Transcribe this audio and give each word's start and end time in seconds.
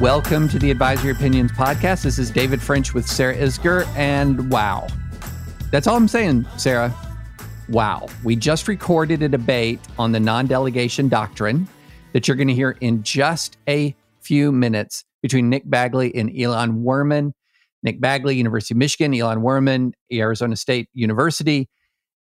Welcome 0.00 0.48
to 0.48 0.58
the 0.58 0.72
Advisory 0.72 1.12
Opinions 1.12 1.52
Podcast. 1.52 2.02
This 2.02 2.18
is 2.18 2.28
David 2.28 2.60
French 2.60 2.94
with 2.94 3.06
Sarah 3.06 3.36
Isgur, 3.36 3.86
and 3.94 4.50
wow. 4.50 4.88
That's 5.70 5.86
all 5.86 5.96
I'm 5.96 6.08
saying, 6.08 6.46
Sarah. 6.56 6.92
Wow. 7.68 8.08
We 8.24 8.34
just 8.34 8.66
recorded 8.66 9.22
a 9.22 9.28
debate 9.28 9.78
on 9.96 10.10
the 10.10 10.18
non 10.18 10.48
delegation 10.48 11.08
doctrine 11.08 11.68
that 12.12 12.26
you're 12.26 12.36
going 12.36 12.48
to 12.48 12.54
hear 12.54 12.76
in 12.80 13.04
just 13.04 13.56
a 13.68 13.94
few 14.20 14.50
minutes 14.50 15.04
between 15.22 15.48
Nick 15.48 15.62
Bagley 15.70 16.12
and 16.16 16.28
Ilan 16.28 16.82
Wurman. 16.82 17.30
Nick 17.84 18.00
Bagley, 18.00 18.34
University 18.34 18.74
of 18.74 18.78
Michigan, 18.78 19.12
Ilan 19.12 19.42
Wurman, 19.42 19.92
Arizona 20.12 20.56
State 20.56 20.88
University. 20.92 21.68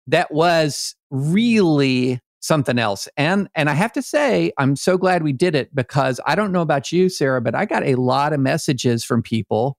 That 0.08 0.34
was 0.34 0.96
really 1.12 2.20
something 2.44 2.78
else. 2.78 3.08
And 3.16 3.48
and 3.56 3.70
I 3.70 3.74
have 3.74 3.94
to 3.94 4.02
say, 4.02 4.52
I'm 4.58 4.76
so 4.76 4.98
glad 4.98 5.24
we 5.24 5.32
did 5.32 5.56
it 5.56 5.74
because 5.74 6.20
I 6.28 6.36
don't 6.36 6.52
know 6.52 6.62
about 6.62 6.92
you, 6.92 7.08
Sarah, 7.08 7.42
but 7.42 7.56
I 7.56 7.66
got 7.66 7.84
a 7.84 7.96
lot 7.96 8.34
of 8.34 8.40
messages 8.40 9.04
from 9.04 9.24
people 9.24 9.78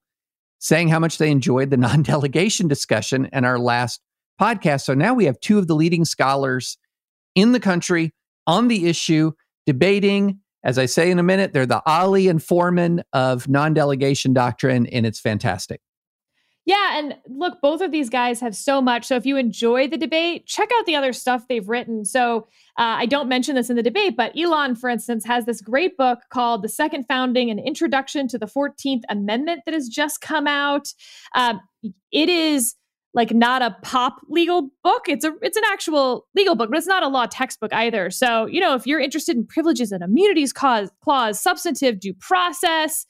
saying 0.60 0.88
how 0.88 0.98
much 0.98 1.18
they 1.18 1.30
enjoyed 1.30 1.70
the 1.70 1.76
non-delegation 1.86 2.66
discussion 2.66 3.28
and 3.32 3.44
our 3.44 3.58
last 3.58 4.00
podcast. 4.40 4.84
So 4.84 4.94
now 4.94 5.12
we 5.12 5.26
have 5.26 5.38
two 5.40 5.58
of 5.58 5.66
the 5.66 5.74
leading 5.74 6.06
scholars 6.06 6.78
in 7.34 7.52
the 7.52 7.60
country 7.60 8.12
on 8.46 8.68
the 8.68 8.86
issue 8.86 9.32
debating. 9.66 10.40
As 10.64 10.78
I 10.78 10.86
say 10.86 11.10
in 11.10 11.18
a 11.18 11.22
minute, 11.22 11.52
they're 11.52 11.66
the 11.66 11.82
Ali 11.84 12.28
and 12.28 12.42
Foreman 12.42 13.02
of 13.12 13.46
non-delegation 13.46 14.32
doctrine, 14.32 14.86
and 14.86 15.04
it's 15.04 15.20
fantastic. 15.20 15.82
Yeah, 16.66 16.98
and 16.98 17.16
look, 17.28 17.60
both 17.60 17.82
of 17.82 17.90
these 17.92 18.08
guys 18.08 18.40
have 18.40 18.56
so 18.56 18.80
much. 18.80 19.04
So 19.04 19.16
if 19.16 19.26
you 19.26 19.36
enjoy 19.36 19.86
the 19.86 19.98
debate, 19.98 20.46
check 20.46 20.70
out 20.78 20.86
the 20.86 20.96
other 20.96 21.12
stuff 21.12 21.46
they've 21.46 21.68
written. 21.68 22.06
So 22.06 22.48
uh, 22.78 22.96
I 22.96 23.06
don't 23.06 23.28
mention 23.28 23.54
this 23.54 23.68
in 23.68 23.76
the 23.76 23.82
debate, 23.82 24.16
but 24.16 24.34
Ilan, 24.34 24.78
for 24.78 24.88
instance, 24.88 25.26
has 25.26 25.44
this 25.44 25.60
great 25.60 25.96
book 25.98 26.20
called 26.30 26.62
"The 26.62 26.70
Second 26.70 27.04
Founding: 27.06 27.50
An 27.50 27.58
Introduction 27.58 28.28
to 28.28 28.38
the 28.38 28.46
Fourteenth 28.46 29.04
Amendment" 29.10 29.62
that 29.66 29.74
has 29.74 29.88
just 29.88 30.22
come 30.22 30.46
out. 30.46 30.88
Um, 31.34 31.60
it 32.10 32.30
is 32.30 32.76
like 33.12 33.32
not 33.32 33.60
a 33.60 33.76
pop 33.82 34.20
legal 34.28 34.70
book. 34.82 35.02
It's 35.06 35.24
a 35.24 35.34
it's 35.42 35.58
an 35.58 35.64
actual 35.70 36.26
legal 36.34 36.54
book, 36.54 36.70
but 36.70 36.78
it's 36.78 36.86
not 36.86 37.02
a 37.02 37.08
law 37.08 37.26
textbook 37.26 37.74
either. 37.74 38.10
So 38.10 38.46
you 38.46 38.60
know, 38.60 38.74
if 38.74 38.86
you're 38.86 39.00
interested 39.00 39.36
in 39.36 39.46
privileges 39.46 39.92
and 39.92 40.02
immunities 40.02 40.52
clause, 40.52 40.90
clause 41.02 41.40
substantive 41.40 42.00
due 42.00 42.14
process, 42.14 43.04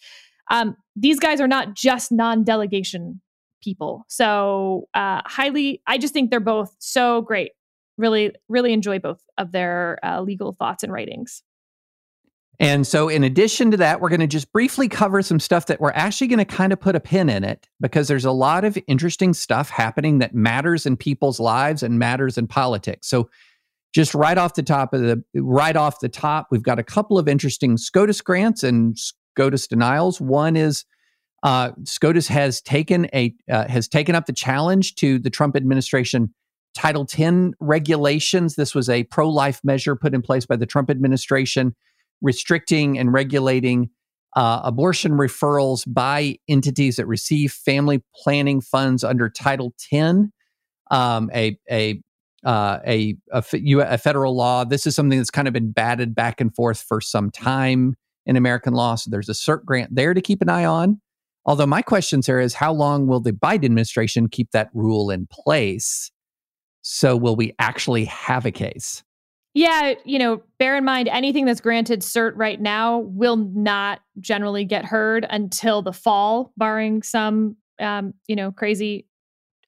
um, 0.50 0.76
these 0.96 1.20
guys 1.20 1.40
are 1.40 1.48
not 1.48 1.74
just 1.74 2.10
non-delegation 2.10 3.20
people. 3.64 4.04
So 4.08 4.88
uh, 4.94 5.22
highly, 5.24 5.82
I 5.86 5.98
just 5.98 6.12
think 6.12 6.30
they're 6.30 6.40
both 6.40 6.74
so 6.78 7.22
great. 7.22 7.52
Really, 7.96 8.32
really 8.48 8.72
enjoy 8.72 8.98
both 8.98 9.22
of 9.38 9.52
their 9.52 9.98
uh, 10.04 10.20
legal 10.20 10.52
thoughts 10.52 10.82
and 10.82 10.92
writings. 10.92 11.42
And 12.60 12.86
so, 12.86 13.08
in 13.08 13.24
addition 13.24 13.72
to 13.72 13.76
that, 13.78 14.00
we're 14.00 14.08
going 14.08 14.20
to 14.20 14.28
just 14.28 14.52
briefly 14.52 14.88
cover 14.88 15.22
some 15.22 15.40
stuff 15.40 15.66
that 15.66 15.80
we're 15.80 15.90
actually 15.92 16.28
going 16.28 16.38
to 16.38 16.44
kind 16.44 16.72
of 16.72 16.80
put 16.80 16.94
a 16.94 17.00
pin 17.00 17.28
in 17.28 17.42
it 17.42 17.68
because 17.80 18.06
there's 18.06 18.24
a 18.24 18.30
lot 18.30 18.64
of 18.64 18.78
interesting 18.86 19.34
stuff 19.34 19.70
happening 19.70 20.20
that 20.20 20.34
matters 20.34 20.86
in 20.86 20.96
people's 20.96 21.40
lives 21.40 21.82
and 21.82 21.98
matters 21.98 22.38
in 22.38 22.46
politics. 22.46 23.08
So, 23.08 23.28
just 23.92 24.14
right 24.14 24.38
off 24.38 24.54
the 24.54 24.62
top 24.62 24.94
of 24.94 25.00
the 25.00 25.24
right 25.34 25.74
off 25.74 25.98
the 25.98 26.08
top, 26.08 26.48
we've 26.52 26.62
got 26.62 26.78
a 26.78 26.84
couple 26.84 27.18
of 27.18 27.28
interesting 27.28 27.76
SCOTUS 27.76 28.20
grants 28.20 28.62
and 28.62 28.96
SCOTUS 28.96 29.66
denials. 29.66 30.20
One 30.20 30.56
is 30.56 30.84
uh, 31.44 31.72
SCOTUS 31.84 32.26
has 32.28 32.62
taken 32.62 33.06
a 33.14 33.34
uh, 33.50 33.68
has 33.68 33.86
taken 33.86 34.14
up 34.14 34.26
the 34.26 34.32
challenge 34.32 34.94
to 34.96 35.18
the 35.18 35.30
Trump 35.30 35.56
administration 35.56 36.34
Title 36.74 37.04
10 37.04 37.54
regulations. 37.60 38.56
This 38.56 38.74
was 38.74 38.88
a 38.88 39.04
pro 39.04 39.28
life 39.28 39.60
measure 39.62 39.94
put 39.94 40.14
in 40.14 40.22
place 40.22 40.46
by 40.46 40.56
the 40.56 40.66
Trump 40.66 40.90
administration, 40.90 41.76
restricting 42.20 42.98
and 42.98 43.12
regulating 43.12 43.90
uh, 44.34 44.62
abortion 44.64 45.12
referrals 45.12 45.84
by 45.86 46.36
entities 46.48 46.96
that 46.96 47.06
receive 47.06 47.52
family 47.52 48.02
planning 48.16 48.60
funds 48.60 49.04
under 49.04 49.28
Title 49.28 49.74
10, 49.90 50.32
um, 50.90 51.30
a 51.34 51.58
a 51.70 52.00
uh, 52.44 52.78
a, 52.86 53.16
a, 53.32 53.42
a 53.80 53.98
federal 53.98 54.36
law. 54.36 54.64
This 54.64 54.86
is 54.86 54.94
something 54.94 55.18
that's 55.18 55.30
kind 55.30 55.48
of 55.48 55.54
been 55.54 55.72
batted 55.72 56.14
back 56.14 56.40
and 56.40 56.54
forth 56.54 56.82
for 56.82 57.00
some 57.00 57.30
time 57.30 57.96
in 58.26 58.36
American 58.36 58.74
law. 58.74 58.94
So 58.96 59.10
there's 59.10 59.30
a 59.30 59.32
CERT 59.32 59.64
grant 59.64 59.94
there 59.94 60.12
to 60.12 60.20
keep 60.20 60.42
an 60.42 60.50
eye 60.50 60.64
on. 60.64 61.00
Although 61.46 61.66
my 61.66 61.82
question, 61.82 62.22
Sarah, 62.22 62.44
is 62.44 62.54
how 62.54 62.72
long 62.72 63.06
will 63.06 63.20
the 63.20 63.32
Biden 63.32 63.66
administration 63.66 64.28
keep 64.28 64.50
that 64.52 64.70
rule 64.72 65.10
in 65.10 65.26
place? 65.30 66.10
So 66.82 67.16
will 67.16 67.36
we 67.36 67.54
actually 67.58 68.06
have 68.06 68.46
a 68.46 68.50
case? 68.50 69.02
Yeah, 69.54 69.94
you 70.04 70.18
know, 70.18 70.42
bear 70.58 70.76
in 70.76 70.84
mind 70.84 71.08
anything 71.08 71.44
that's 71.44 71.60
granted 71.60 72.00
cert 72.00 72.32
right 72.34 72.60
now 72.60 72.98
will 72.98 73.36
not 73.36 74.00
generally 74.18 74.64
get 74.64 74.84
heard 74.84 75.24
until 75.30 75.80
the 75.80 75.92
fall, 75.92 76.52
barring 76.56 77.02
some, 77.02 77.56
um, 77.78 78.14
you 78.26 78.34
know, 78.34 78.50
crazy 78.50 79.06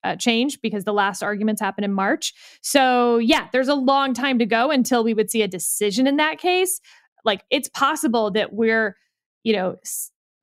uh, 0.03 0.15
change 0.17 0.59
because 0.61 0.83
the 0.83 0.93
last 0.93 1.23
arguments 1.23 1.61
happen 1.61 1.83
in 1.85 1.93
March. 1.93 2.33
So, 2.61 3.17
yeah, 3.17 3.47
there's 3.53 3.69
a 3.69 3.75
long 3.75 4.13
time 4.13 4.39
to 4.39 4.45
go 4.45 4.71
until 4.71 5.03
we 5.03 5.13
would 5.13 5.31
see 5.31 5.41
a 5.41 5.47
decision 5.47 6.05
in 6.05 6.17
that 6.17 6.37
case. 6.37 6.81
Like, 7.23 7.43
it's 7.49 7.69
possible 7.69 8.29
that 8.31 8.53
we're, 8.53 8.97
you 9.43 9.53
know, 9.53 9.77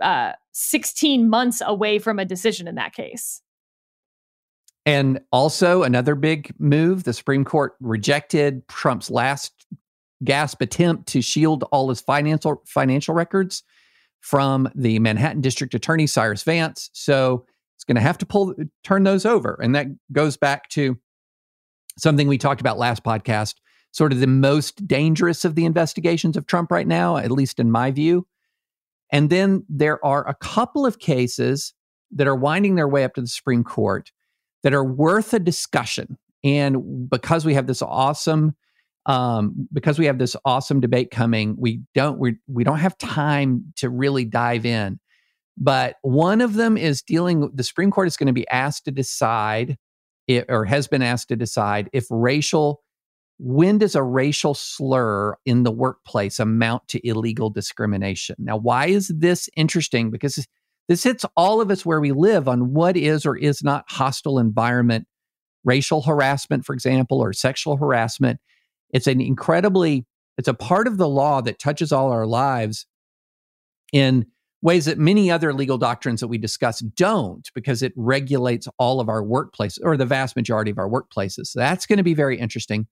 uh, 0.04 0.32
16 0.52 1.28
months 1.28 1.62
away 1.64 1.98
from 1.98 2.18
a 2.18 2.24
decision 2.24 2.68
in 2.68 2.76
that 2.76 2.94
case. 2.94 3.40
And 4.86 5.20
also, 5.32 5.82
another 5.82 6.14
big 6.14 6.54
move 6.58 7.04
the 7.04 7.14
Supreme 7.14 7.44
Court 7.44 7.72
rejected 7.80 8.68
Trump's 8.68 9.10
last 9.10 9.52
gasp 10.22 10.60
attempt 10.60 11.08
to 11.08 11.22
shield 11.22 11.64
all 11.72 11.88
his 11.88 12.02
financial 12.02 12.62
financial 12.66 13.14
records 13.14 13.62
from 14.20 14.68
the 14.74 14.98
Manhattan 14.98 15.40
District 15.40 15.74
Attorney 15.74 16.06
Cyrus 16.06 16.42
Vance. 16.42 16.90
So 16.92 17.46
it's 17.76 17.84
going 17.84 17.96
to 17.96 18.02
have 18.02 18.18
to 18.18 18.26
pull 18.26 18.54
turn 18.84 19.04
those 19.04 19.24
over, 19.24 19.58
and 19.62 19.74
that 19.74 19.86
goes 20.12 20.36
back 20.36 20.68
to 20.70 20.98
something 21.98 22.28
we 22.28 22.36
talked 22.36 22.60
about 22.60 22.78
last 22.78 23.02
podcast. 23.04 23.54
Sort 23.92 24.12
of 24.12 24.20
the 24.20 24.26
most 24.26 24.86
dangerous 24.86 25.44
of 25.46 25.54
the 25.54 25.64
investigations 25.64 26.36
of 26.36 26.46
Trump 26.46 26.70
right 26.70 26.86
now, 26.86 27.16
at 27.16 27.30
least 27.30 27.58
in 27.58 27.70
my 27.70 27.90
view, 27.90 28.26
and 29.12 29.30
then 29.30 29.64
there 29.68 30.04
are 30.04 30.26
a 30.28 30.34
couple 30.34 30.86
of 30.86 30.98
cases 30.98 31.74
that 32.12 32.26
are 32.26 32.36
winding 32.36 32.74
their 32.74 32.88
way 32.88 33.04
up 33.04 33.14
to 33.14 33.20
the 33.20 33.26
Supreme 33.26 33.64
Court 33.64 34.12
that 34.62 34.74
are 34.74 34.84
worth 34.84 35.34
a 35.34 35.38
discussion. 35.38 36.16
And 36.42 37.08
because 37.10 37.44
we 37.44 37.54
have 37.54 37.66
this 37.66 37.82
awesome, 37.82 38.54
um, 39.06 39.68
because 39.72 39.98
we 39.98 40.06
have 40.06 40.18
this 40.18 40.36
awesome 40.44 40.80
debate 40.80 41.10
coming, 41.10 41.56
we 41.58 41.80
don't 41.94 42.18
we 42.18 42.36
we 42.46 42.64
don't 42.64 42.78
have 42.78 42.96
time 42.98 43.72
to 43.76 43.88
really 43.88 44.24
dive 44.24 44.64
in. 44.66 45.00
But 45.56 45.96
one 46.02 46.40
of 46.40 46.54
them 46.54 46.76
is 46.76 47.02
dealing. 47.02 47.50
The 47.54 47.64
Supreme 47.64 47.90
Court 47.90 48.08
is 48.08 48.16
going 48.16 48.26
to 48.26 48.32
be 48.32 48.48
asked 48.48 48.84
to 48.86 48.90
decide, 48.90 49.76
it, 50.26 50.46
or 50.48 50.64
has 50.64 50.88
been 50.88 51.02
asked 51.02 51.28
to 51.28 51.36
decide, 51.36 51.88
if 51.92 52.06
racial 52.10 52.82
when 53.38 53.78
does 53.78 53.94
a 53.94 54.02
racial 54.02 54.54
slur 54.54 55.36
in 55.44 55.64
the 55.64 55.72
workplace 55.72 56.38
amount 56.38 56.86
to 56.88 57.06
illegal 57.06 57.50
discrimination? 57.50 58.36
Now, 58.38 58.56
why 58.56 58.86
is 58.86 59.08
this 59.08 59.48
interesting? 59.56 60.10
Because 60.10 60.46
this 60.88 61.02
hits 61.02 61.24
all 61.36 61.60
of 61.60 61.70
us 61.70 61.84
where 61.84 62.00
we 62.00 62.12
live 62.12 62.48
on 62.48 62.72
what 62.72 62.96
is 62.96 63.26
or 63.26 63.36
is 63.36 63.62
not 63.62 63.84
hostile 63.88 64.38
environment, 64.38 65.06
racial 65.64 66.02
harassment, 66.02 66.64
for 66.64 66.74
example, 66.74 67.20
or 67.20 67.32
sexual 67.32 67.76
harassment. 67.76 68.38
It's 68.90 69.06
an 69.06 69.20
incredibly, 69.20 70.06
it's 70.38 70.48
a 70.48 70.54
part 70.54 70.86
of 70.86 70.98
the 70.98 71.08
law 71.08 71.40
that 71.40 71.58
touches 71.58 71.90
all 71.90 72.12
our 72.12 72.26
lives 72.26 72.86
in 73.92 74.26
ways 74.62 74.86
that 74.86 74.98
many 74.98 75.30
other 75.30 75.52
legal 75.52 75.76
doctrines 75.76 76.20
that 76.20 76.28
we 76.28 76.38
discuss 76.38 76.80
don't 76.80 77.50
because 77.54 77.82
it 77.82 77.92
regulates 77.96 78.66
all 78.78 79.00
of 79.00 79.08
our 79.08 79.22
workplaces 79.22 79.78
or 79.82 79.96
the 79.96 80.06
vast 80.06 80.36
majority 80.36 80.70
of 80.70 80.78
our 80.78 80.88
workplaces. 80.88 81.48
So 81.48 81.58
that's 81.58 81.86
going 81.86 81.98
to 81.98 82.02
be 82.02 82.14
very 82.14 82.38
interesting. 82.38 82.86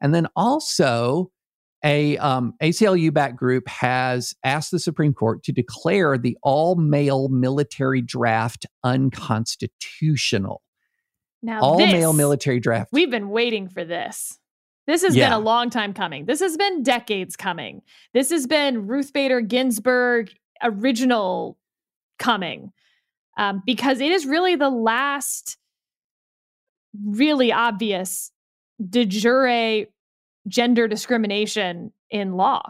And 0.00 0.14
then 0.14 0.26
also, 0.36 1.30
a 1.84 2.16
um, 2.18 2.54
ACLU 2.62 3.12
back 3.12 3.36
group 3.36 3.68
has 3.68 4.34
asked 4.42 4.70
the 4.70 4.78
Supreme 4.78 5.14
Court 5.14 5.42
to 5.44 5.52
declare 5.52 6.18
the 6.18 6.36
all 6.42 6.74
male 6.76 7.28
military 7.28 8.02
draft 8.02 8.66
unconstitutional. 8.82 10.62
Now, 11.42 11.60
all 11.60 11.78
this, 11.78 11.92
male 11.92 12.12
military 12.12 12.60
draft. 12.60 12.90
We've 12.92 13.10
been 13.10 13.28
waiting 13.30 13.68
for 13.68 13.84
this. 13.84 14.38
This 14.86 15.02
has 15.02 15.14
Yeah. 15.14 15.26
been 15.26 15.32
a 15.32 15.38
long 15.38 15.70
time 15.70 15.92
coming. 15.92 16.26
This 16.26 16.40
has 16.40 16.56
been 16.56 16.82
decades 16.82 17.36
coming. 17.36 17.82
This 18.14 18.30
has 18.30 18.46
been 18.46 18.86
Ruth 18.86 19.12
Bader 19.12 19.40
Ginsburg 19.40 20.32
original 20.62 21.58
coming 22.18 22.72
um, 23.36 23.62
because 23.66 24.00
it 24.00 24.10
is 24.10 24.26
really 24.26 24.56
the 24.56 24.70
last 24.70 25.58
really 27.04 27.52
obvious 27.52 28.32
de 28.84 29.04
jure 29.04 29.86
gender 30.48 30.88
discrimination 30.88 31.92
in 32.10 32.36
law 32.36 32.62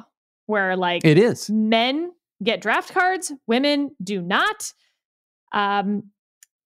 where 0.47 0.77
like 0.77 1.05
It 1.05 1.19
is. 1.19 1.51
men 1.51 2.13
get 2.43 2.61
draft 2.61 2.93
cards, 2.93 3.33
women 3.47 3.91
do 4.03 4.21
not. 4.23 4.73
Um, 5.53 6.05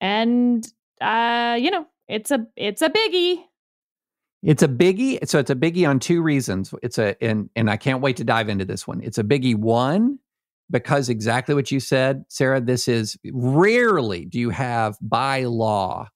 and 0.01 0.67
uh, 1.01 1.57
you 1.59 1.71
know, 1.71 1.87
it's 2.09 2.31
a 2.31 2.47
it's 2.57 2.83
a 2.83 2.91
biggie. 2.91 3.45
It's 4.43 4.63
a 4.63 4.69
biggie. 4.69 5.27
So 5.29 5.39
it's 5.39 5.51
a 5.51 5.55
biggie 5.55 5.89
on 5.89 5.99
two 5.99 6.23
reasons. 6.23 6.75
It's 6.83 6.99
a 6.99 7.23
and 7.23 7.51
and 7.57 7.71
I 7.71 7.77
can't 7.77 8.01
wait 8.01 8.17
to 8.19 8.25
dive 8.25 8.49
into 8.49 8.65
this 8.65 8.87
one. 8.87 9.01
It's 9.03 9.19
a 9.19 9.25
biggie 9.25 9.57
one 9.57 10.19
because 10.71 11.09
exactly 11.09 11.55
what 11.55 11.71
you 11.71 11.81
said, 11.81 12.25
Sarah. 12.29 12.61
This 12.61 12.89
is 12.89 13.17
rarely 13.33 14.25
do 14.25 14.39
you 14.39 14.51
have 14.51 14.97
by 15.01 15.45
law 15.45 16.09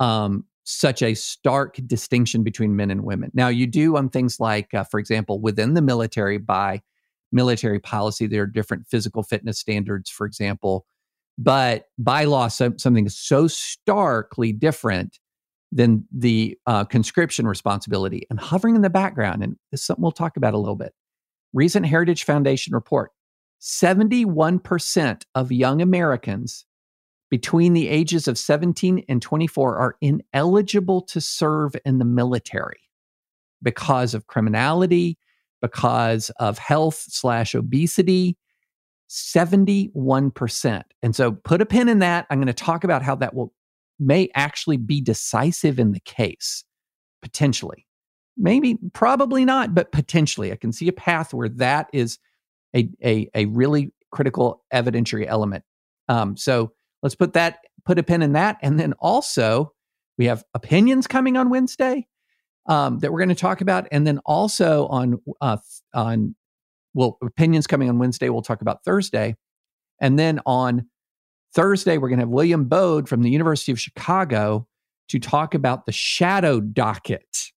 um, 0.00 0.44
such 0.70 1.02
a 1.02 1.14
stark 1.14 1.76
distinction 1.86 2.42
between 2.42 2.76
men 2.76 2.90
and 2.90 3.04
women. 3.04 3.30
Now 3.34 3.48
you 3.48 3.66
do 3.66 3.96
on 3.96 4.08
things 4.08 4.40
like, 4.40 4.72
uh, 4.74 4.84
for 4.84 5.00
example, 5.00 5.40
within 5.40 5.74
the 5.74 5.82
military 5.82 6.38
by 6.38 6.82
military 7.32 7.80
policy, 7.80 8.26
there 8.26 8.42
are 8.42 8.46
different 8.46 8.86
physical 8.86 9.22
fitness 9.22 9.58
standards, 9.58 10.10
for 10.10 10.26
example. 10.26 10.86
But 11.38 11.84
by 11.98 12.24
law, 12.24 12.48
so, 12.48 12.72
something 12.76 13.06
is 13.06 13.18
so 13.18 13.48
starkly 13.48 14.52
different 14.52 15.18
than 15.72 16.04
the 16.12 16.58
uh, 16.66 16.84
conscription 16.84 17.46
responsibility 17.46 18.26
and 18.28 18.40
hovering 18.40 18.74
in 18.74 18.82
the 18.82 18.90
background. 18.90 19.42
And 19.42 19.56
this 19.70 19.80
is 19.80 19.86
something 19.86 20.02
we'll 20.02 20.12
talk 20.12 20.36
about 20.36 20.54
a 20.54 20.58
little 20.58 20.76
bit. 20.76 20.92
Recent 21.52 21.86
Heritage 21.86 22.24
Foundation 22.24 22.74
report 22.74 23.12
71% 23.60 25.22
of 25.34 25.52
young 25.52 25.80
Americans 25.80 26.64
between 27.30 27.72
the 27.72 27.88
ages 27.88 28.26
of 28.26 28.36
17 28.36 29.04
and 29.08 29.22
24 29.22 29.78
are 29.78 29.96
ineligible 30.00 31.00
to 31.02 31.20
serve 31.20 31.76
in 31.84 31.98
the 31.98 32.04
military 32.04 32.80
because 33.62 34.14
of 34.14 34.26
criminality, 34.26 35.16
because 35.62 36.30
of 36.40 36.58
health 36.58 37.04
slash 37.08 37.54
obesity. 37.54 38.36
71%. 39.08 40.82
And 41.02 41.16
so 41.16 41.32
put 41.32 41.60
a 41.60 41.66
pin 41.66 41.88
in 41.88 41.98
that. 41.98 42.26
I'm 42.30 42.38
going 42.38 42.46
to 42.46 42.52
talk 42.52 42.84
about 42.84 43.02
how 43.02 43.16
that 43.16 43.34
will 43.34 43.52
may 43.98 44.30
actually 44.34 44.78
be 44.78 45.00
decisive 45.00 45.78
in 45.78 45.92
the 45.92 46.00
case, 46.00 46.64
potentially. 47.20 47.86
Maybe, 48.36 48.78
probably 48.92 49.44
not, 49.44 49.74
but 49.74 49.92
potentially. 49.92 50.52
I 50.52 50.56
can 50.56 50.72
see 50.72 50.88
a 50.88 50.92
path 50.92 51.34
where 51.34 51.48
that 51.50 51.88
is 51.92 52.18
a, 52.74 52.88
a, 53.04 53.28
a 53.34 53.44
really 53.46 53.92
critical 54.10 54.64
evidentiary 54.72 55.26
element. 55.26 55.64
Um, 56.08 56.36
so 56.36 56.72
let's 57.02 57.14
put 57.14 57.32
that, 57.34 57.58
put 57.84 57.98
a 57.98 58.02
pin 58.02 58.22
in 58.22 58.32
that. 58.32 58.58
And 58.62 58.78
then 58.78 58.92
also, 58.94 59.72
we 60.18 60.26
have 60.26 60.44
opinions 60.54 61.06
coming 61.06 61.36
on 61.36 61.50
Wednesday 61.50 62.06
um, 62.66 62.98
that 62.98 63.12
we're 63.12 63.20
going 63.20 63.30
to 63.30 63.34
talk 63.34 63.60
about. 63.60 63.88
And 63.90 64.06
then 64.06 64.18
also 64.26 64.86
on, 64.88 65.18
uh, 65.40 65.56
on, 65.94 66.34
well, 66.94 67.18
opinions 67.22 67.66
coming 67.66 67.88
on 67.88 67.98
Wednesday, 67.98 68.28
we'll 68.28 68.42
talk 68.42 68.62
about 68.62 68.84
Thursday. 68.84 69.36
And 70.00 70.18
then 70.18 70.40
on 70.46 70.86
Thursday, 71.54 71.98
we're 71.98 72.08
going 72.08 72.18
to 72.18 72.24
have 72.24 72.30
William 72.30 72.64
Baude 72.64 73.08
from 73.08 73.22
the 73.22 73.30
University 73.30 73.72
of 73.72 73.80
Chicago 73.80 74.66
to 75.08 75.18
talk 75.18 75.54
about 75.54 75.86
the 75.86 75.92
shadow 75.92 76.60
docket 76.60 77.50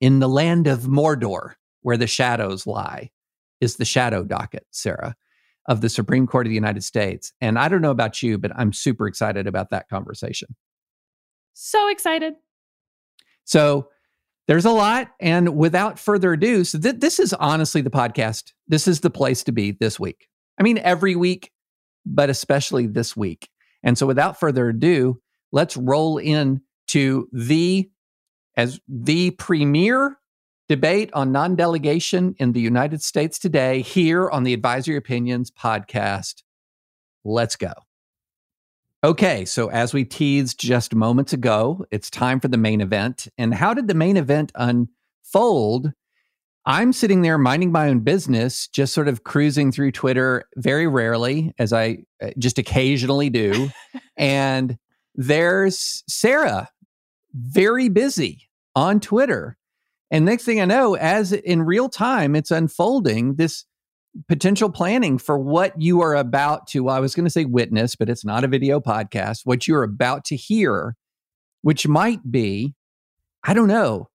in 0.00 0.18
the 0.18 0.28
land 0.28 0.66
of 0.66 0.82
Mordor, 0.82 1.54
where 1.82 1.96
the 1.96 2.06
shadows 2.06 2.66
lie, 2.66 3.10
is 3.60 3.76
the 3.76 3.84
shadow 3.84 4.24
docket, 4.24 4.66
Sarah, 4.70 5.14
of 5.66 5.80
the 5.80 5.88
Supreme 5.88 6.26
Court 6.26 6.46
of 6.46 6.50
the 6.50 6.54
United 6.54 6.84
States. 6.84 7.32
And 7.40 7.58
I 7.58 7.68
don't 7.68 7.82
know 7.82 7.90
about 7.90 8.22
you, 8.22 8.38
but 8.38 8.52
I'm 8.56 8.72
super 8.72 9.06
excited 9.06 9.46
about 9.46 9.70
that 9.70 9.88
conversation. 9.88 10.54
So 11.54 11.88
excited. 11.88 12.34
So 13.44 13.88
there's 14.48 14.64
a 14.64 14.70
lot. 14.70 15.08
And 15.20 15.56
without 15.56 15.98
further 15.98 16.32
ado, 16.32 16.64
so 16.64 16.78
th- 16.78 16.96
this 16.98 17.18
is 17.18 17.32
honestly 17.34 17.80
the 17.80 17.90
podcast. 17.90 18.52
This 18.66 18.88
is 18.88 19.00
the 19.00 19.10
place 19.10 19.44
to 19.44 19.52
be 19.52 19.72
this 19.72 20.00
week. 20.00 20.28
I 20.58 20.62
mean, 20.62 20.78
every 20.78 21.16
week, 21.16 21.52
but 22.04 22.30
especially 22.30 22.86
this 22.86 23.16
week. 23.16 23.48
And 23.82 23.96
so 23.96 24.06
without 24.06 24.38
further 24.38 24.68
ado, 24.68 25.20
let's 25.52 25.76
roll 25.76 26.18
in 26.18 26.62
to 26.88 27.28
the 27.32 27.88
as 28.56 28.80
the 28.86 29.30
premier 29.32 30.18
debate 30.72 31.10
on 31.12 31.30
non-delegation 31.32 32.34
in 32.38 32.52
the 32.52 32.60
United 32.60 33.02
States 33.02 33.38
today 33.38 33.82
here 33.82 34.30
on 34.30 34.42
the 34.42 34.54
Advisory 34.54 34.96
Opinions 34.96 35.50
podcast. 35.50 36.42
Let's 37.26 37.56
go. 37.56 37.74
Okay, 39.04 39.44
so 39.44 39.68
as 39.68 39.92
we 39.92 40.06
teased 40.06 40.58
just 40.58 40.94
moments 40.94 41.34
ago, 41.34 41.84
it's 41.90 42.08
time 42.08 42.40
for 42.40 42.48
the 42.48 42.56
main 42.56 42.80
event. 42.80 43.28
And 43.36 43.52
how 43.52 43.74
did 43.74 43.86
the 43.86 43.92
main 43.92 44.16
event 44.16 44.50
unfold? 44.54 45.92
I'm 46.64 46.94
sitting 46.94 47.20
there 47.20 47.36
minding 47.36 47.70
my 47.70 47.90
own 47.90 48.00
business, 48.00 48.66
just 48.66 48.94
sort 48.94 49.08
of 49.08 49.24
cruising 49.24 49.72
through 49.72 49.92
Twitter 49.92 50.44
very 50.56 50.86
rarely, 50.86 51.52
as 51.58 51.74
I 51.74 52.04
uh, 52.22 52.30
just 52.38 52.56
occasionally 52.56 53.28
do. 53.28 53.68
and 54.16 54.78
there's 55.16 56.02
Sarah, 56.08 56.70
very 57.34 57.90
busy 57.90 58.48
on 58.74 59.00
Twitter. 59.00 59.58
And 60.12 60.24
next 60.26 60.44
thing 60.44 60.60
I 60.60 60.66
know, 60.66 60.94
as 60.94 61.32
in 61.32 61.62
real 61.62 61.88
time, 61.88 62.36
it's 62.36 62.50
unfolding 62.50 63.36
this 63.36 63.64
potential 64.28 64.68
planning 64.70 65.16
for 65.16 65.38
what 65.38 65.80
you 65.80 66.02
are 66.02 66.14
about 66.14 66.66
to, 66.68 66.80
well, 66.84 66.94
I 66.94 67.00
was 67.00 67.14
going 67.14 67.24
to 67.24 67.30
say 67.30 67.46
witness, 67.46 67.96
but 67.96 68.10
it's 68.10 68.24
not 68.24 68.44
a 68.44 68.48
video 68.48 68.78
podcast, 68.78 69.40
what 69.44 69.66
you're 69.66 69.82
about 69.82 70.26
to 70.26 70.36
hear, 70.36 70.96
which 71.62 71.88
might 71.88 72.30
be, 72.30 72.74
I 73.42 73.54
don't 73.54 73.68
know, 73.68 74.10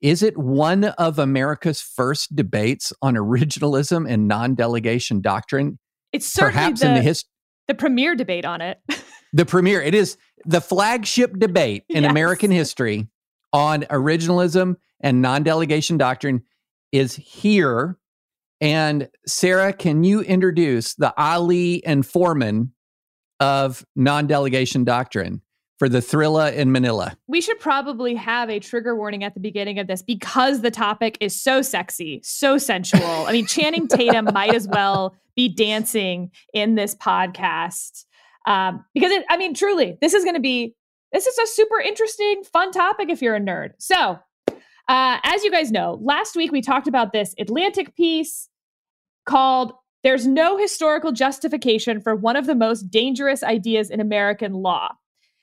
is 0.00 0.24
it 0.24 0.36
one 0.36 0.84
of 0.84 1.20
America's 1.20 1.80
first 1.80 2.34
debates 2.34 2.92
on 3.00 3.14
originalism 3.14 4.10
and 4.10 4.26
non 4.28 4.56
delegation 4.56 5.20
doctrine? 5.20 5.78
It's 6.12 6.26
certainly 6.26 6.52
Perhaps 6.54 6.80
the, 6.80 6.88
in 6.88 6.94
the 6.94 7.02
history. 7.02 7.28
the 7.68 7.74
premier 7.74 8.16
debate 8.16 8.44
on 8.44 8.60
it. 8.60 8.80
The 9.34 9.44
premier. 9.44 9.82
It 9.82 9.94
is 9.94 10.16
the 10.46 10.62
flagship 10.62 11.38
debate 11.38 11.84
in 11.90 12.04
Yes. 12.04 12.10
American 12.10 12.50
history 12.50 13.08
on 13.52 13.82
originalism 13.82 14.76
and 15.00 15.22
non 15.22 15.42
delegation 15.42 15.96
doctrine 15.96 16.42
is 16.92 17.14
here. 17.14 17.98
And 18.60 19.08
Sarah, 19.26 19.72
can 19.72 20.02
you 20.02 20.20
introduce 20.20 20.94
the 20.94 21.14
Ali 21.16 21.84
and 21.84 22.04
Foreman 22.04 22.72
of 23.40 23.84
non 23.94 24.26
delegation 24.26 24.84
doctrine 24.84 25.42
for 25.78 25.88
the 25.88 26.00
Thrilla 26.00 26.52
in 26.52 26.72
Manila? 26.72 27.16
we 27.28 27.40
should 27.40 27.60
probably 27.60 28.14
have 28.16 28.50
a 28.50 28.58
trigger 28.58 28.96
warning 28.96 29.22
at 29.22 29.34
the 29.34 29.40
beginning 29.40 29.78
of 29.78 29.86
this 29.86 30.02
because 30.02 30.60
the 30.60 30.72
topic 30.72 31.16
is 31.20 31.40
so 31.40 31.62
sexy, 31.62 32.20
so 32.24 32.58
sensual. 32.58 33.26
I 33.26 33.32
mean, 33.32 33.46
Channing 33.46 33.86
Tatum 33.88 34.28
might 34.32 34.54
as 34.54 34.66
well 34.66 35.14
be 35.36 35.48
dancing 35.48 36.32
in 36.52 36.74
this 36.74 36.96
podcast 36.96 38.04
um, 38.46 38.84
because 38.94 39.12
it, 39.12 39.24
I 39.28 39.36
mean, 39.36 39.54
truly, 39.54 39.96
this 40.00 40.14
is 40.14 40.24
going 40.24 40.34
to 40.34 40.40
be 40.40 40.74
this 41.12 41.26
is 41.26 41.38
a 41.38 41.46
super 41.46 41.78
interesting, 41.80 42.42
fun 42.44 42.72
topic 42.72 43.08
if 43.08 43.22
you're 43.22 43.36
a 43.36 43.40
nerd. 43.40 43.70
So, 43.78 44.18
uh, 44.88 45.18
as 45.22 45.44
you 45.44 45.50
guys 45.50 45.70
know, 45.70 45.98
last 46.02 46.36
week 46.36 46.52
we 46.52 46.60
talked 46.60 46.88
about 46.88 47.12
this 47.12 47.34
Atlantic 47.38 47.94
piece 47.96 48.48
called 49.26 49.72
"There's 50.02 50.26
No 50.26 50.56
Historical 50.56 51.12
Justification 51.12 52.00
for 52.00 52.14
One 52.14 52.36
of 52.36 52.46
the 52.46 52.54
Most 52.54 52.90
Dangerous 52.90 53.42
Ideas 53.42 53.90
in 53.90 54.00
American 54.00 54.54
Law." 54.54 54.90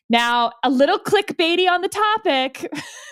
Now, 0.09 0.51
a 0.63 0.69
little 0.69 0.99
clickbaity 0.99 1.69
on 1.69 1.81
the 1.81 1.89
topic. 1.89 2.71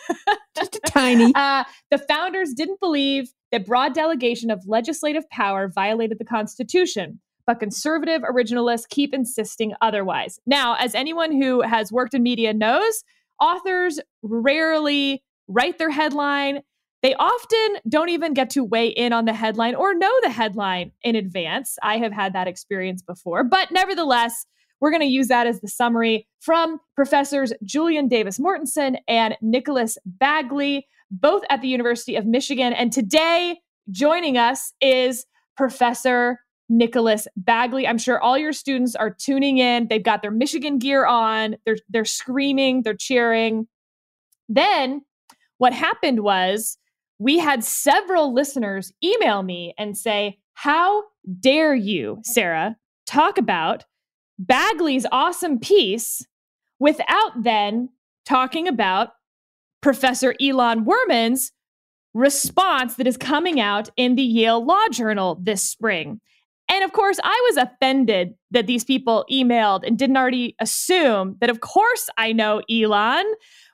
Just 0.56 0.75
a 0.75 0.80
tiny. 0.88 1.34
Uh, 1.44 1.63
the 1.90 1.98
founders 1.98 2.54
didn't 2.54 2.80
believe 2.80 3.34
that 3.52 3.66
broad 3.66 3.94
delegation 3.94 4.52
of 4.52 4.63
legislative 4.68 5.28
power 5.30 5.68
violated 5.68 6.20
the 6.20 6.25
Constitution, 6.25 7.20
but 7.48 7.60
conservative 7.60 8.22
originalists 8.22 8.88
keep 8.88 9.13
insisting 9.13 9.74
otherwise. 9.82 10.40
Now, 10.46 10.75
as 10.75 10.96
anyone 10.96 11.32
who 11.32 11.62
has 11.62 11.92
worked 11.92 12.13
in 12.13 12.24
media 12.24 12.54
knows, 12.54 13.04
authors 13.40 14.00
rarely 14.22 15.24
write 15.48 15.78
their 15.78 15.90
headline. 15.90 16.62
They 17.02 17.16
often 17.16 17.78
don't 17.90 18.10
even 18.10 18.34
get 18.34 18.50
to 18.52 18.64
weigh 18.64 18.88
in 18.88 19.12
on 19.12 19.26
the 19.26 19.34
headline 19.34 19.76
or 19.76 19.94
know 19.94 20.12
the 20.22 20.30
headline 20.30 20.92
in 21.02 21.16
advance. 21.16 21.78
I 21.84 21.98
have 21.98 22.14
had 22.14 22.34
that 22.34 22.48
experience 22.48 23.02
before, 23.02 23.44
but 23.44 23.72
nevertheless, 23.72 24.46
we're 24.80 24.92
going 24.92 25.02
to 25.02 25.08
use 25.08 25.28
that 25.30 25.48
as 25.48 25.62
the 25.62 25.68
summary 25.68 26.28
from 26.42 26.80
professors 26.96 27.54
Julian 27.64 28.08
Davis 28.08 28.40
Mortenson 28.40 28.98
and 29.08 29.38
Nicholas 29.42 29.98
Bagley, 30.06 30.88
both 31.10 31.44
at 31.50 31.62
the 31.62 31.68
University 31.68 32.16
of 32.16 32.26
Michigan. 32.26 32.74
And 32.74 32.92
today, 32.92 33.60
joining 33.92 34.38
us 34.38 34.74
is 34.82 35.26
Professor 35.56 36.40
Nicholas 36.70 37.28
Bagley. 37.38 37.88
I'm 37.88 37.98
sure 37.98 38.22
all 38.22 38.38
your 38.38 38.54
students 38.54 38.96
are 38.96 39.10
tuning 39.10 39.58
in. 39.58 39.88
They've 39.90 40.04
got 40.04 40.22
their 40.22 40.32
Michigan 40.32 40.80
gear 40.80 41.06
on. 41.06 41.56
They're 41.66 41.78
they're 41.90 42.06
screaming, 42.06 42.84
they're 42.84 42.94
cheering. 42.94 43.68
Then 44.50 45.02
what 45.63 45.72
happened 45.72 46.20
was 46.20 46.77
we 47.20 47.39
had 47.39 47.63
several 47.63 48.34
listeners 48.34 48.91
email 49.01 49.43
me 49.43 49.74
and 49.77 49.98
say, 49.98 50.38
"How 50.55 51.03
dare 51.39 51.74
you, 51.74 52.20
Sarah, 52.24 52.75
talk 53.05 53.38
about 53.38 53.86
Bagley's 54.38 55.05
awesome 55.10 55.58
piece 55.58 56.27
without 56.79 57.43
then 57.43 57.88
talking 58.25 58.67
about 58.67 59.12
Professor 59.82 60.34
Ilan 60.41 60.84
Wurman's 60.84 61.53
response 62.13 62.96
that 62.96 63.08
is 63.08 63.15
coming 63.15 63.62
out 63.62 63.89
in 63.96 64.15
the 64.15 64.22
Yale 64.22 64.65
Law 64.65 64.89
Journal 64.91 65.39
this 65.41 65.63
spring. 65.63 66.20
And 66.67 66.84
of 66.84 66.91
course, 66.91 67.22
I 67.24 67.50
was 67.50 67.55
offended 67.55 68.34
that 68.51 68.67
these 68.67 68.84
people 68.84 69.25
emailed 69.32 69.88
and 69.88 69.98
didn't 69.98 70.17
already 70.17 70.58
assume 70.60 71.38
that, 71.39 71.50
of 71.50 71.62
course, 71.62 72.10
I 72.17 72.34
know 72.34 72.62
Ilan. 72.70 73.24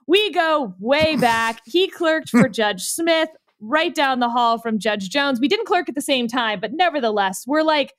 We 0.10 0.32
go 0.32 0.74
way 0.80 1.18
back. 1.18 1.62
He 1.66 1.88
clerked 1.88 2.30
for 2.30 2.50
Judge 2.50 2.82
Smith 2.82 3.30
right 3.60 3.94
down 3.94 4.20
the 4.20 4.30
hall 4.30 4.58
from 4.58 4.80
Judge 4.80 5.08
Jones. 5.08 5.40
We 5.40 5.48
didn't 5.48 5.68
clerk 5.68 5.88
at 5.88 5.94
the 5.94 6.02
same 6.02 6.28
time, 6.28 6.60
but 6.60 6.74
nevertheless, 6.74 7.44
we're 7.46 7.62
like, 7.62 7.94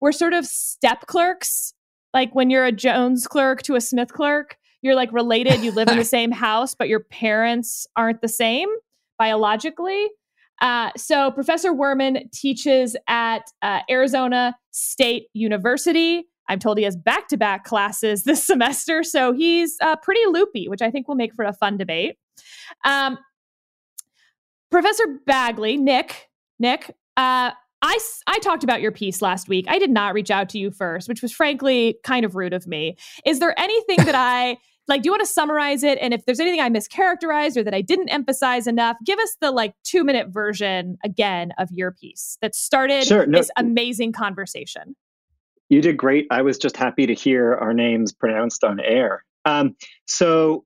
we're 0.00 0.12
sort 0.12 0.32
of 0.32 0.46
step 0.46 1.06
clerks 1.06 1.74
like 2.14 2.32
when 2.36 2.50
you're 2.50 2.64
a 2.64 2.70
Jones 2.70 3.26
clerk 3.26 3.62
to 3.62 3.74
a 3.74 3.80
Smith 3.80 4.12
clerk, 4.12 4.56
you're 4.80 4.94
like 4.94 5.12
related, 5.12 5.64
you 5.64 5.72
live 5.72 5.88
in 5.88 5.98
the 5.98 6.04
same 6.18 6.30
house, 6.30 6.72
but 6.72 6.88
your 6.88 7.00
parents 7.00 7.84
aren't 7.96 8.20
the 8.20 8.28
same 8.28 8.68
biologically. 9.18 10.06
Uh, 10.62 10.92
so 10.96 11.32
Professor 11.32 11.72
Wurman 11.72 12.30
teaches 12.30 12.96
at 13.08 13.42
uh, 13.62 13.80
Arizona 13.90 14.56
State 14.70 15.24
University. 15.34 16.28
I'm 16.48 16.58
told 16.58 16.78
he 16.78 16.84
has 16.84 16.96
back 16.96 17.28
to 17.28 17.36
back 17.36 17.64
classes 17.64 18.22
this 18.24 18.44
semester. 18.44 19.02
So 19.02 19.32
he's 19.32 19.76
uh, 19.80 19.96
pretty 19.96 20.24
loopy, 20.28 20.68
which 20.68 20.82
I 20.82 20.90
think 20.90 21.08
will 21.08 21.14
make 21.14 21.34
for 21.34 21.44
a 21.44 21.52
fun 21.52 21.76
debate. 21.76 22.16
Um, 22.84 23.18
Professor 24.70 25.04
Bagley, 25.26 25.76
Nick, 25.76 26.28
Nick, 26.58 26.90
uh, 27.16 27.52
I, 27.82 27.98
I 28.26 28.38
talked 28.40 28.64
about 28.64 28.80
your 28.80 28.90
piece 28.90 29.22
last 29.22 29.48
week. 29.48 29.66
I 29.68 29.78
did 29.78 29.90
not 29.90 30.14
reach 30.14 30.30
out 30.30 30.48
to 30.50 30.58
you 30.58 30.70
first, 30.70 31.08
which 31.08 31.22
was 31.22 31.32
frankly 31.32 31.98
kind 32.02 32.24
of 32.24 32.34
rude 32.34 32.52
of 32.52 32.66
me. 32.66 32.96
Is 33.24 33.38
there 33.38 33.58
anything 33.58 34.04
that 34.06 34.14
I 34.14 34.58
like? 34.88 35.02
Do 35.02 35.08
you 35.08 35.12
want 35.12 35.20
to 35.20 35.26
summarize 35.26 35.82
it? 35.82 35.98
And 36.00 36.12
if 36.12 36.24
there's 36.24 36.40
anything 36.40 36.60
I 36.60 36.70
mischaracterized 36.70 37.56
or 37.56 37.62
that 37.62 37.74
I 37.74 37.82
didn't 37.82 38.08
emphasize 38.08 38.66
enough, 38.66 38.96
give 39.04 39.18
us 39.18 39.36
the 39.40 39.50
like 39.50 39.74
two 39.84 40.04
minute 40.04 40.28
version 40.30 40.96
again 41.04 41.52
of 41.58 41.70
your 41.70 41.92
piece 41.92 42.38
that 42.40 42.54
started 42.54 43.04
sure, 43.04 43.26
no, 43.26 43.38
this 43.38 43.50
amazing 43.56 44.12
conversation. 44.12 44.96
You 45.68 45.80
did 45.80 45.96
great. 45.96 46.26
I 46.30 46.42
was 46.42 46.58
just 46.58 46.76
happy 46.76 47.06
to 47.06 47.14
hear 47.14 47.54
our 47.54 47.74
names 47.74 48.12
pronounced 48.12 48.64
on 48.64 48.80
air. 48.80 49.24
Um, 49.44 49.76
so 50.06 50.64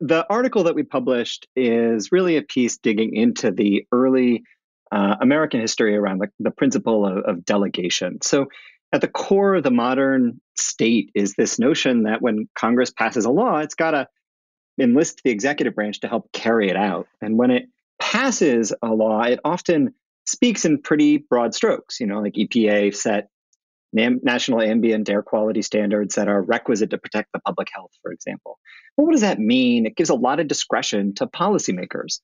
the 0.00 0.26
article 0.28 0.64
that 0.64 0.74
we 0.74 0.82
published 0.82 1.46
is 1.56 2.12
really 2.12 2.36
a 2.36 2.42
piece 2.42 2.76
digging 2.78 3.14
into 3.16 3.50
the 3.50 3.86
early 3.92 4.44
uh, 4.92 5.16
American 5.20 5.60
history 5.60 5.96
around 5.96 6.18
the, 6.18 6.28
the 6.40 6.50
principle 6.50 7.06
of, 7.06 7.18
of 7.24 7.44
delegation. 7.44 8.18
So, 8.22 8.46
at 8.92 9.00
the 9.00 9.08
core 9.08 9.56
of 9.56 9.64
the 9.64 9.72
modern 9.72 10.40
state 10.56 11.10
is 11.16 11.34
this 11.34 11.58
notion 11.58 12.04
that 12.04 12.22
when 12.22 12.48
Congress 12.54 12.92
passes 12.92 13.24
a 13.24 13.30
law, 13.30 13.58
it's 13.58 13.74
got 13.74 13.90
to 13.90 14.06
enlist 14.78 15.22
the 15.24 15.32
executive 15.32 15.74
branch 15.74 15.98
to 16.00 16.08
help 16.08 16.30
carry 16.32 16.68
it 16.68 16.76
out. 16.76 17.08
And 17.20 17.36
when 17.36 17.50
it 17.50 17.64
passes 17.98 18.72
a 18.82 18.88
law, 18.88 19.22
it 19.22 19.40
often 19.44 19.94
speaks 20.26 20.64
in 20.64 20.80
pretty 20.80 21.18
broad 21.18 21.56
strokes. 21.56 21.98
You 21.98 22.06
know, 22.06 22.20
like 22.20 22.34
EPA 22.34 22.94
set 22.94 23.30
national 23.94 24.60
ambient 24.60 25.08
air 25.08 25.22
quality 25.22 25.62
standards 25.62 26.16
that 26.16 26.28
are 26.28 26.42
requisite 26.42 26.90
to 26.90 26.98
protect 26.98 27.32
the 27.32 27.38
public 27.38 27.68
health, 27.72 27.92
for 28.02 28.12
example. 28.12 28.58
Well, 28.96 29.06
what 29.06 29.12
does 29.12 29.22
that 29.22 29.38
mean? 29.38 29.86
It 29.86 29.96
gives 29.96 30.10
a 30.10 30.14
lot 30.14 30.40
of 30.40 30.48
discretion 30.48 31.14
to 31.14 31.26
policymakers. 31.26 32.20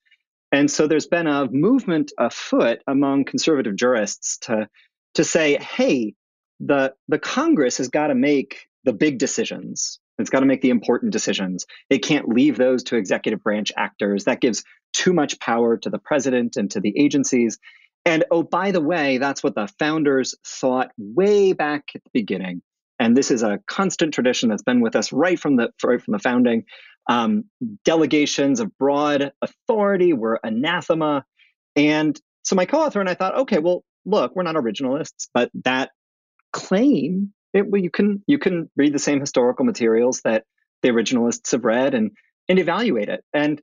And 0.53 0.71
so 0.71 0.87
there's 0.87 1.07
been 1.07 1.27
a 1.27 1.49
movement 1.51 2.13
afoot 2.19 2.81
among 2.87 3.25
conservative 3.25 3.77
jurists 3.77 4.39
to, 4.39 4.69
to 5.15 5.25
say, 5.25 5.57
hey, 5.59 6.15
the, 6.59 6.93
the 7.09 7.19
Congress 7.19 7.79
has 7.79 7.89
got 7.89 8.09
to 8.09 8.15
make 8.15 8.67
the 8.85 8.93
big 8.93 9.19
decisions. 9.19 10.01
It's 10.19 10.31
got 10.31 10.41
to 10.41 10.47
make 10.47 10.61
the 10.61 10.71
important 10.71 11.13
decisions. 11.13 11.67
It 11.89 11.99
can't 11.99 12.29
leave 12.29 12.57
those 12.59 12.83
to 12.85 12.97
executive 12.97 13.43
branch 13.43 13.73
actors. 13.77 14.25
That 14.25 14.41
gives 14.41 14.65
too 14.93 15.13
much 15.13 15.39
power 15.39 15.79
to 15.79 15.89
the 15.89 15.99
president 15.99 16.57
and 16.57 16.71
to 16.73 16.81
the 16.81 16.93
agencies. 16.99 17.59
And 18.05 18.25
oh, 18.31 18.43
by 18.43 18.71
the 18.71 18.81
way, 18.81 19.19
that's 19.19 19.43
what 19.43 19.55
the 19.55 19.69
founders 19.79 20.35
thought 20.47 20.91
way 20.97 21.53
back 21.53 21.91
at 21.95 22.03
the 22.05 22.11
beginning. 22.13 22.63
And 22.99 23.17
this 23.17 23.31
is 23.31 23.43
a 23.43 23.61
constant 23.67 24.13
tradition 24.15 24.49
that's 24.49 24.63
been 24.63 24.81
with 24.81 24.97
us 24.97 25.13
right 25.13 25.39
from 25.39 25.57
the 25.57 25.71
right 25.83 26.01
from 26.01 26.13
the 26.13 26.19
founding. 26.19 26.65
Um, 27.09 27.45
delegations 27.85 28.61
of 28.61 28.77
broad 28.79 29.33
authority 29.43 30.13
were 30.13 30.39
anathema. 30.45 31.25
And 31.77 32.21
so 32.43 32.57
my 32.57 32.67
co-author 32.67 33.01
and 33.01 33.09
I 33.09 33.15
thought, 33.15 33.39
okay, 33.39 33.59
well, 33.59 33.85
look, 34.05 34.37
we're 34.37 34.43
not 34.43 34.55
originalists, 34.55 35.29
but 35.33 35.51
that 35.65 35.91
claim, 36.53 37.33
it, 37.53 37.67
well, 37.67 37.81
you 37.81 37.91
can 37.91 38.23
you 38.27 38.39
can 38.39 38.71
read 38.77 38.93
the 38.93 38.99
same 38.99 39.21
historical 39.21 39.65
materials 39.65 40.21
that 40.25 40.45
the 40.83 40.91
originalists 40.91 41.53
have 41.53 41.65
read 41.65 41.95
and 41.95 42.13
and 42.49 42.59
evaluate 42.59 43.09
it. 43.09 43.25
And 43.33 43.61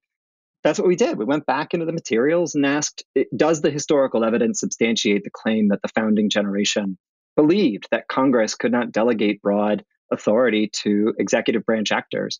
that's 0.63 0.79
what 0.79 0.87
we 0.87 0.95
did. 0.95 1.17
We 1.17 1.25
went 1.25 1.45
back 1.45 1.73
into 1.73 1.85
the 1.85 1.93
materials 1.93 2.55
and 2.55 2.65
asked, 2.65 3.03
does 3.35 3.61
the 3.61 3.71
historical 3.71 4.23
evidence 4.23 4.59
substantiate 4.59 5.23
the 5.23 5.29
claim 5.29 5.69
that 5.69 5.81
the 5.81 5.89
founding 5.89 6.29
generation 6.29 6.97
believed 7.35 7.87
that 7.91 8.07
Congress 8.07 8.55
could 8.55 8.71
not 8.71 8.91
delegate 8.91 9.41
broad 9.41 9.83
authority 10.11 10.69
to 10.81 11.13
executive 11.19 11.65
branch 11.65 11.91
actors? 11.91 12.39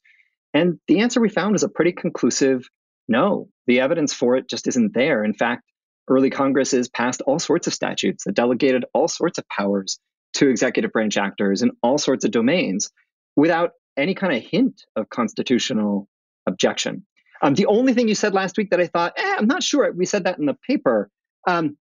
And 0.53 0.79
the 0.87 0.99
answer 0.99 1.21
we 1.21 1.29
found 1.29 1.55
is 1.55 1.63
a 1.63 1.69
pretty 1.69 1.91
conclusive 1.91 2.67
no. 3.07 3.49
The 3.67 3.79
evidence 3.79 4.13
for 4.13 4.35
it 4.35 4.49
just 4.49 4.67
isn't 4.67 4.93
there. 4.93 5.23
In 5.23 5.33
fact, 5.33 5.63
early 6.09 6.29
Congresses 6.29 6.89
passed 6.89 7.21
all 7.21 7.39
sorts 7.39 7.67
of 7.67 7.73
statutes 7.73 8.23
that 8.25 8.35
delegated 8.35 8.85
all 8.93 9.07
sorts 9.07 9.37
of 9.37 9.47
powers 9.49 9.99
to 10.33 10.49
executive 10.49 10.91
branch 10.91 11.17
actors 11.17 11.61
in 11.61 11.71
all 11.83 11.97
sorts 11.97 12.25
of 12.25 12.31
domains 12.31 12.89
without 13.35 13.71
any 13.97 14.13
kind 14.13 14.35
of 14.35 14.43
hint 14.43 14.83
of 14.95 15.09
constitutional 15.09 16.07
objection. 16.45 17.05
Um, 17.41 17.53
the 17.53 17.65
only 17.67 17.93
thing 17.93 18.07
you 18.07 18.15
said 18.15 18.33
last 18.33 18.57
week 18.57 18.69
that 18.71 18.79
I 18.79 18.87
thought, 18.87 19.13
eh, 19.17 19.35
I'm 19.37 19.47
not 19.47 19.63
sure, 19.63 19.91
we 19.91 20.05
said 20.05 20.23
that 20.25 20.39
in 20.39 20.45
the 20.45 20.57
paper, 20.67 21.09
um, 21.47 21.77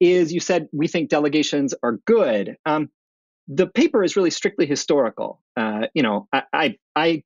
is 0.00 0.32
you 0.32 0.40
said 0.40 0.68
we 0.72 0.88
think 0.88 1.08
delegations 1.08 1.74
are 1.82 1.98
good. 2.06 2.56
Um, 2.66 2.90
the 3.48 3.66
paper 3.66 4.02
is 4.02 4.16
really 4.16 4.30
strictly 4.30 4.66
historical. 4.66 5.40
Uh, 5.56 5.86
you 5.94 6.02
know, 6.02 6.28
I, 6.32 6.42
I, 6.52 6.76
I 6.94 7.22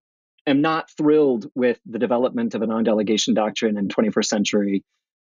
am 0.46 0.60
not 0.60 0.90
thrilled 0.96 1.50
with 1.54 1.80
the 1.86 1.98
development 1.98 2.54
of 2.54 2.62
a 2.62 2.66
non-delegation 2.66 3.34
doctrine 3.34 3.76
in 3.76 3.88
21st 3.88 4.26
century 4.26 4.84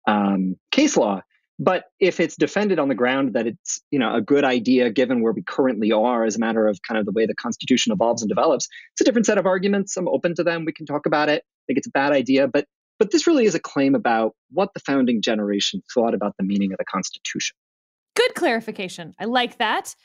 um, 0.08 0.58
case 0.72 0.98
law. 0.98 1.22
But 1.60 1.86
if 2.00 2.20
it's 2.20 2.36
defended 2.36 2.79
on 2.79 2.89
the 2.89 2.96
ground 2.96 3.34
that 3.34 3.46
it's 3.46 3.81
you 3.91 4.00
know 4.00 4.15
a 4.15 4.22
good 4.22 4.43
idea 4.43 4.89
given 4.89 5.22
where 5.22 5.31
we 5.31 5.43
currently 5.43 5.91
are 5.91 6.25
as 6.25 6.36
a 6.36 6.39
matter 6.39 6.67
of 6.67 6.81
kind 6.81 6.98
of 6.98 7.05
the 7.05 7.12
way 7.12 7.27
the 7.27 7.36
Constitution 7.36 7.91
evolves 7.91 8.24
and 8.24 8.29
develops, 8.29 8.67
it's 8.93 9.01
a 9.01 9.03
different 9.03 9.27
set 9.27 9.38
of 9.38 9.46
arguments. 9.46 9.96
I'm 9.96 10.08
open 10.08 10.34
to 10.36 10.43
them. 10.43 10.65
We 10.65 10.74
can 10.74 10.88
talk 10.88 11.05
about 11.05 11.29
it. 11.29 11.43
I 11.61 11.63
think 11.67 11.77
it's 11.77 11.87
a 11.87 11.91
bad 11.91 12.11
idea, 12.11 12.47
but 12.47 12.65
but 12.99 13.11
this 13.11 13.25
really 13.25 13.45
is 13.45 13.55
a 13.55 13.59
claim 13.59 13.95
about 13.95 14.35
what 14.51 14.73
the 14.75 14.79
founding 14.79 15.23
generation 15.23 15.81
thought 15.91 16.13
about 16.13 16.35
the 16.37 16.43
meaning 16.43 16.71
of 16.71 16.77
the 16.77 16.85
Constitution. 16.85 17.55
Good 18.15 18.35
clarification. 18.35 19.15
I 19.19 19.25
like 19.25 19.57
that. 19.57 19.95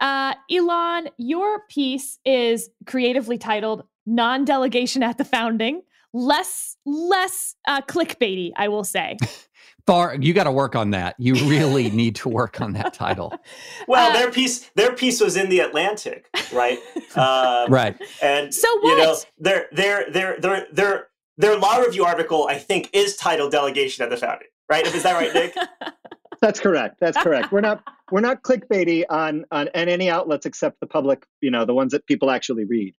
Uh, 0.00 0.34
Ilan, 0.50 1.08
your 1.16 1.60
piece 1.68 2.18
is 2.24 2.68
creatively 2.86 3.38
titled 3.38 3.84
non-delegation 4.06 5.02
at 5.04 5.18
the 5.18 5.24
founding 5.24 5.82
less 6.12 6.76
less 6.84 7.54
uh, 7.68 7.80
clickbaity 7.82 8.50
i 8.56 8.66
will 8.68 8.82
say 8.84 9.16
Far, 9.86 10.14
you 10.14 10.32
got 10.32 10.44
to 10.44 10.52
work 10.52 10.76
on 10.76 10.90
that. 10.90 11.16
You 11.18 11.34
really 11.48 11.90
need 11.90 12.14
to 12.16 12.28
work 12.28 12.60
on 12.60 12.72
that 12.74 12.94
title. 12.94 13.34
Well, 13.88 14.10
uh, 14.10 14.12
their 14.12 14.30
piece, 14.30 14.70
their 14.76 14.92
piece 14.94 15.20
was 15.20 15.36
in 15.36 15.48
the 15.48 15.60
Atlantic, 15.60 16.26
right? 16.52 16.78
Um, 17.16 17.72
right. 17.72 18.00
And 18.22 18.54
so 18.54 18.68
what? 18.80 18.84
you 18.84 18.98
know, 18.98 19.16
their 19.38 19.66
their 19.72 20.10
their 20.12 20.38
their 20.38 20.66
their 20.70 21.08
their 21.36 21.58
law 21.58 21.78
review 21.78 22.04
article, 22.04 22.46
I 22.48 22.56
think, 22.56 22.88
is 22.92 23.16
titled 23.16 23.50
"Delegation 23.50 24.04
at 24.04 24.10
the 24.10 24.16
Founding." 24.16 24.46
Right? 24.68 24.86
Is 24.86 25.02
that 25.02 25.14
right, 25.14 25.34
Nick? 25.34 25.56
That's 26.40 26.58
correct. 26.58 26.96
That's 27.00 27.18
correct. 27.18 27.52
We're 27.52 27.60
not 27.60 27.82
we're 28.10 28.20
not 28.20 28.42
clickbaity 28.42 29.04
on 29.08 29.44
on 29.50 29.68
any 29.68 30.08
outlets 30.08 30.46
except 30.46 30.80
the 30.80 30.86
public, 30.86 31.26
you 31.40 31.50
know, 31.50 31.64
the 31.64 31.74
ones 31.74 31.92
that 31.92 32.06
people 32.06 32.30
actually 32.30 32.64
read. 32.64 32.94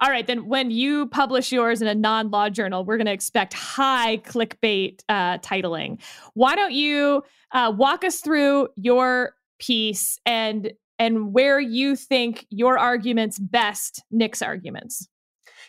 All 0.00 0.10
right, 0.10 0.26
then 0.26 0.46
when 0.46 0.70
you 0.70 1.06
publish 1.06 1.50
yours 1.50 1.82
in 1.82 1.88
a 1.88 1.94
non-law 1.94 2.50
journal, 2.50 2.84
we're 2.84 2.98
going 2.98 3.06
to 3.06 3.12
expect 3.12 3.54
high 3.54 4.18
clickbait 4.18 5.00
uh, 5.08 5.38
titling. 5.38 6.00
Why 6.34 6.54
don't 6.54 6.72
you 6.72 7.22
uh, 7.52 7.72
walk 7.74 8.04
us 8.04 8.20
through 8.20 8.68
your 8.76 9.34
piece 9.58 10.18
and 10.26 10.72
and 10.98 11.32
where 11.32 11.60
you 11.60 11.96
think 11.96 12.46
your 12.50 12.78
arguments 12.78 13.38
best 13.38 14.04
Nick's 14.10 14.42
arguments? 14.42 15.08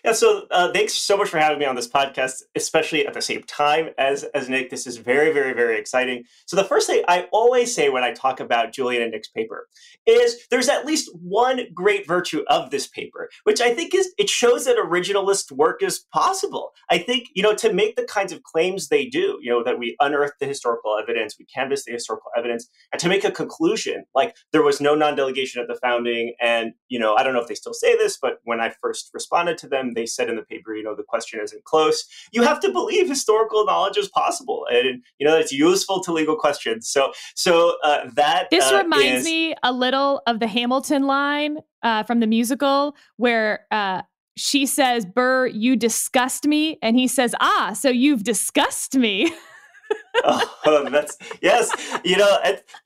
Yeah, 0.06 0.14
so 0.14 0.46
uh, 0.52 0.72
thanks 0.72 0.94
so 0.94 1.18
much 1.18 1.30
for 1.30 1.40
having 1.40 1.60
me 1.60 1.66
on 1.66 1.76
this 1.76 1.88
podcast, 1.88 2.44
especially 2.56 3.06
at 3.06 3.14
the 3.14 3.22
same 3.22 3.44
time 3.44 3.90
as 3.98 4.24
as 4.34 4.48
Nick. 4.48 4.70
This 4.70 4.88
is 4.88 4.98
very, 4.98 5.34
very, 5.34 5.54
very 5.54 5.78
exciting. 5.78 6.24
So 6.46 6.56
the 6.56 6.64
first 6.64 6.88
thing 6.88 7.04
I 7.08 7.28
always 7.34 7.76
say 7.76 7.90
when 7.90 8.04
I 8.04 8.14
talk 8.14 8.40
about 8.40 8.72
Julian 8.72 9.02
and 9.04 9.12
Nick's 9.12 9.28
paper 9.28 9.68
is 10.06 10.48
there's 10.52 10.70
at 10.70 10.86
least 10.86 11.10
one 11.16 11.62
great 11.74 12.08
virtue 12.08 12.44
of 12.48 12.72
this 12.72 12.88
paper, 12.88 13.30
which 13.44 13.60
I 13.60 13.74
think 13.74 13.94
is 13.94 14.14
it 14.18 14.30
shows 14.30 14.66
that 14.66 14.78
originalist 14.78 15.52
work 15.52 15.84
is 15.84 16.06
possible. 16.14 16.72
I 16.90 16.98
think 16.98 17.28
you 17.36 17.44
know 17.44 17.56
to 17.56 17.74
make 17.74 17.98
the 17.98 18.06
kinds 18.06 18.32
of 18.32 18.44
claims 18.44 18.88
they 18.88 19.06
do, 19.06 19.38
you 19.42 19.52
know 19.52 19.64
that 19.64 19.80
we 19.80 19.98
unearth 20.00 20.32
the 20.40 20.46
historical 20.46 20.98
evidence, 20.98 21.36
we 21.38 21.46
canvass 21.46 21.84
the 21.84 21.92
historical 21.92 22.32
evidence, 22.38 22.70
and 22.94 23.02
to 23.02 23.10
make 23.10 23.26
a 23.26 23.32
conclusion 23.32 24.06
like 24.16 24.36
there 24.54 24.64
was 24.64 24.80
no 24.80 24.96
non-delegation 24.96 25.62
at 25.62 25.68
the 25.68 25.80
founding, 25.82 26.36
and 26.40 26.72
you 26.88 27.00
know 27.00 27.16
I 27.16 27.24
don't 27.24 27.34
know 27.34 27.42
if 27.42 27.50
they 27.50 27.56
still 27.56 27.74
say 27.74 27.98
this, 27.98 28.18
but 28.22 28.40
when 28.46 28.62
I 28.62 28.74
first 28.82 29.10
responded 29.14 29.58
to 29.60 29.68
them 29.68 29.89
they 29.96 30.06
said 30.06 30.30
in 30.30 30.36
the 30.36 30.44
paper, 30.44 30.76
you 30.76 30.84
know, 30.84 30.96
the 30.96 31.04
question 31.04 31.40
isn't 31.40 31.64
close. 31.64 32.06
You 32.32 32.44
have 32.44 32.60
to 32.62 32.72
believe 32.72 33.08
historical 33.08 33.66
knowledge 33.66 33.98
is 33.98 34.10
possible, 34.10 34.66
and 34.70 35.04
you 35.18 35.28
know 35.28 35.38
it's 35.38 35.52
useful 35.52 36.02
to 36.04 36.14
legal 36.14 36.36
questions. 36.36 36.90
So, 36.90 37.12
so 37.36 37.76
uh, 37.84 38.10
that 38.14 38.50
this 38.52 38.72
uh, 38.72 38.82
reminds 38.84 39.22
is... 39.22 39.26
me 39.26 39.56
a 39.64 39.72
little 39.72 40.22
of 40.28 40.40
the 40.40 40.48
Hamilton 40.48 41.08
line 41.08 41.60
uh, 41.84 42.04
from 42.04 42.20
the 42.20 42.28
musical 42.28 42.96
where. 43.18 43.66
Uh, 43.72 44.04
she 44.38 44.66
says, 44.66 45.06
Burr, 45.06 45.48
you 45.48 45.76
disgust 45.76 46.48
me. 46.48 46.80
And 46.82 46.98
he 46.98 47.10
says, 47.10 47.36
Ah, 47.42 47.74
so 47.74 47.90
you've 47.90 48.24
discussed 48.24 48.96
me. 48.96 49.30
oh, 50.24 50.90
that's 50.92 51.18
yes. 51.42 51.72
You 52.04 52.18
know, 52.18 52.38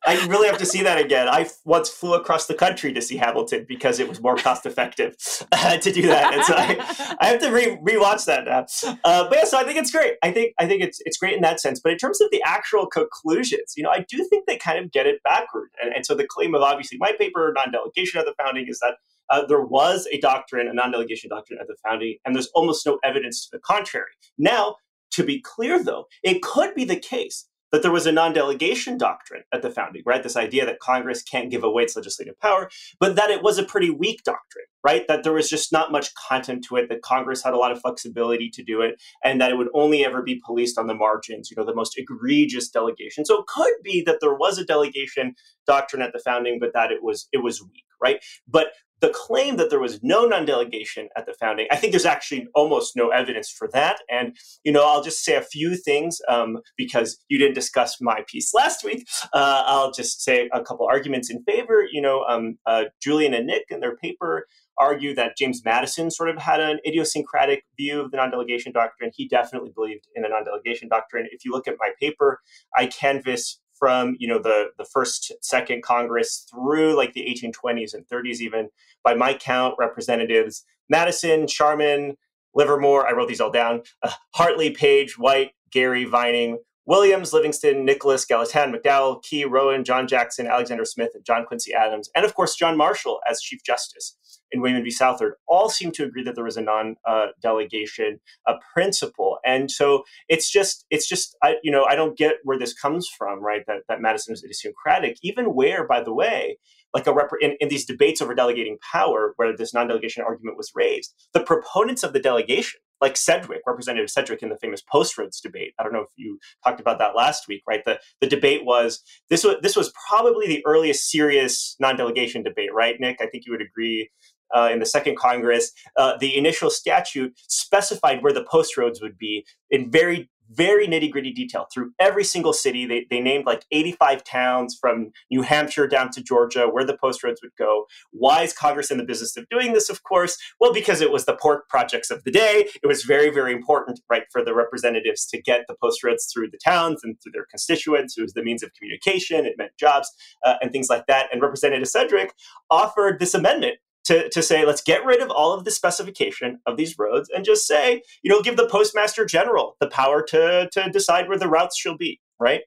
I 0.06 0.26
really 0.28 0.48
have 0.48 0.58
to 0.60 0.66
see 0.66 0.84
that 0.84 1.00
again. 1.00 1.28
I 1.28 1.50
once 1.66 1.90
flew 1.90 2.14
across 2.14 2.48
the 2.48 2.54
country 2.54 2.94
to 2.94 3.02
see 3.02 3.18
Hamilton 3.18 3.66
because 3.68 4.00
it 4.00 4.08
was 4.08 4.22
more 4.22 4.36
cost 4.36 4.66
effective 4.66 5.16
uh, 5.52 5.78
to 5.78 5.92
do 5.92 6.04
that, 6.04 6.34
and 6.34 6.44
so 6.44 6.54
I, 6.56 7.16
I 7.20 7.28
have 7.28 7.40
to 7.42 7.52
re 7.52 7.78
rewatch 7.78 8.26
that 8.26 8.46
now. 8.46 8.66
Uh, 9.04 9.28
but 9.28 9.38
yeah, 9.38 9.46
so 9.46 9.58
I 9.58 9.64
think 9.64 9.80
it's 9.80 9.92
great. 9.92 10.16
I 10.22 10.32
think 10.32 10.54
I 10.60 10.68
think 10.68 10.84
it's 10.84 11.00
it's 11.06 11.18
great 11.18 11.36
in 11.36 11.42
that 11.42 11.60
sense. 11.60 11.80
But 11.80 11.94
in 11.94 11.98
terms 11.98 12.22
of 12.22 12.30
the 12.32 12.42
actual 12.46 12.86
conclusions, 12.86 13.74
you 13.76 13.84
know, 13.84 13.90
I 13.90 14.06
do 14.08 14.26
think 14.30 14.46
they 14.46 14.58
kind 14.58 14.84
of 14.84 14.92
get 14.92 15.08
it 15.08 15.22
backward. 15.24 15.70
And, 15.82 15.94
and 15.94 16.06
so 16.06 16.16
the 16.16 16.28
claim 16.28 16.54
of 16.56 16.62
obviously 16.62 16.98
my 16.98 17.14
paper, 17.18 17.52
non-delegation 17.56 18.20
of 18.20 18.26
the 18.26 18.34
founding, 18.38 18.68
is 18.68 18.80
that 18.80 18.96
uh, 19.30 19.46
there 19.46 19.62
was 19.62 20.08
a 20.12 20.20
doctrine, 20.20 20.68
a 20.68 20.74
non-delegation 20.74 21.30
doctrine 21.30 21.60
at 21.60 21.68
the 21.68 21.76
founding, 21.88 22.18
and 22.26 22.36
there's 22.36 22.50
almost 22.54 22.86
no 22.86 23.00
evidence 23.04 23.46
to 23.46 23.50
the 23.52 23.60
contrary. 23.60 24.12
Now, 24.38 24.76
to 25.14 25.24
be 25.24 25.42
clear, 25.42 25.84
though, 25.84 26.08
it 26.24 26.42
could 26.42 26.76
be 26.76 26.86
the 26.86 27.00
case 27.00 27.48
that 27.74 27.82
there 27.82 27.92
was 27.92 28.06
a 28.06 28.12
non 28.12 28.34
delegation 28.34 29.00
doctrine 29.00 29.44
at 29.52 29.64
the 29.64 29.72
founding, 29.72 30.04
right? 30.06 30.22
This 30.22 30.38
idea 30.38 30.64
that 30.66 30.80
Congress 30.80 31.24
can't 31.24 31.50
give 31.50 31.64
away 31.64 31.84
its 31.84 31.96
legislative 31.96 32.40
power, 32.40 32.70
but 33.00 33.16
that 33.16 33.32
it 33.32 33.42
was 33.42 33.58
a 33.58 33.64
pretty 33.64 33.90
weak 33.90 34.24
doctrine, 34.24 34.66
right? 34.84 35.08
That 35.08 35.24
there 35.24 35.34
was 35.34 35.50
just 35.50 35.72
not 35.72 35.92
much 35.92 36.14
content 36.14 36.64
to 36.66 36.76
it, 36.76 36.88
that 36.90 37.02
Congress 37.02 37.44
had 37.44 37.54
a 37.54 37.58
lot 37.58 37.72
of 37.72 37.82
flexibility 37.82 38.50
to 38.52 38.64
do 38.64 38.82
it, 38.82 39.02
and 39.24 39.42
that 39.42 39.52
it 39.52 39.58
would 39.58 39.70
only 39.74 40.06
ever 40.06 40.22
be 40.22 40.40
policed 40.46 40.78
on 40.78 40.86
the 40.86 40.94
margins, 40.94 41.50
you 41.50 41.58
know, 41.58 41.66
the 41.66 41.74
most 41.74 41.98
egregious 41.98 42.70
delegation. 42.70 43.26
So 43.26 43.40
it 43.40 43.48
could 43.48 43.74
be 43.84 44.04
that 44.04 44.20
there 44.22 44.36
was 44.36 44.60
a 44.60 44.66
delegation 44.66 45.34
doctrine 45.66 46.04
at 46.04 46.14
the 46.14 46.20
founding, 46.20 46.60
but 46.60 46.74
that 46.74 46.92
it 46.92 47.02
was 47.02 47.28
it 47.34 47.44
was 47.44 47.60
weak, 47.64 47.86
right? 48.00 48.24
But 48.48 48.68
the 49.04 49.10
claim 49.10 49.58
that 49.58 49.70
there 49.70 49.82
was 49.82 50.02
no 50.02 50.24
non-delegation 50.24 51.10
at 51.18 51.26
the 51.26 51.34
founding, 51.34 51.68
I 51.70 51.76
think 51.76 51.92
there's 51.92 52.06
actually 52.06 52.48
almost 52.56 52.96
no 52.96 53.10
evidence 53.10 53.50
for 53.50 53.68
that. 53.74 53.98
And 54.10 54.34
you 54.64 54.72
know, 54.72 54.88
I'll 54.88 55.04
just 55.04 55.26
say 55.26 55.36
a 55.36 55.42
few 55.42 55.76
things 55.76 56.22
um, 56.30 56.60
because 56.78 57.18
you 57.28 57.38
didn't 57.38 57.54
discuss 57.54 58.00
my 58.00 58.24
piece 58.28 58.54
last 58.54 58.86
week. 58.86 59.06
Uh, 59.34 59.64
I'll 59.66 59.92
just 59.92 60.22
say 60.22 60.50
a 60.54 60.64
couple 60.64 60.88
arguments 60.88 61.30
in 61.30 61.44
favor. 61.44 61.86
You 61.92 62.02
know, 62.02 62.24
um, 62.30 62.58
uh, 62.66 62.86
Julian 63.02 63.34
and 63.34 63.46
Nick 63.46 63.66
in 63.70 63.82
their 63.82 63.98
paper 63.98 64.48
argue 64.78 65.14
that 65.16 65.36
James 65.38 65.62
Madison 65.66 66.10
sort 66.10 66.30
of 66.30 66.38
had 66.38 66.62
an 66.62 66.80
idiosyncratic 66.88 67.66
view 67.78 68.00
of 68.00 68.10
the 68.12 68.18
non-delegation 68.18 68.72
doctrine. 68.72 69.12
He 69.14 69.28
definitely 69.28 69.72
believed 69.76 70.08
in 70.16 70.24
a 70.24 70.30
non-delegation 70.30 70.88
doctrine. 70.88 71.28
If 71.30 71.44
you 71.44 71.52
look 71.52 71.68
at 71.68 71.76
my 71.78 71.90
paper, 72.00 72.40
I 72.76 72.88
canvass 72.88 73.60
from 73.78 74.16
you 74.20 74.28
know 74.28 74.40
the 74.40 74.72
the 74.78 74.86
first 74.86 75.32
second 75.42 75.84
congress 75.84 76.46
through 76.52 76.96
like 76.96 77.14
the 77.14 77.22
1820s 77.22 77.94
and 77.94 78.08
30s 78.08 78.40
even. 78.40 78.70
By 79.04 79.14
my 79.14 79.34
count 79.34 79.76
representatives 79.78 80.66
madison 80.90 81.48
sherman 81.48 82.16
livermore 82.54 83.08
i 83.08 83.12
wrote 83.12 83.28
these 83.28 83.42
all 83.42 83.52
down 83.52 83.82
uh, 84.04 84.12
hartley 84.36 84.70
page 84.70 85.18
white 85.18 85.52
gerry 85.72 86.06
vining 86.06 86.58
Williams, 86.86 87.32
Livingston, 87.32 87.86
Nicholas, 87.86 88.26
Gallatin, 88.26 88.74
McDowell, 88.74 89.24
Key, 89.24 89.46
Rowan, 89.46 89.84
John 89.84 90.08
Jackson, 90.08 90.48
Alexander 90.48 90.86
Smith, 90.86 91.12
and 91.14 91.24
John 91.24 91.46
Quincy 91.46 91.74
Adams, 91.74 92.10
and 92.16 92.26
of 92.26 92.36
course 92.36 92.56
John 92.56 92.78
Marshall 92.78 93.20
as 93.30 93.42
Chief 93.42 93.64
Justice 93.64 94.18
in 94.52 94.62
Wayman 94.62 94.84
v. 94.84 94.92
Southard 94.92 95.36
all 95.48 95.70
seem 95.70 95.92
to 95.94 96.04
agree 96.04 96.24
that 96.24 96.36
there 96.36 96.44
was 96.44 96.58
a 96.58 96.62
non-delegation 96.62 98.20
uh, 98.46 98.54
principle, 98.74 99.40
and 99.46 99.72
so 99.72 100.04
it's 100.30 100.52
just 100.52 100.86
it's 100.90 101.08
just 101.08 101.36
I, 101.42 101.56
you 101.64 101.72
know 101.72 101.86
I 101.86 101.96
don't 101.96 102.18
get 102.18 102.36
where 102.44 102.60
this 102.60 102.74
comes 102.74 103.08
from, 103.08 103.44
right? 103.44 103.64
That 103.68 103.84
that 103.88 104.02
Madison 104.02 104.34
is 104.34 104.44
idiosyncratic, 104.44 105.18
even 105.22 105.56
where, 105.56 105.88
by 105.88 106.04
the 106.04 106.14
way, 106.14 106.58
like 106.94 107.08
a 107.08 107.14
rep- 107.14 107.32
in, 107.42 107.56
in 107.60 107.70
these 107.70 107.86
debates 107.86 108.22
over 108.22 108.36
delegating 108.36 108.78
power, 108.92 109.34
where 109.38 109.56
this 109.56 109.74
non-delegation 109.74 110.24
argument 110.24 110.58
was 110.58 110.72
raised, 110.76 111.14
the 111.34 111.42
proponents 111.42 112.04
of 112.04 112.14
the 112.14 112.20
delegation 112.20 112.80
like 113.02 113.18
Sedgwick, 113.18 113.62
Representative 113.68 114.10
Sedgwick 114.10 114.42
in 114.42 114.50
the 114.50 114.58
famous 114.58 114.82
Post 114.82 115.18
Roads 115.18 115.42
debate. 115.42 115.74
I 115.78 115.84
don't 115.84 115.92
know 115.92 116.02
if 116.02 116.12
you 116.16 116.40
talked 116.64 116.80
about 116.80 117.00
that 117.00 117.16
last 117.16 117.48
week, 117.48 117.62
right? 117.68 117.84
The 117.84 118.00
the 118.22 118.28
debate 118.28 118.64
was 118.64 119.02
this 119.30 119.44
was 119.44 119.58
this 119.62 119.76
was 119.76 119.92
probably 120.08 120.48
the 120.48 120.64
earliest 120.66 121.10
serious 121.10 121.76
non-delegation 121.80 122.44
debate, 122.44 122.74
right, 122.74 122.96
Nick? 123.00 123.18
I 123.22 123.28
think 123.28 123.46
you 123.46 123.52
would 123.52 123.62
agree. 123.62 124.10
Uh, 124.56 124.70
in 124.72 124.78
the 124.78 124.86
second 124.86 125.18
Congress, 125.18 125.72
uh, 125.98 126.16
the 126.20 126.38
initial 126.38 126.70
statute 126.70 127.34
specified 127.48 128.22
where 128.22 128.32
the 128.32 128.44
post 128.44 128.78
roads 128.78 129.02
would 129.02 129.18
be 129.18 129.44
in 129.72 129.90
very 129.90 130.30
very 130.52 130.88
nitty 130.88 131.12
gritty 131.12 131.32
detail 131.32 131.68
through 131.74 131.92
every 132.00 132.24
single 132.24 132.54
city. 132.54 132.86
They, 132.86 133.06
they 133.10 133.20
named 133.20 133.46
like 133.46 133.66
85 133.72 134.24
towns 134.24 134.78
from 134.80 135.12
New 135.32 135.42
Hampshire 135.42 135.88
down 135.88 136.12
to 136.12 136.22
Georgia 136.22 136.68
where 136.68 136.86
the 136.86 136.98
post 136.98 137.24
roads 137.24 137.42
would 137.42 137.56
go. 137.58 137.86
Why 138.12 138.44
is 138.44 138.54
Congress 138.54 138.92
in 138.92 138.98
the 138.98 139.04
business 139.04 139.36
of 139.38 139.48
doing 139.50 139.74
this? 139.74 139.90
Of 139.90 140.04
course, 140.04 140.38
well, 140.60 140.74
because 140.74 141.02
it 141.02 141.12
was 141.12 141.26
the 141.26 141.36
pork 141.36 141.68
projects 141.70 142.12
of 142.12 142.24
the 142.24 142.32
day. 142.32 142.70
It 142.82 142.88
was 142.88 143.04
very, 143.04 143.30
very 143.30 143.54
important, 143.54 144.02
right, 144.10 144.24
for 144.32 144.44
the 144.44 144.54
representatives 144.54 145.26
to 145.28 145.42
get 145.42 145.66
the 145.68 145.76
post 145.82 146.04
roads 146.04 146.30
through 146.32 146.50
the 146.50 146.60
towns 146.64 147.02
and 147.04 147.16
through 147.22 147.34
their 147.34 147.46
constituents. 147.50 148.18
It 148.18 148.22
was 148.22 148.34
the 148.34 148.44
means 148.44 148.64
of 148.64 148.74
communication. 148.74 149.46
It 149.46 149.56
meant 149.58 149.72
jobs 149.80 150.12
uh, 150.46 150.56
and 150.62 150.72
things 150.72 150.90
like 150.90 151.06
that. 151.08 151.28
And 151.32 151.42
Representative 151.42 151.88
Sedgwick 151.88 152.34
offered 152.70 153.20
this 153.20 153.34
amendment 153.34 153.78
to, 154.06 154.30
to 154.30 154.42
say, 154.42 154.66
let's 154.66 154.82
get 154.82 155.06
rid 155.06 155.22
of 155.22 155.30
all 155.30 155.54
of 155.54 155.64
the 155.64 155.72
specification 155.72 156.60
of 156.66 156.78
these 156.78 156.98
roads 156.98 157.30
and 157.34 157.46
just 157.46 157.68
say, 157.68 158.02
you 158.22 158.30
know, 158.30 158.42
give 158.42 158.58
the 158.58 158.68
postmaster 158.68 159.26
general 159.26 159.76
the 159.80 159.88
power 159.88 160.22
to, 160.22 160.70
to 160.72 160.90
decide 160.92 161.28
where 161.28 161.38
the 161.38 161.48
routes 161.48 161.78
shall 161.78 161.98
be, 161.98 162.20
right? 162.40 162.62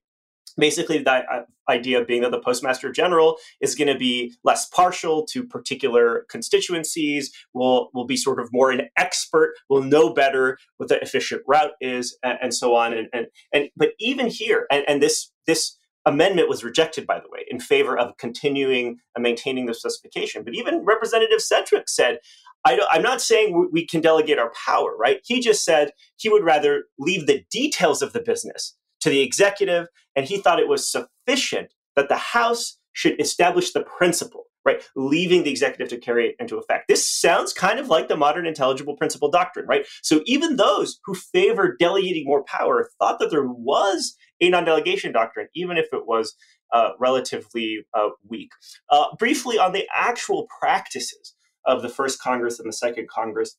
Basically, 0.59 0.99
that 1.03 1.27
uh, 1.31 1.42
idea 1.68 2.03
being 2.03 2.22
that 2.22 2.31
the 2.31 2.40
postmaster 2.40 2.90
general 2.90 3.37
is 3.61 3.75
going 3.75 3.92
to 3.92 3.99
be 3.99 4.33
less 4.42 4.66
partial 4.68 5.27
to 5.27 5.44
particular 5.44 6.25
constituencies, 6.31 7.31
will 7.53 7.90
will 7.92 8.07
be 8.07 8.16
sort 8.16 8.40
of 8.40 8.49
more 8.53 8.70
an 8.70 8.88
expert, 8.96 9.53
will 9.68 9.83
know 9.83 10.14
better 10.14 10.57
what 10.79 10.88
the 10.88 10.99
efficient 11.03 11.42
route 11.46 11.72
is, 11.83 12.16
and, 12.22 12.38
and 12.40 12.55
so 12.55 12.75
on. 12.75 12.94
And, 12.94 13.09
and 13.12 13.27
and 13.53 13.68
but 13.77 13.90
even 13.99 14.29
here, 14.29 14.66
and, 14.70 14.83
and 14.88 15.03
this 15.03 15.31
this 15.46 15.77
amendment 16.07 16.49
was 16.49 16.64
rejected, 16.64 17.07
by 17.07 17.19
the 17.19 17.29
way, 17.31 17.45
in 17.51 17.61
favor 17.61 17.99
of 17.99 18.16
continuing 18.16 18.99
and 19.14 19.23
maintaining 19.23 19.66
the 19.66 19.75
specification. 19.75 20.45
But 20.45 20.55
even 20.55 20.85
Representative 20.85 21.42
Sedgwick 21.42 21.88
said, 21.88 22.19
I 22.64 22.79
am 22.95 23.03
not 23.03 23.21
saying 23.21 23.71
we 23.73 23.87
can 23.87 24.01
delegate 24.01 24.38
our 24.38 24.53
power, 24.66 24.97
right? 24.97 25.21
He 25.25 25.40
just 25.40 25.64
said 25.64 25.90
he 26.16 26.29
would 26.29 26.45
rather 26.45 26.85
leave 26.99 27.27
the 27.27 27.45
details 27.51 28.03
of 28.03 28.12
the 28.12 28.21
business 28.21 28.77
to 29.01 29.11
the 29.11 29.21
executive, 29.21 29.87
and 30.16 30.27
he 30.27 30.38
thought 30.38 30.59
it 30.59 30.69
was 30.69 30.90
sufficient 30.90 31.75
that 31.95 32.09
the 32.09 32.16
House 32.16 32.79
should 32.92 33.21
establish 33.21 33.73
the 33.73 33.83
principle, 33.83 34.45
right? 34.64 34.83
Leaving 34.97 35.45
the 35.45 35.51
executive 35.51 35.88
to 35.88 35.99
carry 35.99 36.29
it 36.29 36.37
into 36.40 36.57
effect. 36.57 36.88
This 36.88 37.07
sounds 37.07 37.53
kind 37.53 37.79
of 37.79 37.88
like 37.88 38.09
the 38.09 38.16
modern 38.16 38.47
intelligible 38.47 38.97
principle 38.97 39.31
doctrine, 39.31 39.66
right? 39.66 39.87
So 40.03 40.23
even 40.25 40.57
those 40.57 40.99
who 41.05 41.14
favor 41.14 41.77
delegating 41.79 42.25
more 42.27 42.42
power 42.45 42.90
thought 42.99 43.19
that 43.21 43.31
there 43.31 43.47
was 43.47 44.16
a 44.40 44.49
non-delegation 44.49 45.12
doctrine, 45.12 45.49
even 45.55 45.77
if 45.77 45.87
it 45.92 46.07
was 46.07 46.35
uh, 46.72 46.90
relatively 46.99 47.87
uh, 47.94 48.09
weak. 48.29 48.51
Uh, 48.90 49.07
briefly 49.18 49.59
on 49.59 49.72
the 49.72 49.87
actual 49.94 50.46
practices 50.61 51.35
of 51.64 51.83
the 51.83 51.88
first 51.88 52.20
Congress 52.20 52.59
and 52.59 52.68
the 52.68 52.72
second 52.72 53.09
Congress, 53.09 53.57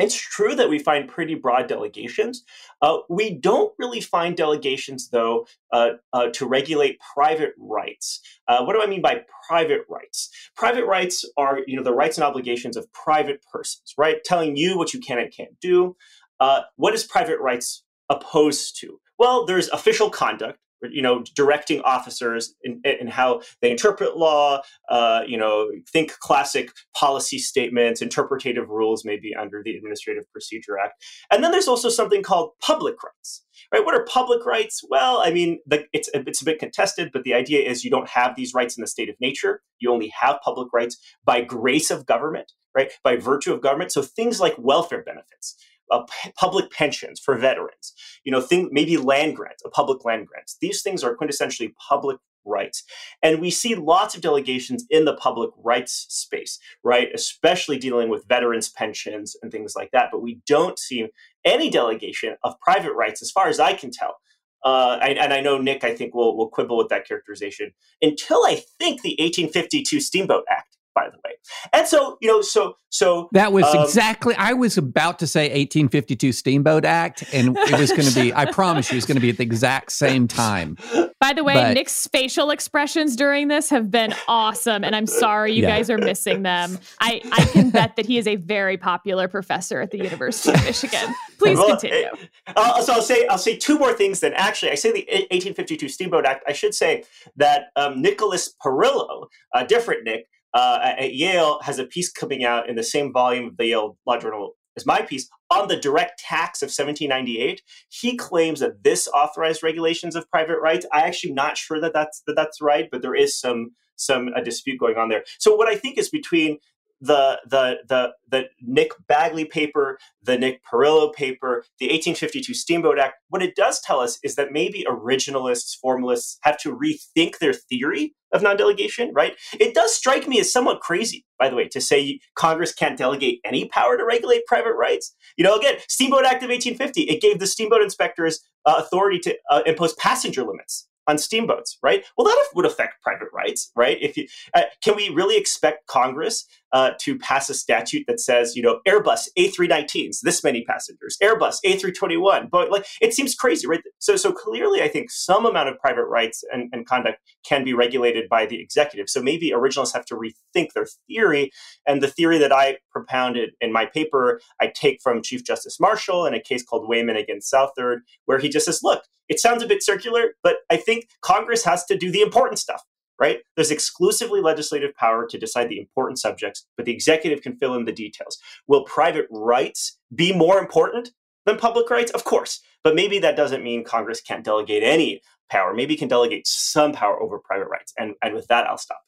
it's 0.00 0.16
true 0.16 0.54
that 0.54 0.70
we 0.70 0.78
find 0.78 1.08
pretty 1.08 1.34
broad 1.34 1.66
delegations. 1.66 2.44
Uh, 2.80 2.98
we 3.10 3.34
don't 3.34 3.72
really 3.78 4.00
find 4.00 4.36
delegations, 4.36 5.10
though, 5.10 5.46
uh, 5.72 5.90
uh, 6.12 6.28
to 6.32 6.46
regulate 6.46 6.98
private 7.14 7.52
rights. 7.58 8.20
Uh, 8.48 8.64
what 8.64 8.72
do 8.72 8.82
I 8.82 8.86
mean 8.86 9.02
by 9.02 9.22
private 9.46 9.82
rights? 9.88 10.30
Private 10.56 10.86
rights 10.86 11.24
are, 11.36 11.60
you 11.66 11.76
know, 11.76 11.82
the 11.82 11.94
rights 11.94 12.16
and 12.16 12.24
obligations 12.24 12.76
of 12.76 12.90
private 12.92 13.44
persons, 13.52 13.92
right? 13.98 14.24
Telling 14.24 14.56
you 14.56 14.78
what 14.78 14.94
you 14.94 15.00
can 15.00 15.18
and 15.18 15.32
can't 15.32 15.60
do. 15.60 15.96
Uh, 16.40 16.62
what 16.76 16.94
is 16.94 17.04
private 17.04 17.38
rights 17.38 17.84
opposed 18.08 18.80
to? 18.80 18.98
Well, 19.22 19.46
there's 19.46 19.68
official 19.68 20.10
conduct, 20.10 20.58
you 20.90 21.00
know, 21.00 21.22
directing 21.36 21.80
officers 21.82 22.56
in, 22.64 22.80
in 22.82 23.06
how 23.06 23.42
they 23.60 23.70
interpret 23.70 24.16
law, 24.16 24.62
uh, 24.88 25.22
you 25.24 25.38
know, 25.38 25.70
think 25.92 26.18
classic 26.18 26.72
policy 26.96 27.38
statements, 27.38 28.02
interpretative 28.02 28.68
rules 28.68 29.04
maybe 29.04 29.32
under 29.32 29.62
the 29.64 29.76
Administrative 29.76 30.24
Procedure 30.32 30.76
Act. 30.76 30.94
And 31.30 31.44
then 31.44 31.52
there's 31.52 31.68
also 31.68 31.88
something 31.88 32.24
called 32.24 32.50
public 32.60 32.96
rights. 33.00 33.44
Right? 33.72 33.84
What 33.84 33.94
are 33.94 34.04
public 34.06 34.44
rights? 34.44 34.82
Well, 34.90 35.22
I 35.24 35.30
mean, 35.30 35.60
the, 35.66 35.84
it's 35.92 36.10
it's 36.14 36.42
a 36.42 36.44
bit 36.44 36.58
contested, 36.58 37.10
but 37.12 37.22
the 37.22 37.32
idea 37.32 37.60
is 37.60 37.84
you 37.84 37.90
don't 37.92 38.08
have 38.08 38.34
these 38.34 38.52
rights 38.52 38.76
in 38.76 38.80
the 38.80 38.88
state 38.88 39.08
of 39.08 39.14
nature. 39.20 39.62
You 39.78 39.92
only 39.92 40.12
have 40.20 40.40
public 40.44 40.72
rights 40.72 40.96
by 41.24 41.42
grace 41.42 41.92
of 41.92 42.06
government, 42.06 42.50
right? 42.76 42.90
By 43.04 43.16
virtue 43.16 43.54
of 43.54 43.62
government. 43.62 43.92
So 43.92 44.02
things 44.02 44.40
like 44.40 44.54
welfare 44.58 45.04
benefits, 45.04 45.54
uh, 45.90 46.02
p- 46.02 46.32
public 46.38 46.70
pensions 46.70 47.20
for 47.20 47.36
veterans, 47.36 47.92
you 48.24 48.32
know, 48.32 48.40
thing, 48.40 48.68
maybe 48.72 48.96
land 48.96 49.36
grants, 49.36 49.62
a 49.64 49.70
public 49.70 50.04
land 50.04 50.26
grants. 50.26 50.56
These 50.60 50.82
things 50.82 51.02
are 51.04 51.16
quintessentially 51.16 51.72
public 51.88 52.18
rights. 52.44 52.82
And 53.22 53.40
we 53.40 53.50
see 53.50 53.74
lots 53.74 54.14
of 54.14 54.20
delegations 54.20 54.84
in 54.90 55.04
the 55.04 55.14
public 55.14 55.50
rights 55.62 56.06
space, 56.08 56.58
right? 56.82 57.08
Especially 57.14 57.78
dealing 57.78 58.08
with 58.08 58.26
veterans' 58.26 58.68
pensions 58.68 59.36
and 59.42 59.52
things 59.52 59.74
like 59.76 59.90
that. 59.92 60.08
But 60.10 60.22
we 60.22 60.40
don't 60.46 60.78
see 60.78 61.06
any 61.44 61.70
delegation 61.70 62.36
of 62.42 62.58
private 62.60 62.94
rights, 62.94 63.22
as 63.22 63.30
far 63.30 63.48
as 63.48 63.60
I 63.60 63.74
can 63.74 63.90
tell. 63.90 64.16
Uh, 64.64 64.98
and 65.02 65.32
I 65.32 65.40
know 65.40 65.58
Nick, 65.58 65.82
I 65.82 65.92
think, 65.92 66.14
will 66.14 66.36
will 66.36 66.48
quibble 66.48 66.76
with 66.78 66.88
that 66.88 67.06
characterization 67.06 67.72
until 68.00 68.44
I 68.44 68.62
think 68.78 69.02
the 69.02 69.16
1852 69.18 70.00
Steamboat 70.00 70.44
Act 70.48 70.71
by 70.94 71.08
the 71.08 71.16
way. 71.24 71.34
And 71.72 71.86
so, 71.86 72.18
you 72.20 72.28
know, 72.28 72.42
so 72.42 72.76
so 72.92 73.30
that 73.32 73.52
was 73.52 73.64
um, 73.64 73.82
exactly. 73.82 74.34
I 74.34 74.52
was 74.52 74.76
about 74.76 75.18
to 75.20 75.26
say 75.26 75.44
1852 75.44 76.32
Steamboat 76.32 76.84
Act, 76.84 77.24
and 77.32 77.56
it 77.56 77.78
was 77.78 77.90
going 77.90 78.06
to 78.06 78.14
be. 78.14 78.34
I 78.34 78.44
promise 78.52 78.92
you, 78.92 78.98
it's 78.98 79.06
going 79.06 79.16
to 79.16 79.20
be 79.20 79.30
at 79.30 79.38
the 79.38 79.42
exact 79.42 79.92
same 79.92 80.28
time. 80.28 80.76
By 81.18 81.32
the 81.32 81.42
way, 81.42 81.54
but, 81.54 81.72
Nick's 81.72 82.06
facial 82.08 82.50
expressions 82.50 83.16
during 83.16 83.48
this 83.48 83.70
have 83.70 83.90
been 83.90 84.14
awesome, 84.28 84.84
and 84.84 84.94
I'm 84.94 85.06
sorry 85.06 85.54
you 85.54 85.62
yeah. 85.62 85.70
guys 85.70 85.88
are 85.88 85.96
missing 85.96 86.42
them. 86.42 86.78
I 87.00 87.22
I 87.32 87.44
can 87.46 87.70
bet 87.70 87.96
that 87.96 88.04
he 88.04 88.18
is 88.18 88.26
a 88.26 88.36
very 88.36 88.76
popular 88.76 89.26
professor 89.26 89.80
at 89.80 89.90
the 89.90 89.98
University 89.98 90.52
of 90.52 90.62
Michigan. 90.64 91.14
Please 91.38 91.56
well, 91.56 91.70
continue. 91.70 92.10
Uh, 92.46 92.82
so 92.82 92.92
I'll 92.92 93.02
say 93.02 93.26
I'll 93.28 93.38
say 93.38 93.56
two 93.56 93.78
more 93.78 93.94
things. 93.94 94.20
Then 94.20 94.34
actually, 94.34 94.70
I 94.70 94.74
say 94.74 94.92
the 94.92 95.06
1852 95.10 95.88
Steamboat 95.88 96.26
Act. 96.26 96.44
I 96.46 96.52
should 96.52 96.74
say 96.74 97.04
that 97.36 97.68
um, 97.76 98.02
Nicholas 98.02 98.54
Parrillo, 98.62 99.28
a 99.54 99.64
different 99.64 100.04
Nick 100.04 100.26
uh, 100.54 100.78
at 100.98 101.14
Yale 101.14 101.60
has 101.62 101.78
a 101.78 101.84
piece 101.84 102.10
coming 102.10 102.44
out 102.44 102.68
in 102.68 102.76
the 102.76 102.82
same 102.82 103.12
volume 103.12 103.46
of 103.46 103.56
the 103.56 103.66
Yale 103.66 103.96
Law 104.06 104.18
Journal 104.18 104.56
as 104.76 104.86
my 104.86 105.02
piece 105.02 105.28
on 105.50 105.68
the 105.68 105.76
direct 105.76 106.18
tax 106.18 106.62
of 106.62 106.66
1798. 106.66 107.62
He 107.88 108.16
claims 108.16 108.60
that 108.60 108.82
this 108.82 109.08
authorized 109.08 109.62
regulations 109.62 110.16
of 110.16 110.28
private 110.30 110.58
rights. 110.60 110.86
I 110.92 111.02
actually 111.02 111.32
not 111.32 111.58
sure 111.58 111.80
that 111.80 111.92
that's 111.92 112.22
that 112.26 112.36
that's 112.36 112.60
right, 112.60 112.88
but 112.90 113.02
there 113.02 113.14
is 113.14 113.38
some 113.38 113.72
some 113.96 114.28
a 114.34 114.42
dispute 114.42 114.80
going 114.80 114.96
on 114.96 115.08
there. 115.08 115.24
So 115.38 115.54
what 115.54 115.68
I 115.68 115.76
think 115.76 115.98
is 115.98 116.08
between 116.08 116.58
the 117.02 117.40
the 117.50 117.78
the 117.88 118.12
the 118.28 118.44
Nick 118.60 118.92
Bagley 119.08 119.44
paper, 119.44 119.98
the 120.22 120.38
Nick 120.38 120.62
Parrillo 120.64 121.12
paper, 121.12 121.64
the 121.80 121.86
1852 121.86 122.54
Steamboat 122.54 122.98
Act. 122.98 123.16
What 123.28 123.42
it 123.42 123.56
does 123.56 123.80
tell 123.80 124.00
us 124.00 124.18
is 124.22 124.36
that 124.36 124.52
maybe 124.52 124.86
originalists, 124.88 125.76
formalists 125.84 126.38
have 126.42 126.56
to 126.58 126.74
rethink 126.74 127.38
their 127.38 127.52
theory 127.52 128.14
of 128.32 128.40
non-delegation, 128.40 129.12
right? 129.12 129.34
It 129.60 129.74
does 129.74 129.94
strike 129.94 130.26
me 130.26 130.40
as 130.40 130.50
somewhat 130.50 130.80
crazy, 130.80 131.26
by 131.38 131.50
the 131.50 131.56
way, 131.56 131.68
to 131.68 131.80
say 131.80 132.20
Congress 132.34 132.72
can't 132.72 132.96
delegate 132.96 133.40
any 133.44 133.68
power 133.68 133.98
to 133.98 134.04
regulate 134.04 134.46
private 134.46 134.74
rights. 134.74 135.14
You 135.36 135.44
know, 135.44 135.56
again, 135.56 135.74
Steamboat 135.88 136.24
Act 136.24 136.42
of 136.42 136.48
1850, 136.48 137.02
it 137.02 137.20
gave 137.20 137.40
the 137.40 137.46
steamboat 137.46 137.82
inspectors 137.82 138.40
uh, 138.64 138.76
authority 138.78 139.18
to 139.18 139.36
uh, 139.50 139.62
impose 139.66 139.92
passenger 139.94 140.44
limits 140.44 140.88
on 141.06 141.18
steamboats, 141.18 141.78
right? 141.82 142.04
Well, 142.16 142.26
that 142.26 142.46
would 142.54 142.66
affect 142.66 143.02
private 143.02 143.28
rights, 143.32 143.70
right? 143.74 143.98
If 144.00 144.16
you 144.16 144.26
uh, 144.54 144.62
can 144.82 144.96
we 144.96 145.08
really 145.08 145.36
expect 145.36 145.86
Congress 145.86 146.46
uh, 146.72 146.92
to 146.98 147.18
pass 147.18 147.48
a 147.48 147.54
statute 147.54 148.04
that 148.06 148.20
says, 148.20 148.56
you 148.56 148.62
know, 148.62 148.80
Airbus 148.86 149.28
A319s, 149.38 150.20
this 150.22 150.42
many 150.42 150.64
passengers, 150.64 151.16
Airbus 151.22 151.56
A321, 151.64 152.50
but 152.50 152.70
like 152.70 152.86
it 153.00 153.12
seems 153.14 153.34
crazy, 153.34 153.66
right? 153.66 153.80
So, 153.98 154.16
so 154.16 154.32
clearly, 154.32 154.82
I 154.82 154.88
think 154.88 155.10
some 155.10 155.46
amount 155.46 155.68
of 155.68 155.78
private 155.78 156.06
rights 156.06 156.44
and, 156.52 156.70
and 156.72 156.86
conduct 156.86 157.18
can 157.44 157.64
be 157.64 157.74
regulated 157.74 158.28
by 158.28 158.46
the 158.46 158.60
executive. 158.60 159.08
So 159.08 159.22
maybe 159.22 159.50
originalists 159.50 159.92
have 159.92 160.06
to 160.06 160.14
rethink 160.14 160.72
their 160.74 160.86
theory, 161.06 161.50
and 161.86 162.02
the 162.02 162.08
theory 162.08 162.38
that 162.38 162.52
I 162.52 162.78
propounded 162.90 163.50
in 163.60 163.72
my 163.72 163.86
paper, 163.86 164.40
I 164.60 164.68
take 164.68 165.00
from 165.02 165.22
Chief 165.22 165.44
Justice 165.44 165.78
Marshall 165.78 166.26
in 166.26 166.34
a 166.34 166.40
case 166.40 166.62
called 166.62 166.88
Wayman 166.88 167.16
against 167.16 167.50
Southard, 167.50 168.02
where 168.26 168.38
he 168.38 168.48
just 168.48 168.66
says, 168.66 168.80
look, 168.82 169.02
it 169.28 169.40
sounds 169.40 169.62
a 169.62 169.66
bit 169.66 169.82
circular, 169.82 170.34
but 170.42 170.56
I 170.70 170.76
think 170.76 171.08
Congress 171.22 171.64
has 171.64 171.84
to 171.86 171.96
do 171.96 172.10
the 172.10 172.20
important 172.20 172.58
stuff, 172.58 172.82
right? 173.22 173.38
There's 173.54 173.70
exclusively 173.70 174.40
legislative 174.40 174.96
power 174.96 175.28
to 175.28 175.38
decide 175.38 175.68
the 175.68 175.78
important 175.78 176.18
subjects, 176.18 176.66
but 176.76 176.86
the 176.86 176.92
executive 176.92 177.40
can 177.40 177.56
fill 177.56 177.76
in 177.76 177.84
the 177.84 177.92
details. 177.92 178.36
Will 178.66 178.82
private 178.82 179.26
rights 179.30 179.96
be 180.12 180.32
more 180.32 180.58
important 180.58 181.12
than 181.46 181.56
public 181.56 181.88
rights? 181.88 182.10
Of 182.10 182.24
course. 182.24 182.60
But 182.82 182.96
maybe 182.96 183.20
that 183.20 183.36
doesn't 183.36 183.62
mean 183.62 183.84
Congress 183.84 184.20
can't 184.20 184.44
delegate 184.44 184.82
any 184.82 185.22
power. 185.48 185.72
Maybe 185.72 185.94
can 185.94 186.08
delegate 186.08 186.48
some 186.48 186.92
power 186.92 187.22
over 187.22 187.38
private 187.38 187.68
rights. 187.68 187.94
And, 187.96 188.14
and 188.22 188.34
with 188.34 188.48
that, 188.48 188.66
I'll 188.66 188.76
stop. 188.76 189.02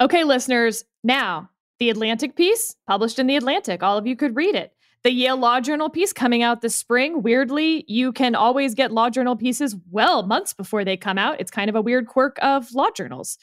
Okay, 0.00 0.22
listeners, 0.22 0.84
now 1.02 1.50
the 1.80 1.90
Atlantic 1.90 2.36
piece 2.36 2.76
published 2.86 3.18
in 3.18 3.26
the 3.26 3.34
Atlantic. 3.34 3.82
All 3.82 3.98
of 3.98 4.06
you 4.06 4.14
could 4.14 4.36
read 4.36 4.54
it 4.54 4.72
the 5.04 5.10
Yale 5.10 5.36
Law 5.36 5.60
Journal 5.60 5.90
piece 5.90 6.12
coming 6.12 6.42
out 6.42 6.60
this 6.60 6.76
spring. 6.76 7.22
Weirdly, 7.22 7.84
you 7.88 8.12
can 8.12 8.34
always 8.34 8.74
get 8.74 8.92
Law 8.92 9.10
Journal 9.10 9.36
pieces 9.36 9.76
well 9.90 10.22
months 10.24 10.54
before 10.54 10.84
they 10.84 10.96
come 10.96 11.18
out. 11.18 11.40
It's 11.40 11.50
kind 11.50 11.68
of 11.68 11.76
a 11.76 11.82
weird 11.82 12.06
quirk 12.06 12.38
of 12.40 12.72
law 12.72 12.90
journals. 12.90 13.38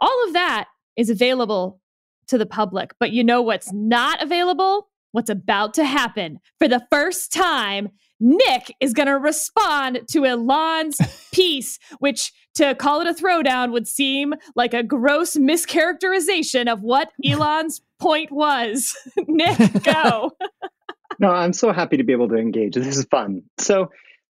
All 0.00 0.26
of 0.26 0.32
that 0.32 0.68
is 0.96 1.10
available 1.10 1.80
to 2.28 2.38
the 2.38 2.46
public. 2.46 2.92
But 2.98 3.12
you 3.12 3.22
know 3.22 3.42
what's 3.42 3.72
not 3.72 4.22
available? 4.22 4.88
What's 5.12 5.30
about 5.30 5.74
to 5.74 5.84
happen. 5.84 6.38
For 6.58 6.68
the 6.68 6.86
first 6.90 7.32
time, 7.32 7.90
Nick 8.20 8.74
is 8.80 8.92
going 8.92 9.06
to 9.06 9.18
respond 9.18 10.00
to 10.10 10.24
Ilan's 10.24 10.98
piece, 11.32 11.78
which 11.98 12.32
to 12.54 12.74
call 12.74 13.00
it 13.00 13.06
a 13.06 13.14
throwdown 13.14 13.72
would 13.72 13.88
seem 13.88 14.34
like 14.54 14.74
a 14.74 14.82
gross 14.82 15.36
mischaracterization 15.36 16.70
of 16.70 16.82
what 16.82 17.10
Ilan's 17.24 17.80
point 17.98 18.30
was. 18.30 18.96
Nick, 19.26 19.82
go. 19.82 20.32
No, 21.20 21.28
I'm 21.30 21.52
so 21.52 21.70
happy 21.70 21.98
to 21.98 22.04
be 22.04 22.14
able 22.14 22.30
to 22.30 22.36
engage. 22.36 22.74
This 22.74 22.96
is 22.96 23.04
fun. 23.04 23.42
So, 23.58 23.90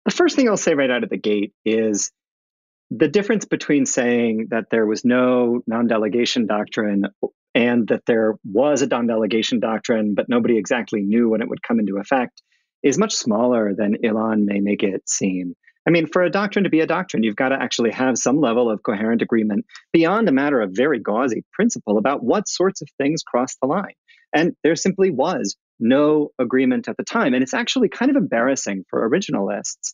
the 0.05 0.11
first 0.11 0.35
thing 0.35 0.49
I'll 0.49 0.57
say 0.57 0.75
right 0.75 0.91
out 0.91 1.05
of 1.05 1.09
the 1.09 1.17
gate 1.17 1.53
is 1.63 2.11
the 2.91 3.07
difference 3.07 3.45
between 3.45 3.85
saying 3.85 4.47
that 4.49 4.65
there 4.69 4.85
was 4.85 5.05
no 5.05 5.61
non 5.65 5.87
delegation 5.87 6.45
doctrine 6.45 7.05
and 7.55 7.87
that 7.87 8.05
there 8.05 8.35
was 8.43 8.81
a 8.81 8.87
non 8.87 9.07
delegation 9.07 9.61
doctrine, 9.61 10.13
but 10.13 10.27
nobody 10.27 10.57
exactly 10.57 11.01
knew 11.01 11.29
when 11.29 11.41
it 11.41 11.47
would 11.47 11.63
come 11.63 11.79
into 11.79 11.97
effect 11.97 12.41
is 12.83 12.97
much 12.97 13.15
smaller 13.15 13.73
than 13.73 13.95
Ilan 14.03 14.43
may 14.43 14.59
make 14.59 14.83
it 14.83 15.07
seem. 15.09 15.55
I 15.87 15.89
mean, 15.89 16.07
for 16.07 16.21
a 16.21 16.29
doctrine 16.29 16.65
to 16.65 16.69
be 16.69 16.81
a 16.81 16.87
doctrine, 16.87 17.23
you've 17.23 17.37
got 17.37 17.49
to 17.49 17.61
actually 17.61 17.91
have 17.91 18.17
some 18.17 18.41
level 18.41 18.69
of 18.69 18.83
coherent 18.83 19.21
agreement 19.21 19.65
beyond 19.93 20.27
a 20.27 20.33
matter 20.33 20.59
of 20.59 20.71
very 20.73 20.99
gauzy 20.99 21.45
principle 21.53 21.97
about 21.97 22.23
what 22.23 22.49
sorts 22.49 22.81
of 22.81 22.89
things 22.97 23.23
cross 23.23 23.55
the 23.61 23.67
line. 23.67 23.95
And 24.33 24.53
there 24.63 24.75
simply 24.75 25.11
was 25.11 25.55
no 25.83 26.29
agreement 26.39 26.87
at 26.87 26.97
the 26.97 27.03
time. 27.03 27.33
And 27.33 27.43
it's 27.43 27.53
actually 27.53 27.89
kind 27.89 28.09
of 28.09 28.17
embarrassing 28.17 28.85
for 28.89 29.07
originalists 29.07 29.93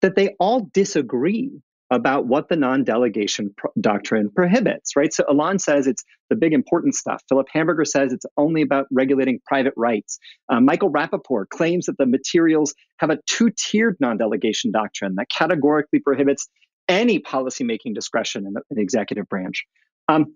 that 0.00 0.16
they 0.16 0.34
all 0.38 0.70
disagree 0.72 1.50
about 1.90 2.26
what 2.26 2.48
the 2.48 2.56
non-delegation 2.56 3.52
pro- 3.56 3.70
doctrine 3.80 4.30
prohibits, 4.34 4.96
right? 4.96 5.12
So 5.12 5.24
Ilan 5.24 5.60
says 5.60 5.86
it's 5.86 6.02
the 6.30 6.36
big 6.36 6.52
important 6.52 6.94
stuff. 6.94 7.22
Philip 7.28 7.46
Hamburger 7.52 7.84
says 7.84 8.12
it's 8.12 8.26
only 8.36 8.62
about 8.62 8.86
regulating 8.90 9.38
private 9.46 9.74
rights. 9.76 10.18
Uh, 10.48 10.60
Michael 10.60 10.90
Rappaport 10.90 11.48
claims 11.50 11.86
that 11.86 11.98
the 11.98 12.06
materials 12.06 12.74
have 12.98 13.10
a 13.10 13.18
two-tiered 13.26 13.96
non-delegation 14.00 14.72
doctrine 14.72 15.14
that 15.16 15.28
categorically 15.28 16.00
prohibits 16.00 16.48
any 16.88 17.18
policymaking 17.20 17.94
discretion 17.94 18.46
in 18.46 18.54
the, 18.54 18.62
in 18.70 18.76
the 18.76 18.82
executive 18.82 19.28
branch. 19.28 19.64
Um, 20.08 20.34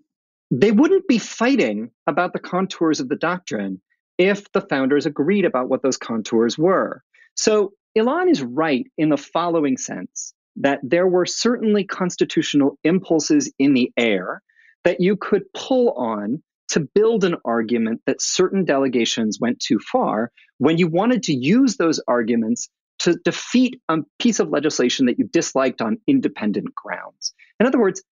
they 0.51 0.71
wouldn't 0.71 1.07
be 1.07 1.19
fighting 1.19 1.91
about 2.07 2.33
the 2.33 2.39
contours 2.39 2.99
of 2.99 3.09
the 3.09 3.15
doctrine 3.15 3.81
if 4.19 4.51
the 4.51 4.61
founders 4.61 5.07
agreed 5.07 5.45
about 5.45 5.69
what 5.69 5.81
those 5.81 5.97
contours 5.97 6.57
were. 6.57 7.01
So 7.35 7.71
Ilan 7.97 8.29
is 8.29 8.43
right 8.43 8.85
in 8.97 9.09
the 9.09 9.17
following 9.17 9.77
sense 9.77 10.33
that 10.57 10.79
there 10.83 11.07
were 11.07 11.25
certainly 11.25 11.85
constitutional 11.85 12.77
impulses 12.83 13.51
in 13.57 13.73
the 13.73 13.91
air 13.97 14.43
that 14.83 14.99
you 14.99 15.15
could 15.15 15.43
pull 15.53 15.91
on 15.93 16.43
to 16.67 16.81
build 16.81 17.23
an 17.23 17.35
argument 17.45 18.01
that 18.05 18.21
certain 18.21 18.65
delegations 18.65 19.39
went 19.39 19.59
too 19.59 19.79
far 19.79 20.31
when 20.57 20.77
you 20.77 20.87
wanted 20.87 21.23
to 21.23 21.33
use 21.33 21.77
those 21.77 21.99
arguments 22.07 22.69
to 22.99 23.15
defeat 23.23 23.81
a 23.87 23.97
piece 24.19 24.39
of 24.39 24.49
legislation 24.49 25.05
that 25.05 25.17
you 25.17 25.25
disliked 25.31 25.81
on 25.81 25.97
independent 26.05 26.75
grounds. 26.75 27.33
In 27.59 27.65
other 27.65 27.79
words, 27.79 28.03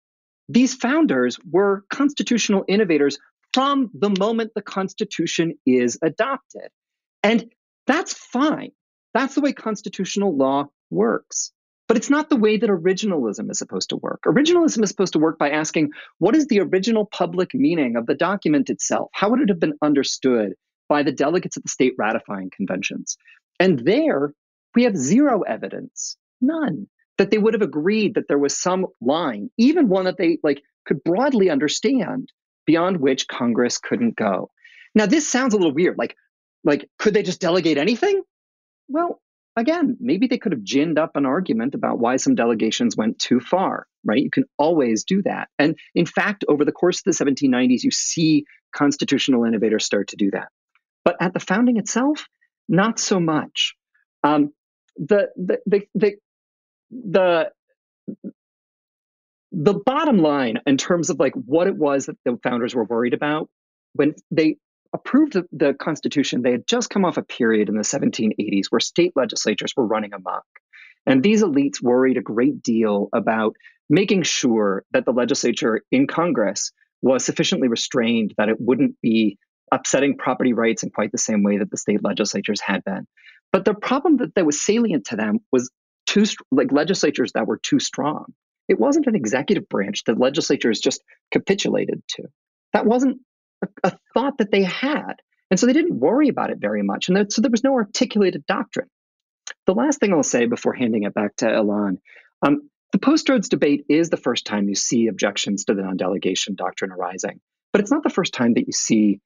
these 0.49 0.73
founders 0.73 1.37
were 1.51 1.83
constitutional 1.89 2.63
innovators 2.69 3.19
from 3.57 3.89
the 3.95 4.15
moment 4.19 4.51
the 4.53 4.61
Constitution 4.61 5.55
is 5.65 5.97
adopted. 6.03 6.69
And 7.23 7.51
that's 7.87 8.13
fine. 8.13 8.69
That's 9.15 9.33
the 9.33 9.41
way 9.41 9.51
constitutional 9.51 10.37
law 10.37 10.65
works. 10.91 11.51
But 11.87 11.97
it's 11.97 12.11
not 12.11 12.29
the 12.29 12.35
way 12.35 12.57
that 12.57 12.69
originalism 12.69 13.49
is 13.49 13.57
supposed 13.57 13.89
to 13.89 13.95
work. 13.95 14.19
Originalism 14.27 14.83
is 14.83 14.89
supposed 14.91 15.13
to 15.13 15.19
work 15.19 15.39
by 15.39 15.49
asking 15.49 15.89
what 16.19 16.35
is 16.35 16.45
the 16.45 16.59
original 16.59 17.07
public 17.07 17.55
meaning 17.55 17.95
of 17.95 18.05
the 18.05 18.13
document 18.13 18.69
itself? 18.69 19.09
How 19.11 19.31
would 19.31 19.41
it 19.41 19.49
have 19.49 19.59
been 19.59 19.79
understood 19.81 20.53
by 20.87 21.01
the 21.01 21.11
delegates 21.11 21.57
of 21.57 21.63
the 21.63 21.69
state 21.69 21.93
ratifying 21.97 22.51
conventions? 22.55 23.17
And 23.59 23.79
there, 23.79 24.33
we 24.75 24.83
have 24.83 24.95
zero 24.95 25.41
evidence, 25.41 26.15
none, 26.41 26.89
that 27.17 27.31
they 27.31 27.39
would 27.39 27.55
have 27.55 27.63
agreed 27.63 28.13
that 28.13 28.27
there 28.27 28.37
was 28.37 28.55
some 28.55 28.85
line, 29.01 29.49
even 29.57 29.89
one 29.89 30.05
that 30.05 30.19
they 30.19 30.37
like 30.43 30.61
could 30.85 31.03
broadly 31.03 31.49
understand, 31.49 32.31
beyond 32.67 32.97
which 32.97 33.27
Congress 33.27 33.79
couldn't 33.79 34.15
go. 34.15 34.51
Now, 34.93 35.07
this 35.07 35.27
sounds 35.27 35.55
a 35.55 35.57
little 35.57 35.73
weird. 35.73 35.97
Like, 35.97 36.15
like 36.63 36.87
could 36.99 37.15
they 37.15 37.23
just 37.23 37.41
delegate 37.41 37.79
anything? 37.79 38.21
Well, 38.87 39.19
again, 39.55 39.97
maybe 39.99 40.27
they 40.27 40.37
could 40.37 40.51
have 40.51 40.63
ginned 40.63 40.99
up 40.99 41.15
an 41.15 41.25
argument 41.25 41.73
about 41.73 41.97
why 41.97 42.17
some 42.17 42.35
delegations 42.35 42.95
went 42.95 43.17
too 43.17 43.39
far, 43.39 43.87
right? 44.03 44.21
You 44.21 44.29
can 44.29 44.45
always 44.57 45.03
do 45.03 45.23
that. 45.23 45.49
And 45.57 45.77
in 45.95 46.05
fact, 46.05 46.45
over 46.47 46.63
the 46.63 46.71
course 46.71 46.99
of 46.99 47.03
the 47.05 47.25
1790s, 47.25 47.83
you 47.83 47.91
see 47.91 48.45
constitutional 48.75 49.45
innovators 49.45 49.85
start 49.85 50.09
to 50.09 50.15
do 50.15 50.29
that. 50.31 50.49
But 51.03 51.15
at 51.21 51.33
the 51.33 51.39
founding 51.39 51.77
itself, 51.77 52.27
not 52.67 52.99
so 52.99 53.19
much. 53.19 53.75
Um, 54.23 54.51
the, 54.97 55.29
the, 55.35 55.59
the, 55.65 55.81
the, 55.95 56.15
the, 56.91 57.51
the 59.51 59.73
bottom 59.73 60.19
line 60.19 60.59
in 60.65 60.77
terms 60.77 61.09
of 61.09 61.19
like 61.19 61.33
what 61.33 61.67
it 61.67 61.75
was 61.75 62.07
that 62.07 62.17
the 62.25 62.37
founders 62.43 62.75
were 62.75 62.83
worried 62.83 63.13
about 63.13 63.49
when 63.93 64.13
they 64.31 64.57
approved 64.93 65.37
the, 65.51 65.73
Constitution, 65.73 66.41
they 66.41 66.51
had 66.51 66.67
just 66.67 66.89
come 66.89 67.05
off 67.05 67.17
a 67.17 67.23
period 67.23 67.69
in 67.69 67.75
the 67.75 67.81
1780s 67.81 68.67
where 68.69 68.79
state 68.79 69.13
legislatures 69.15 69.73
were 69.75 69.85
running 69.85 70.13
amok. 70.13 70.45
And 71.05 71.23
these 71.23 71.43
elites 71.43 71.81
worried 71.81 72.17
a 72.17 72.21
great 72.21 72.61
deal 72.61 73.09
about 73.13 73.55
making 73.89 74.23
sure 74.23 74.83
that 74.91 75.05
the 75.05 75.13
legislature 75.13 75.81
in 75.91 76.07
Congress 76.07 76.71
was 77.01 77.23
sufficiently 77.23 77.67
restrained 77.67 78.33
that 78.37 78.49
it 78.49 78.59
wouldn't 78.59 78.95
be 79.01 79.37
upsetting 79.71 80.17
property 80.17 80.53
rights 80.53 80.83
in 80.83 80.89
quite 80.89 81.11
the 81.11 81.17
same 81.17 81.43
way 81.43 81.57
that 81.57 81.69
the 81.71 81.77
state 81.77 82.03
legislatures 82.03 82.61
had 82.61 82.83
been. 82.83 83.07
But 83.51 83.65
the 83.65 83.73
problem 83.73 84.17
that, 84.17 84.35
that 84.35 84.45
was 84.45 84.61
salient 84.61 85.05
to 85.07 85.15
them 85.15 85.39
was 85.51 85.69
too 86.05 86.25
like 86.51 86.71
legislatures 86.71 87.33
that 87.33 87.47
were 87.47 87.57
too 87.57 87.79
strong. 87.79 88.33
It 88.67 88.79
wasn't 88.79 89.07
an 89.07 89.15
executive 89.15 89.69
branch 89.69 90.03
that 90.05 90.19
legislatures 90.19 90.79
just 90.79 91.01
capitulated 91.31 92.01
to. 92.09 92.23
That 92.73 92.85
wasn't 92.85 93.19
a, 93.63 93.67
a 93.83 93.97
thought 94.13 94.37
that 94.39 94.51
they 94.51 94.63
had. 94.63 95.13
And 95.49 95.59
so 95.59 95.65
they 95.65 95.73
didn't 95.73 95.99
worry 95.99 96.27
about 96.27 96.49
it 96.49 96.57
very 96.59 96.83
much. 96.83 97.07
And 97.07 97.31
so 97.31 97.41
there 97.41 97.51
was 97.51 97.63
no 97.63 97.73
articulated 97.75 98.45
doctrine. 98.45 98.89
The 99.65 99.73
last 99.73 99.99
thing 99.99 100.13
I'll 100.13 100.23
say 100.23 100.45
before 100.45 100.73
handing 100.73 101.03
it 101.03 101.13
back 101.13 101.37
to 101.37 101.45
Ilan 101.45 101.97
um, 102.41 102.69
the 102.91 102.99
post 102.99 103.27
roads 103.29 103.49
debate 103.49 103.85
is 103.89 104.09
the 104.09 104.17
first 104.17 104.45
time 104.45 104.69
you 104.69 104.75
see 104.75 105.07
objections 105.07 105.65
to 105.65 105.73
the 105.73 105.81
non 105.81 105.97
delegation 105.97 106.55
doctrine 106.55 106.91
arising. 106.91 107.39
But 107.73 107.81
it's 107.81 107.91
not 107.91 108.03
the 108.03 108.09
first 108.09 108.33
time 108.33 108.53
that 108.53 108.65
you 108.65 108.73
see 108.73 109.19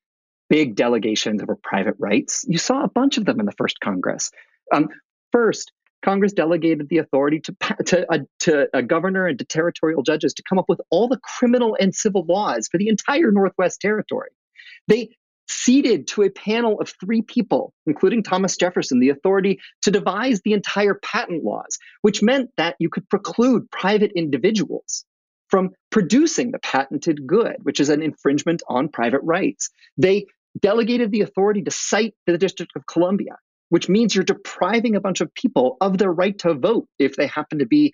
big 0.50 0.76
delegations 0.76 1.42
over 1.42 1.56
private 1.56 1.96
rights. 2.00 2.44
You 2.48 2.58
saw 2.58 2.84
a 2.84 2.90
bunch 2.90 3.18
of 3.18 3.26
them 3.26 3.40
in 3.40 3.46
the 3.46 3.54
first 3.54 3.80
Congress. 3.80 4.32
Um, 4.74 4.90
first, 5.32 5.72
Congress 6.04 6.34
delegated 6.34 6.90
the 6.90 6.98
authority 6.98 7.40
to, 7.40 7.56
to, 7.86 8.12
uh, 8.12 8.20
to 8.40 8.68
a 8.74 8.82
governor 8.82 9.28
and 9.28 9.38
to 9.40 9.46
territorial 9.46 10.04
judges 10.04 10.34
to 10.34 10.44
come 10.48 10.58
up 10.58 10.66
with 10.68 10.82
all 10.90 11.08
the 11.08 11.20
criminal 11.38 11.78
and 11.80 11.94
civil 11.94 12.26
laws 12.28 12.68
for 12.72 12.78
the 12.78 12.88
entire 12.88 13.32
Northwest 13.32 13.82
Territory. 13.82 14.30
They 14.88 15.10
ceded 15.48 16.08
to 16.08 16.24
a 16.24 16.30
panel 16.30 16.80
of 16.80 16.94
three 17.00 17.22
people, 17.22 17.74
including 17.86 18.24
Thomas 18.24 18.56
Jefferson, 18.58 19.00
the 19.00 19.10
authority 19.10 19.60
to 19.84 19.92
devise 19.92 20.42
the 20.42 20.54
entire 20.54 20.96
patent 20.96 21.44
laws, 21.44 21.78
which 22.02 22.24
meant 22.24 22.50
that 22.58 22.76
you 22.80 22.90
could 22.90 23.10
preclude 23.10 23.70
private 23.70 24.12
individuals 24.16 25.06
from 25.50 25.72
producing 25.90 26.52
the 26.52 26.60
patented 26.60 27.28
good, 27.28 27.58
which 27.64 27.80
is 27.80 27.90
an 27.90 28.02
infringement 28.02 28.64
on 28.70 28.88
private 28.88 29.22
rights. 29.24 29.70
They 29.98 30.28
delegated 30.60 31.12
the 31.12 31.22
authority 31.22 31.62
to 31.64 31.72
cite 31.72 32.14
the 32.26 32.38
District 32.38 32.72
of 32.76 32.86
Columbia, 32.86 33.36
which 33.72 33.88
means 33.88 34.14
you're 34.14 34.24
depriving 34.26 34.98
a 34.98 35.00
bunch 35.00 35.22
of 35.22 35.34
people 35.34 35.78
of 35.80 35.98
their 35.98 36.12
right 36.12 36.38
to 36.38 36.54
vote 36.54 36.88
if 37.00 37.16
they 37.16 37.26
happen 37.26 37.60
to 37.60 37.66
be 37.66 37.94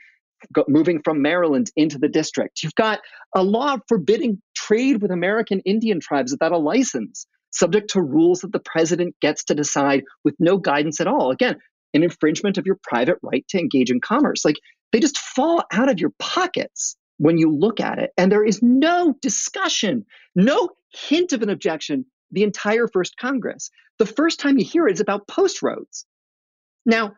moving 0.67 1.03
from 1.03 1.21
Maryland 1.21 1.69
into 1.75 1.99
the 1.99 2.07
district. 2.07 2.63
You've 2.63 2.73
got 2.73 2.99
a 3.35 3.43
law 3.43 3.77
forbidding 3.87 4.41
trade 4.55 5.03
with 5.03 5.11
American 5.11 5.59
Indian 5.65 5.99
tribes 5.99 6.31
without 6.31 6.51
a 6.51 6.57
license, 6.57 7.27
subject 7.51 7.91
to 7.91 8.01
rules 8.01 8.39
that 8.39 8.53
the 8.53 8.59
president 8.59 9.15
gets 9.21 9.43
to 9.45 9.53
decide 9.53 10.03
with 10.23 10.33
no 10.39 10.57
guidance 10.57 10.99
at 10.99 11.05
all. 11.05 11.29
Again, 11.29 11.57
an 11.93 12.01
infringement 12.01 12.57
of 12.57 12.65
your 12.65 12.79
private 12.81 13.19
right 13.21 13.45
to 13.49 13.59
engage 13.59 13.91
in 13.91 14.01
commerce. 14.01 14.43
Like 14.43 14.57
they 14.91 14.99
just 14.99 15.19
fall 15.19 15.63
out 15.71 15.89
of 15.89 15.99
your 15.99 16.11
pockets 16.17 16.95
when 17.17 17.37
you 17.37 17.55
look 17.55 17.79
at 17.79 17.99
it. 17.99 18.09
And 18.17 18.31
there 18.31 18.43
is 18.43 18.63
no 18.63 19.13
discussion, 19.21 20.07
no 20.35 20.69
hint 20.91 21.33
of 21.33 21.43
an 21.43 21.49
objection 21.49 22.05
the 22.31 22.41
entire 22.43 22.87
first 22.87 23.15
Congress. 23.17 23.69
The 23.99 24.05
first 24.05 24.39
time 24.39 24.57
you 24.57 24.65
hear 24.65 24.87
it 24.87 24.93
is 24.93 24.99
about 24.99 25.27
post 25.27 25.61
roads. 25.61 26.05
Now, 26.85 27.15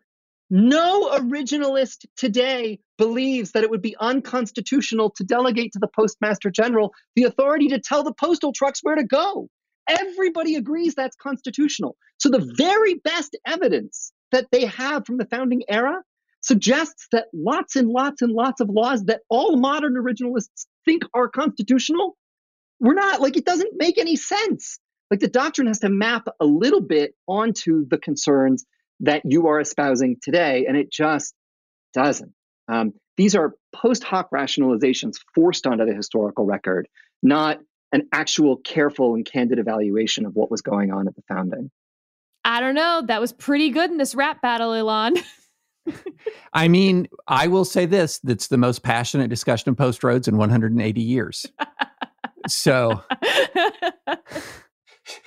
no 0.49 1.11
originalist 1.11 2.05
today 2.17 2.79
believes 2.97 3.51
that 3.51 3.63
it 3.63 3.69
would 3.69 3.81
be 3.81 3.95
unconstitutional 3.99 5.11
to 5.11 5.23
delegate 5.23 5.73
to 5.73 5.79
the 5.79 5.89
postmaster 5.95 6.49
general 6.49 6.93
the 7.15 7.25
authority 7.25 7.67
to 7.67 7.79
tell 7.79 8.03
the 8.03 8.13
postal 8.13 8.51
trucks 8.51 8.79
where 8.81 8.95
to 8.95 9.03
go. 9.03 9.47
Everybody 9.87 10.55
agrees 10.55 10.95
that's 10.95 11.15
constitutional. 11.15 11.95
So 12.17 12.29
the 12.29 12.53
very 12.57 12.95
best 12.95 13.37
evidence 13.45 14.11
that 14.31 14.47
they 14.51 14.65
have 14.65 15.05
from 15.05 15.17
the 15.17 15.25
founding 15.25 15.63
era 15.67 16.01
suggests 16.41 17.07
that 17.11 17.25
lots 17.33 17.75
and 17.75 17.89
lots 17.89 18.21
and 18.21 18.31
lots 18.31 18.61
of 18.61 18.69
laws 18.69 19.03
that 19.05 19.21
all 19.29 19.57
modern 19.57 19.95
originalists 19.95 20.65
think 20.85 21.03
are 21.13 21.27
constitutional 21.27 22.15
were 22.79 22.93
not. 22.93 23.21
Like 23.21 23.37
it 23.37 23.45
doesn't 23.45 23.73
make 23.77 23.97
any 23.97 24.15
sense 24.15 24.79
like 25.09 25.19
the 25.19 25.27
doctrine 25.27 25.67
has 25.67 25.79
to 25.79 25.89
map 25.89 26.27
a 26.39 26.45
little 26.45 26.81
bit 26.81 27.15
onto 27.27 27.87
the 27.87 27.97
concerns 27.97 28.65
that 29.01 29.21
you 29.25 29.47
are 29.47 29.59
espousing 29.59 30.17
today, 30.21 30.65
and 30.67 30.77
it 30.77 30.91
just 30.91 31.33
doesn't. 31.93 32.33
Um, 32.67 32.93
these 33.17 33.35
are 33.35 33.55
post 33.73 34.03
hoc 34.03 34.29
rationalizations 34.31 35.15
forced 35.33 35.67
onto 35.67 35.85
the 35.85 35.93
historical 35.93 36.45
record, 36.45 36.87
not 37.23 37.59
an 37.91 38.07
actual 38.13 38.57
careful 38.57 39.15
and 39.15 39.25
candid 39.25 39.59
evaluation 39.59 40.25
of 40.25 40.35
what 40.35 40.51
was 40.51 40.61
going 40.61 40.91
on 40.91 41.07
at 41.07 41.15
the 41.15 41.23
founding. 41.27 41.71
I 42.45 42.61
don't 42.61 42.75
know. 42.75 43.03
That 43.05 43.19
was 43.19 43.33
pretty 43.33 43.69
good 43.71 43.91
in 43.91 43.97
this 43.97 44.15
rap 44.15 44.41
battle, 44.41 44.71
Ilan. 44.71 45.21
I 46.53 46.67
mean, 46.67 47.07
I 47.27 47.47
will 47.47 47.65
say 47.65 47.85
this 47.85 48.19
that's 48.19 48.47
the 48.47 48.57
most 48.57 48.83
passionate 48.83 49.29
discussion 49.29 49.69
of 49.69 49.77
post 49.77 50.03
roads 50.03 50.27
in 50.27 50.37
180 50.37 51.01
years. 51.01 51.45
so 52.47 53.03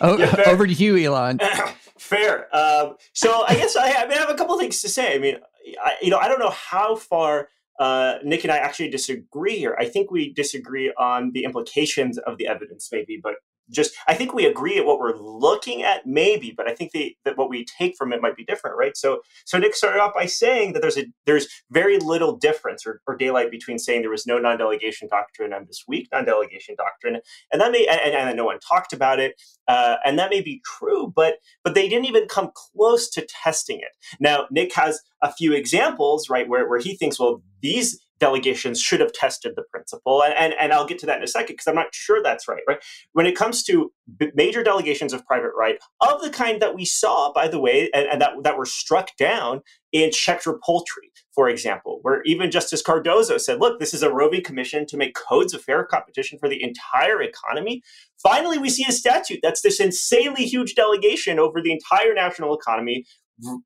Oh, 0.01 0.19
yeah, 0.19 0.43
over 0.47 0.67
to 0.67 0.73
you, 0.73 0.95
Ilan. 0.95 1.43
fair. 1.99 2.55
Um, 2.55 2.97
so 3.13 3.45
I 3.47 3.55
guess 3.55 3.77
I, 3.77 3.91
I, 3.93 4.07
mean, 4.07 4.19
I 4.19 4.21
have 4.21 4.31
a 4.31 4.35
couple 4.35 4.59
things 4.59 4.81
to 4.83 4.89
say. 4.89 5.15
I 5.15 5.19
mean, 5.19 5.37
I, 5.83 5.95
you 6.03 6.11
know, 6.11 6.19
I 6.19 6.29
don't 6.29 6.41
know 6.41 6.51
how 6.51 6.97
far 6.97 7.49
uh, 7.79 8.19
Nick 8.25 8.45
and 8.45 8.53
I 8.53 8.59
actually 8.59 8.91
disagree 8.91 9.59
here. 9.59 9.77
I 9.79 9.87
think 9.89 10.11
we 10.11 10.33
disagree 10.33 10.93
on 10.99 11.33
the 11.33 11.45
implications 11.45 12.19
of 12.19 12.39
the 12.39 12.47
evidence, 12.47 12.89
maybe, 12.93 13.19
but 13.23 13.35
just 13.71 13.95
I 14.07 14.15
think 14.15 14.35
we 14.35 14.47
agree 14.47 14.79
at 14.79 14.85
what 14.85 14.99
we're 14.99 15.17
looking 15.17 15.83
at, 15.83 16.07
maybe, 16.07 16.53
but 16.57 16.69
I 16.69 16.75
think 16.75 16.93
the, 16.93 17.17
that 17.25 17.37
what 17.37 17.51
we 17.51 17.65
take 17.65 17.97
from 17.97 18.13
it 18.13 18.21
might 18.21 18.37
be 18.37 18.45
different, 18.45 18.77
right? 18.77 18.97
So, 18.97 19.21
so 19.45 19.59
Nick 19.59 19.75
started 19.75 20.01
off 20.01 20.15
by 20.15 20.27
saying 20.27 20.73
that 20.73 20.83
there's 20.83 20.99
a 20.99 21.05
there's 21.27 21.49
very 21.71 21.99
little 21.99 22.37
difference 22.37 22.87
or, 22.87 23.01
or 23.07 23.17
daylight 23.17 23.51
between 23.51 23.79
saying 23.79 24.03
there 24.03 24.11
was 24.11 24.27
no 24.27 24.39
non-delegation 24.39 25.09
doctrine 25.09 25.53
and 25.53 25.67
this 25.69 25.85
weak 25.87 26.09
non-delegation 26.13 26.77
doctrine, 26.77 27.21
and 27.53 27.61
that 27.61 27.73
may 27.73 27.87
and, 27.87 28.15
and 28.15 28.37
no 28.37 28.45
one 28.45 28.59
talked 28.61 28.93
about 28.93 29.21
it, 29.21 29.41
uh, 29.69 29.97
and 30.05 30.19
that 30.19 30.31
may 30.31 30.41
be 30.41 30.61
true, 30.65 31.13
but 31.15 31.37
but 31.65 31.75
they 31.75 31.89
didn't 31.89 32.07
even 32.07 32.27
come 32.27 32.51
close 32.55 33.09
to 33.11 33.27
testing 33.43 33.79
it. 33.79 33.93
Now, 34.21 34.47
Nick 34.51 34.75
has 34.75 35.01
a 35.23 35.33
few 35.33 35.53
examples, 35.53 36.29
right, 36.29 36.49
where 36.49 36.69
where 36.69 36.81
he 36.81 36.97
thinks, 36.97 37.19
well, 37.19 37.43
these 37.61 38.01
delegations 38.23 38.81
should 38.81 39.01
have 39.01 39.13
tested 39.13 39.55
the 39.57 39.65
principle. 39.65 40.23
And, 40.23 40.33
and, 40.35 40.55
and 40.61 40.73
I'll 40.73 40.87
get 40.87 41.01
to 41.01 41.07
that 41.07 41.19
in 41.19 41.25
a 41.25 41.27
second 41.27 41.55
because 41.55 41.67
I'm 41.67 41.75
not 41.75 41.93
sure 41.93 42.23
that's 42.23 42.47
right, 42.47 42.63
right? 42.69 42.79
When 43.15 43.27
it 43.27 43.37
comes 43.37 43.65
to 43.65 43.93
major 44.35 44.63
delegations 44.63 45.13
of 45.13 45.27
private 45.27 45.51
right, 45.59 45.77
of 46.01 46.23
the 46.23 46.31
kind 46.31 46.63
that 46.63 46.77
we 46.77 46.85
saw, 46.85 47.33
by 47.33 47.49
the 47.49 47.59
way, 47.59 47.91
and, 47.93 48.07
and 48.07 48.23
that, 48.23 48.35
that 48.45 48.57
were 48.57 48.65
struck 48.65 49.09
down 49.19 49.63
in 49.91 50.11
Schechter 50.11 50.55
Poultry, 50.65 51.11
for 51.35 51.49
example, 51.49 51.99
where 52.03 52.23
even 52.23 52.53
Justice 52.53 52.81
Cardozo 52.81 53.39
said, 53.39 53.59
look, 53.59 53.81
this 53.81 53.93
is 53.93 54.05
a 54.05 54.15
roving 54.15 54.45
commission 54.45 54.87
to 54.87 54.97
make 54.97 55.17
codes 55.17 55.53
of 55.53 55.63
fair 55.63 55.85
competition 55.85 56.39
for 56.39 56.49
the 56.49 56.63
entire 56.63 57.21
economy. 57.21 57.83
Finally, 58.23 58.59
we 58.59 58.71
see 58.71 58.87
a 58.89 58.93
statute 58.93 59.41
that's 59.43 59.63
this 59.63 59.81
insanely 59.81 60.45
huge 60.45 60.77
delegation 60.77 61.41
over 61.41 61.61
the 61.61 61.73
entire 61.73 62.15
national 62.15 62.57
economy, 62.57 63.05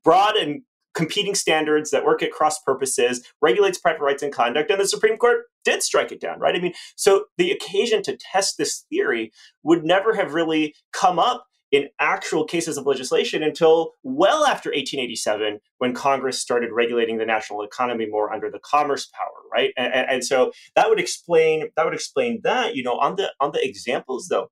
broad 0.03 0.35
and 0.35 0.63
competing 0.97 1.35
standards 1.35 1.91
that 1.91 2.03
work 2.03 2.23
at 2.23 2.31
cross 2.31 2.59
purposes, 2.59 3.23
regulates 3.39 3.77
private 3.77 4.01
rights 4.01 4.23
and 4.23 4.33
conduct, 4.33 4.71
and 4.71 4.81
the 4.81 4.87
Supreme 4.87 5.15
Court 5.15 5.43
did 5.63 5.83
strike 5.83 6.11
it 6.11 6.19
down, 6.19 6.39
right? 6.39 6.55
I 6.55 6.59
mean, 6.59 6.73
so 6.95 7.25
the 7.37 7.51
occasion 7.51 8.01
to 8.03 8.17
test 8.17 8.57
this 8.57 8.83
theory 8.89 9.31
would 9.61 9.85
never 9.85 10.15
have 10.15 10.33
really 10.33 10.73
come 10.93 11.19
up 11.19 11.45
in 11.71 11.89
actual 11.99 12.45
cases 12.45 12.77
of 12.77 12.87
legislation 12.87 13.43
until 13.43 13.91
well 14.01 14.45
after 14.45 14.69
1887 14.69 15.59
when 15.79 15.93
congress 15.93 16.39
started 16.39 16.69
regulating 16.71 17.17
the 17.17 17.25
national 17.25 17.61
economy 17.61 18.05
more 18.05 18.31
under 18.31 18.49
the 18.49 18.59
commerce 18.59 19.07
power 19.07 19.41
right 19.51 19.73
and, 19.75 19.93
and, 19.93 20.23
so 20.23 20.53
that 20.77 20.87
would 20.87 20.97
explain 20.97 21.67
that 21.75 21.83
would 21.83 21.93
explain 21.93 22.39
that 22.45 22.73
you 22.73 22.83
know 22.83 22.97
on 22.99 23.17
the 23.17 23.33
on 23.41 23.51
the 23.51 23.61
examples 23.61 24.29
though 24.29 24.49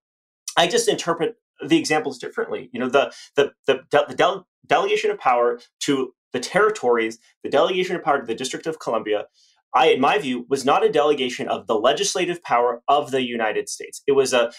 i 0.58 0.68
just 0.68 0.90
interpret 0.90 1.38
the 1.66 1.78
examples 1.78 2.18
differently 2.18 2.70
you 2.74 2.80
know 2.82 2.90
the 2.90 3.14
the 3.38 3.54
the, 3.66 3.80
the 3.92 4.14
del- 4.14 4.46
delegation 4.68 5.10
of 5.10 5.18
power 5.18 5.60
to 5.80 6.14
the 6.36 6.40
territories 6.40 7.18
the 7.44 7.50
delegation 7.50 7.96
of 7.96 8.04
power 8.04 8.20
to 8.20 8.26
the 8.28 8.36
district 8.36 8.68
of 8.68 8.80
columbia 8.80 9.26
I, 9.76 9.88
in 9.88 10.00
my 10.00 10.18
view, 10.18 10.46
was 10.50 10.64
not 10.64 10.86
a 10.86 10.90
delegation 10.90 11.50
of 11.50 11.68
the 11.68 11.76
legislative 11.76 12.42
power 12.42 12.82
of 12.88 13.12
the 13.12 13.22
United 13.22 13.68
States. 13.68 14.02
It 14.08 14.14
was 14.14 14.32
a 14.32 14.52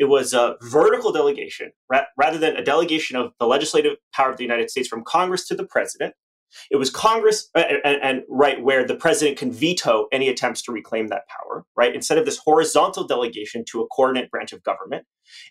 it 0.00 0.06
was 0.06 0.32
a 0.32 0.56
vertical 0.62 1.12
delegation 1.12 1.72
ra- 1.90 2.06
rather 2.16 2.38
than 2.38 2.56
a 2.56 2.64
delegation 2.64 3.16
of 3.16 3.32
the 3.38 3.46
legislative 3.46 3.98
power 4.14 4.30
of 4.30 4.38
the 4.38 4.44
United 4.44 4.70
States 4.70 4.88
from 4.88 5.04
Congress 5.04 5.46
to 5.48 5.54
the 5.54 5.66
president. 5.66 6.14
It 6.70 6.76
was 6.76 6.90
Congress 6.90 7.48
uh, 7.54 7.64
and, 7.84 8.02
and, 8.02 8.22
right 8.28 8.62
where 8.62 8.86
the 8.86 8.94
president 8.94 9.38
can 9.38 9.50
veto 9.50 10.06
any 10.12 10.28
attempts 10.28 10.60
to 10.62 10.72
reclaim 10.72 11.08
that 11.08 11.26
power, 11.26 11.64
right? 11.76 11.94
Instead 11.94 12.18
of 12.18 12.26
this 12.26 12.38
horizontal 12.38 13.06
delegation 13.06 13.64
to 13.70 13.80
a 13.80 13.86
coordinate 13.88 14.30
branch 14.30 14.52
of 14.52 14.62
government, 14.62 15.06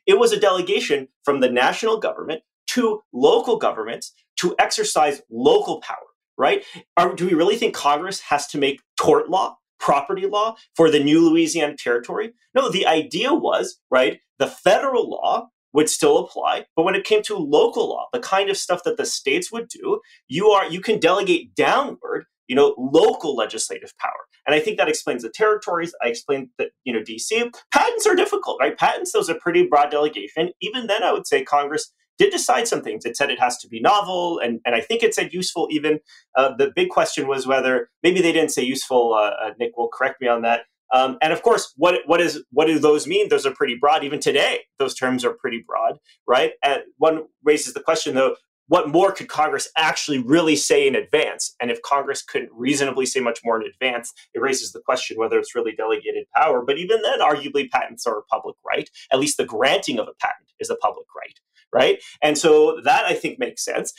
it 0.05 0.19
was 0.19 0.31
a 0.31 0.39
delegation 0.39 1.07
from 1.23 1.39
the 1.39 1.49
national 1.49 1.97
government 1.97 2.43
to 2.73 3.01
local 3.13 3.57
governments 3.57 4.13
to 4.37 4.55
exercise 4.59 5.21
local 5.29 5.79
power 5.81 5.97
right? 6.41 6.63
Are, 6.97 7.13
do 7.13 7.27
we 7.27 7.35
really 7.35 7.55
think 7.55 7.75
Congress 7.75 8.19
has 8.21 8.47
to 8.47 8.57
make 8.57 8.81
tort 8.99 9.29
law, 9.29 9.57
property 9.79 10.25
law 10.25 10.55
for 10.75 10.89
the 10.89 10.99
new 10.99 11.29
Louisiana 11.29 11.75
territory? 11.77 12.33
No, 12.55 12.69
the 12.69 12.87
idea 12.87 13.31
was, 13.31 13.79
right, 13.91 14.19
the 14.39 14.47
federal 14.47 15.07
law 15.07 15.49
would 15.73 15.87
still 15.87 16.17
apply, 16.17 16.65
but 16.75 16.83
when 16.83 16.95
it 16.95 17.05
came 17.05 17.21
to 17.23 17.37
local 17.37 17.89
law, 17.89 18.07
the 18.11 18.19
kind 18.19 18.49
of 18.49 18.57
stuff 18.57 18.83
that 18.83 18.97
the 18.97 19.05
states 19.05 19.51
would 19.51 19.67
do, 19.69 20.01
you 20.27 20.47
are 20.47 20.65
you 20.65 20.81
can 20.81 20.99
delegate 20.99 21.55
downward, 21.55 22.25
you 22.47 22.55
know, 22.55 22.75
local 22.77 23.35
legislative 23.35 23.93
power. 23.97 24.11
And 24.45 24.55
I 24.55 24.59
think 24.59 24.77
that 24.77 24.89
explains 24.89 25.21
the 25.21 25.29
territories. 25.29 25.93
I 26.03 26.07
explained 26.07 26.49
that, 26.57 26.71
you 26.83 26.91
know, 26.91 26.99
DC. 26.99 27.53
Patents 27.71 28.07
are 28.07 28.15
difficult, 28.15 28.57
right? 28.59 28.77
Patents, 28.77 29.11
those 29.11 29.29
are 29.29 29.39
pretty 29.39 29.67
broad 29.67 29.91
delegation. 29.91 30.49
Even 30.59 30.87
then, 30.87 31.03
I 31.03 31.13
would 31.13 31.27
say 31.27 31.43
Congress 31.43 31.93
did 32.21 32.31
decide 32.31 32.67
some 32.67 32.83
things. 32.83 33.03
It 33.03 33.17
said 33.17 33.31
it 33.31 33.39
has 33.39 33.57
to 33.59 33.67
be 33.67 33.79
novel, 33.79 34.37
and, 34.37 34.59
and 34.63 34.75
I 34.75 34.81
think 34.81 35.01
it 35.01 35.15
said 35.15 35.33
useful 35.33 35.67
even. 35.71 35.99
Uh, 36.37 36.53
the 36.55 36.71
big 36.75 36.89
question 36.89 37.27
was 37.27 37.47
whether 37.47 37.89
maybe 38.03 38.21
they 38.21 38.31
didn't 38.31 38.51
say 38.51 38.61
useful. 38.61 39.15
Uh, 39.15 39.31
uh, 39.43 39.53
Nick 39.59 39.75
will 39.75 39.89
correct 39.89 40.21
me 40.21 40.27
on 40.27 40.43
that. 40.43 40.61
Um, 40.93 41.17
and 41.21 41.33
of 41.33 41.41
course, 41.41 41.73
what 41.77 42.01
what 42.05 42.21
is 42.21 42.43
what 42.51 42.67
do 42.67 42.77
those 42.77 43.07
mean? 43.07 43.29
Those 43.29 43.47
are 43.47 43.55
pretty 43.55 43.75
broad. 43.75 44.03
Even 44.03 44.19
today, 44.19 44.59
those 44.77 44.93
terms 44.93 45.25
are 45.25 45.33
pretty 45.33 45.63
broad, 45.65 45.97
right? 46.27 46.51
And 46.63 46.81
one 46.97 47.23
raises 47.43 47.73
the 47.73 47.79
question, 47.79 48.13
though: 48.13 48.35
what 48.67 48.89
more 48.89 49.11
could 49.11 49.29
Congress 49.29 49.69
actually 49.75 50.19
really 50.19 50.57
say 50.57 50.85
in 50.87 50.95
advance? 50.95 51.55
And 51.59 51.71
if 51.71 51.81
Congress 51.81 52.21
couldn't 52.21 52.51
reasonably 52.53 53.07
say 53.07 53.19
much 53.21 53.39
more 53.43 53.59
in 53.59 53.67
advance, 53.67 54.13
it 54.35 54.41
raises 54.41 54.73
the 54.73 54.81
question 54.81 55.17
whether 55.17 55.39
it's 55.39 55.55
really 55.55 55.71
delegated 55.71 56.27
power. 56.35 56.61
But 56.63 56.77
even 56.77 57.01
then, 57.01 57.19
arguably, 57.19 57.71
patents 57.71 58.05
are 58.05 58.19
a 58.19 58.23
public 58.23 58.57
right. 58.63 58.89
At 59.11 59.19
least 59.19 59.37
the 59.37 59.45
granting 59.45 59.97
of 59.97 60.07
a 60.07 60.13
patent 60.21 60.51
is 60.59 60.69
a 60.69 60.75
public 60.75 61.07
right 61.15 61.39
right? 61.73 62.01
And 62.21 62.37
so 62.37 62.79
that 62.83 63.05
I 63.05 63.13
think 63.13 63.39
makes 63.39 63.63
sense. 63.63 63.93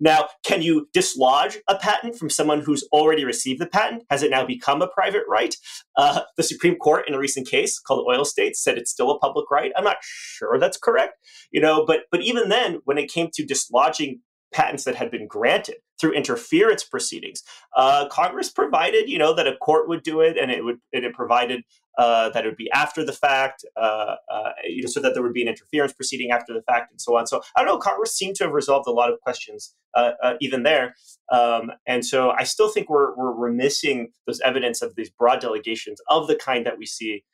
Now, 0.00 0.28
can 0.44 0.62
you 0.62 0.88
dislodge 0.92 1.58
a 1.68 1.76
patent 1.76 2.16
from 2.16 2.30
someone 2.30 2.60
who's 2.60 2.86
already 2.92 3.24
received 3.24 3.60
the 3.60 3.66
patent? 3.66 4.04
Has 4.08 4.22
it 4.22 4.30
now 4.30 4.46
become 4.46 4.82
a 4.82 4.88
private 4.88 5.24
right? 5.28 5.54
Uh, 5.96 6.20
the 6.36 6.42
Supreme 6.42 6.76
Court, 6.76 7.08
in 7.08 7.14
a 7.14 7.18
recent 7.18 7.48
case 7.48 7.78
called 7.78 8.06
Oil 8.08 8.24
States, 8.24 8.62
said 8.62 8.78
it's 8.78 8.90
still 8.90 9.10
a 9.10 9.18
public 9.18 9.50
right. 9.50 9.72
I'm 9.76 9.84
not 9.84 9.96
sure 10.02 10.58
that's 10.58 10.78
correct, 10.78 11.14
you 11.50 11.60
know. 11.60 11.84
But 11.84 12.02
but 12.10 12.22
even 12.22 12.48
then, 12.48 12.80
when 12.84 12.98
it 12.98 13.10
came 13.10 13.30
to 13.34 13.44
dislodging 13.44 14.20
patents 14.54 14.84
that 14.84 14.94
had 14.94 15.10
been 15.10 15.26
granted 15.26 15.76
through 16.00 16.12
interference 16.12 16.84
proceedings. 16.84 17.42
Uh, 17.76 18.08
Congress 18.08 18.50
provided, 18.50 19.08
you 19.08 19.18
know, 19.18 19.34
that 19.34 19.46
a 19.46 19.56
court 19.56 19.88
would 19.88 20.02
do 20.02 20.20
it, 20.20 20.38
and 20.38 20.50
it 20.50 20.64
would 20.64 20.78
and 20.92 21.04
it 21.04 21.12
provided 21.12 21.62
uh, 21.98 22.30
that 22.30 22.44
it 22.44 22.48
would 22.48 22.56
be 22.56 22.70
after 22.72 23.04
the 23.04 23.12
fact, 23.12 23.64
uh, 23.76 24.16
uh, 24.30 24.50
you 24.64 24.82
know, 24.82 24.88
so 24.88 25.00
that 25.00 25.14
there 25.14 25.22
would 25.22 25.32
be 25.32 25.42
an 25.42 25.48
interference 25.48 25.92
proceeding 25.92 26.30
after 26.30 26.52
the 26.52 26.62
fact, 26.62 26.90
and 26.90 27.00
so 27.00 27.16
on. 27.16 27.26
So 27.26 27.42
I 27.56 27.60
don't 27.60 27.68
know. 27.68 27.78
Congress 27.78 28.14
seemed 28.14 28.36
to 28.36 28.44
have 28.44 28.52
resolved 28.52 28.86
a 28.86 28.92
lot 28.92 29.12
of 29.12 29.20
questions 29.20 29.74
uh, 29.94 30.12
uh, 30.22 30.34
even 30.40 30.62
there, 30.62 30.94
um, 31.30 31.72
and 31.86 32.04
so 32.04 32.30
I 32.30 32.44
still 32.44 32.68
think 32.68 32.88
we're, 32.88 33.14
we're 33.16 33.34
we're 33.36 33.52
missing 33.52 34.12
those 34.26 34.40
evidence 34.40 34.82
of 34.82 34.94
these 34.96 35.10
broad 35.10 35.40
delegations 35.40 36.00
of 36.08 36.26
the 36.26 36.36
kind 36.36 36.66
that 36.66 36.78
we 36.78 36.86
see 36.86 37.24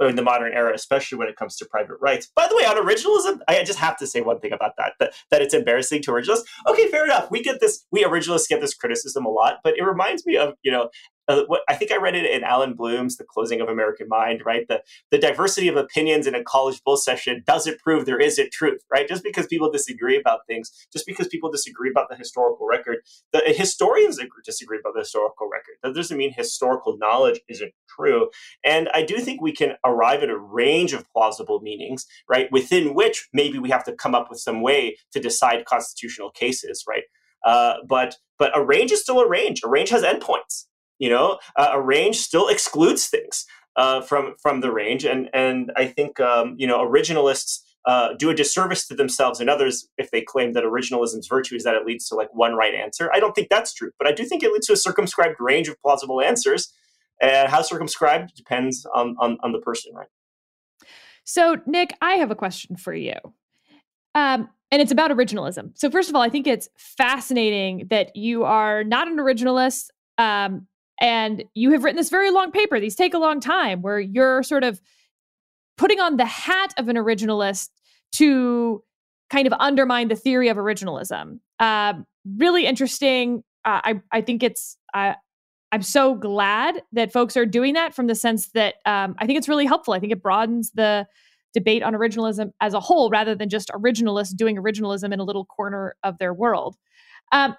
in 0.00 0.16
the 0.16 0.22
modern 0.22 0.52
era, 0.52 0.72
especially 0.74 1.18
when 1.18 1.28
it 1.28 1.36
comes 1.36 1.56
to 1.56 1.64
private 1.64 1.96
rights. 2.00 2.28
By 2.34 2.46
the 2.48 2.56
way, 2.56 2.64
on 2.64 2.76
originalism, 2.76 3.40
I 3.48 3.62
just 3.64 3.78
have 3.78 3.96
to 3.98 4.06
say 4.06 4.20
one 4.20 4.38
thing 4.38 4.52
about 4.52 4.74
that, 4.78 4.92
that, 5.00 5.12
that 5.30 5.42
it's 5.42 5.54
embarrassing 5.54 6.02
to 6.02 6.12
originalists. 6.12 6.44
Okay, 6.68 6.88
fair 6.88 7.04
enough. 7.04 7.30
We 7.30 7.42
get 7.42 7.60
this, 7.60 7.84
we 7.90 8.04
originalists 8.04 8.48
get 8.48 8.60
this 8.60 8.74
criticism 8.74 9.24
a 9.24 9.30
lot, 9.30 9.58
but 9.64 9.76
it 9.76 9.82
reminds 9.82 10.24
me 10.24 10.36
of, 10.36 10.54
you 10.62 10.70
know, 10.70 10.90
uh, 11.28 11.42
I 11.68 11.74
think 11.74 11.92
I 11.92 11.96
read 11.96 12.14
it 12.14 12.30
in 12.30 12.42
Allan 12.42 12.74
Bloom's 12.74 13.16
The 13.16 13.24
Closing 13.24 13.60
of 13.60 13.68
American 13.68 14.08
Mind, 14.08 14.42
right? 14.44 14.66
The, 14.68 14.82
the 15.10 15.18
diversity 15.18 15.68
of 15.68 15.76
opinions 15.76 16.26
in 16.26 16.34
a 16.34 16.42
college 16.42 16.82
bull 16.84 16.96
session 16.96 17.42
doesn't 17.46 17.78
prove 17.80 18.06
there 18.06 18.20
isn't 18.20 18.50
truth, 18.52 18.82
right? 18.90 19.06
Just 19.06 19.22
because 19.22 19.46
people 19.46 19.70
disagree 19.70 20.18
about 20.18 20.46
things, 20.46 20.70
just 20.92 21.06
because 21.06 21.28
people 21.28 21.50
disagree 21.50 21.90
about 21.90 22.08
the 22.08 22.16
historical 22.16 22.66
record, 22.66 22.98
the 23.32 23.42
historians 23.46 24.18
disagree 24.44 24.78
about 24.78 24.94
the 24.94 25.00
historical 25.00 25.48
record. 25.50 25.74
That 25.82 25.94
doesn't 25.94 26.16
mean 26.16 26.32
historical 26.32 26.96
knowledge 26.96 27.40
isn't 27.48 27.72
true. 27.88 28.30
And 28.64 28.88
I 28.94 29.02
do 29.02 29.18
think 29.18 29.40
we 29.40 29.52
can 29.52 29.74
arrive 29.84 30.22
at 30.22 30.30
a 30.30 30.38
range 30.38 30.92
of 30.92 31.08
plausible 31.10 31.60
meanings, 31.60 32.06
right? 32.28 32.50
Within 32.50 32.94
which 32.94 33.28
maybe 33.32 33.58
we 33.58 33.70
have 33.70 33.84
to 33.84 33.92
come 33.92 34.14
up 34.14 34.28
with 34.30 34.40
some 34.40 34.62
way 34.62 34.96
to 35.12 35.20
decide 35.20 35.64
constitutional 35.66 36.30
cases, 36.30 36.84
right? 36.88 37.04
Uh, 37.44 37.74
but 37.86 38.16
but 38.38 38.56
a 38.56 38.64
range 38.64 38.92
is 38.92 39.02
still 39.02 39.20
a 39.20 39.28
range. 39.28 39.60
A 39.64 39.68
range 39.68 39.90
has 39.90 40.02
endpoints, 40.02 40.66
you 40.98 41.08
know, 41.08 41.38
uh, 41.56 41.70
a 41.72 41.80
range 41.80 42.16
still 42.16 42.48
excludes 42.48 43.06
things 43.06 43.46
uh, 43.76 44.00
from 44.00 44.34
from 44.40 44.60
the 44.60 44.72
range, 44.72 45.04
and 45.04 45.28
and 45.32 45.72
I 45.76 45.86
think 45.86 46.20
um, 46.20 46.54
you 46.58 46.66
know 46.66 46.78
originalists. 46.78 47.60
Uh, 47.86 48.12
do 48.18 48.28
a 48.28 48.34
disservice 48.34 48.86
to 48.86 48.94
themselves 48.94 49.40
and 49.40 49.48
others 49.48 49.88
if 49.96 50.10
they 50.10 50.20
claim 50.20 50.52
that 50.52 50.62
originalism's 50.62 51.26
virtue 51.26 51.54
is 51.54 51.64
that 51.64 51.74
it 51.74 51.86
leads 51.86 52.06
to 52.06 52.14
like 52.14 52.28
one 52.34 52.52
right 52.54 52.74
answer. 52.74 53.08
I 53.14 53.20
don't 53.20 53.34
think 53.34 53.48
that's 53.48 53.72
true, 53.72 53.92
but 53.98 54.06
I 54.06 54.12
do 54.12 54.24
think 54.24 54.42
it 54.42 54.52
leads 54.52 54.66
to 54.66 54.74
a 54.74 54.76
circumscribed 54.76 55.36
range 55.38 55.68
of 55.68 55.80
plausible 55.80 56.20
answers. 56.20 56.70
And 57.20 57.48
how 57.48 57.62
circumscribed 57.62 58.34
depends 58.34 58.86
on, 58.94 59.16
on, 59.18 59.38
on 59.42 59.52
the 59.52 59.58
person, 59.58 59.94
right? 59.94 60.08
So, 61.24 61.56
Nick, 61.66 61.94
I 62.00 62.14
have 62.14 62.30
a 62.30 62.34
question 62.34 62.76
for 62.76 62.94
you. 62.94 63.14
Um, 64.14 64.48
and 64.70 64.80
it's 64.82 64.92
about 64.92 65.10
originalism. 65.10 65.72
So, 65.74 65.90
first 65.90 66.08
of 66.08 66.14
all, 66.14 66.22
I 66.22 66.28
think 66.28 66.46
it's 66.46 66.68
fascinating 66.76 67.86
that 67.90 68.14
you 68.16 68.44
are 68.44 68.84
not 68.84 69.08
an 69.08 69.16
originalist. 69.16 69.90
Um, 70.16 70.66
and 71.00 71.44
you 71.54 71.70
have 71.72 71.84
written 71.84 71.96
this 71.96 72.10
very 72.10 72.30
long 72.30 72.50
paper. 72.50 72.80
These 72.80 72.96
take 72.96 73.14
a 73.14 73.18
long 73.18 73.40
time 73.40 73.82
where 73.82 74.00
you're 74.00 74.42
sort 74.42 74.64
of 74.64 74.80
putting 75.76 76.00
on 76.00 76.16
the 76.16 76.24
hat 76.24 76.74
of 76.76 76.88
an 76.88 76.96
originalist 76.96 77.68
to 78.12 78.82
kind 79.30 79.46
of 79.46 79.52
undermine 79.58 80.08
the 80.08 80.16
theory 80.16 80.48
of 80.48 80.56
originalism. 80.56 81.38
Uh, 81.58 81.94
really 82.36 82.66
interesting. 82.66 83.44
Uh, 83.64 83.80
I, 83.84 84.00
I 84.10 84.20
think 84.22 84.42
it's, 84.42 84.76
uh, 84.94 85.14
I'm 85.70 85.82
so 85.82 86.14
glad 86.14 86.82
that 86.92 87.12
folks 87.12 87.36
are 87.36 87.46
doing 87.46 87.74
that 87.74 87.94
from 87.94 88.06
the 88.06 88.14
sense 88.14 88.48
that 88.50 88.76
um, 88.86 89.14
I 89.18 89.26
think 89.26 89.38
it's 89.38 89.48
really 89.48 89.66
helpful. 89.66 89.94
I 89.94 90.00
think 90.00 90.12
it 90.12 90.22
broadens 90.22 90.70
the 90.74 91.06
debate 91.54 91.82
on 91.82 91.92
originalism 91.92 92.50
as 92.60 92.74
a 92.74 92.80
whole 92.80 93.10
rather 93.10 93.34
than 93.34 93.48
just 93.48 93.68
originalists 93.70 94.34
doing 94.34 94.56
originalism 94.56 95.12
in 95.12 95.20
a 95.20 95.24
little 95.24 95.44
corner 95.44 95.94
of 96.02 96.18
their 96.18 96.32
world. 96.32 96.76
Um, 97.32 97.54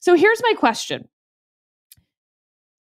so 0.00 0.14
here's 0.14 0.42
my 0.42 0.54
question 0.54 1.08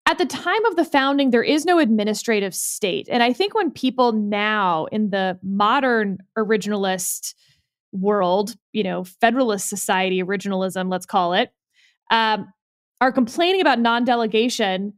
at 0.10 0.18
the 0.18 0.26
time 0.26 0.66
of 0.66 0.76
the 0.76 0.84
founding, 0.84 1.30
there 1.30 1.43
is 1.43 1.66
no 1.66 1.78
administrative 1.78 2.55
state. 2.55 3.07
And 3.12 3.22
I 3.22 3.32
think 3.32 3.53
when 3.53 3.70
people 3.70 4.12
now 4.12 4.86
in 4.86 5.12
the 5.12 5.38
modern 5.43 6.18
originalist 6.36 7.36
world, 7.91 8.55
you 8.74 8.82
know, 8.82 9.03
Federalist 9.03 9.70
Society 9.70 10.24
originalism, 10.24 10.89
let's 10.89 11.05
call 11.05 11.34
it, 11.34 11.53
um, 12.10 12.51
are 12.99 13.12
complaining 13.12 13.62
about 13.62 13.80
non 13.80 14.03
delegation, 14.03 14.93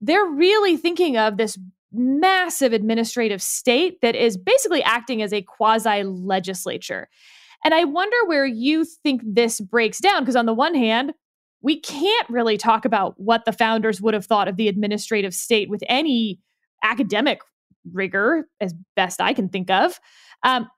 they're 0.00 0.26
really 0.26 0.76
thinking 0.76 1.16
of 1.16 1.36
this 1.36 1.56
massive 1.92 2.72
administrative 2.72 3.40
state 3.40 4.00
that 4.02 4.16
is 4.16 4.36
basically 4.36 4.82
acting 4.82 5.22
as 5.22 5.32
a 5.32 5.40
quasi 5.40 6.02
legislature. 6.02 7.08
And 7.64 7.72
I 7.72 7.84
wonder 7.84 8.16
where 8.26 8.44
you 8.44 8.84
think 8.84 9.22
this 9.24 9.60
breaks 9.60 10.00
down. 10.00 10.22
Because 10.22 10.36
on 10.36 10.46
the 10.46 10.52
one 10.52 10.74
hand, 10.74 11.14
we 11.66 11.80
can't 11.80 12.30
really 12.30 12.56
talk 12.56 12.84
about 12.84 13.18
what 13.18 13.44
the 13.44 13.50
founders 13.50 14.00
would 14.00 14.14
have 14.14 14.24
thought 14.24 14.46
of 14.46 14.56
the 14.56 14.68
administrative 14.68 15.34
state 15.34 15.68
with 15.68 15.82
any 15.88 16.38
academic 16.84 17.40
rigor, 17.92 18.46
as 18.60 18.72
best 18.94 19.20
I 19.20 19.34
can 19.34 19.48
think 19.48 19.68
of. 19.68 19.98
Um, 20.44 20.70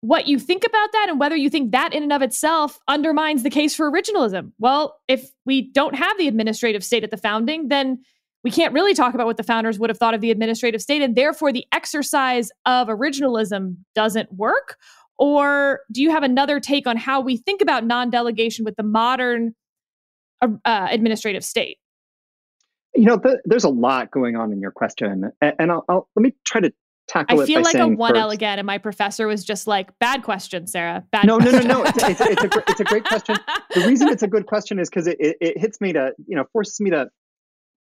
what 0.00 0.26
you 0.26 0.38
think 0.38 0.64
about 0.64 0.90
that 0.92 1.08
and 1.10 1.20
whether 1.20 1.36
you 1.36 1.50
think 1.50 1.72
that 1.72 1.92
in 1.92 2.02
and 2.02 2.14
of 2.14 2.22
itself 2.22 2.78
undermines 2.88 3.42
the 3.42 3.50
case 3.50 3.76
for 3.76 3.92
originalism. 3.92 4.52
Well, 4.58 4.98
if 5.06 5.28
we 5.44 5.70
don't 5.72 5.94
have 5.94 6.16
the 6.16 6.28
administrative 6.28 6.82
state 6.82 7.04
at 7.04 7.10
the 7.10 7.18
founding, 7.18 7.68
then 7.68 7.98
we 8.42 8.50
can't 8.50 8.72
really 8.72 8.94
talk 8.94 9.12
about 9.12 9.26
what 9.26 9.36
the 9.36 9.42
founders 9.42 9.78
would 9.78 9.90
have 9.90 9.98
thought 9.98 10.14
of 10.14 10.22
the 10.22 10.30
administrative 10.30 10.80
state, 10.80 11.02
and 11.02 11.14
therefore 11.14 11.52
the 11.52 11.66
exercise 11.72 12.50
of 12.64 12.88
originalism 12.88 13.76
doesn't 13.94 14.32
work? 14.32 14.78
Or 15.18 15.80
do 15.92 16.00
you 16.00 16.10
have 16.10 16.22
another 16.22 16.58
take 16.58 16.86
on 16.86 16.96
how 16.96 17.20
we 17.20 17.36
think 17.36 17.60
about 17.60 17.84
non 17.84 18.08
delegation 18.08 18.64
with 18.64 18.76
the 18.76 18.82
modern 18.82 19.54
uh, 20.42 20.48
uh, 20.64 20.88
administrative 20.90 21.44
state? 21.44 21.78
You 22.94 23.04
know, 23.04 23.16
the, 23.16 23.40
there's 23.44 23.64
a 23.64 23.68
lot 23.68 24.10
going 24.10 24.36
on 24.36 24.52
in 24.52 24.60
your 24.60 24.70
question, 24.70 25.30
and, 25.40 25.54
and 25.58 25.70
I'll, 25.70 25.84
I'll, 25.88 26.08
let 26.16 26.22
me 26.22 26.34
try 26.44 26.60
to 26.62 26.72
tackle 27.08 27.40
it. 27.40 27.42
I 27.44 27.46
feel 27.46 27.62
like 27.62 27.74
a 27.74 27.86
one 27.86 28.16
L 28.16 28.30
again, 28.30 28.58
and 28.58 28.66
my 28.66 28.78
professor 28.78 29.26
was 29.26 29.44
just 29.44 29.66
like, 29.66 29.96
"Bad 29.98 30.22
question, 30.22 30.66
Sarah." 30.66 31.04
Bad. 31.12 31.26
No, 31.26 31.38
question. 31.38 31.68
no, 31.68 31.74
no, 31.74 31.82
no. 31.82 31.84
It's, 31.84 32.02
it's, 32.02 32.20
it's, 32.20 32.42
a, 32.56 32.62
it's 32.68 32.80
a 32.80 32.84
great 32.84 33.04
question. 33.04 33.36
The 33.74 33.86
reason 33.86 34.08
it's 34.08 34.22
a 34.22 34.28
good 34.28 34.46
question 34.46 34.78
is 34.78 34.88
because 34.88 35.06
it, 35.06 35.18
it, 35.20 35.36
it 35.40 35.58
hits 35.58 35.80
me 35.80 35.92
to, 35.92 36.12
you 36.26 36.36
know, 36.36 36.44
forces 36.52 36.80
me 36.80 36.90
to 36.90 37.10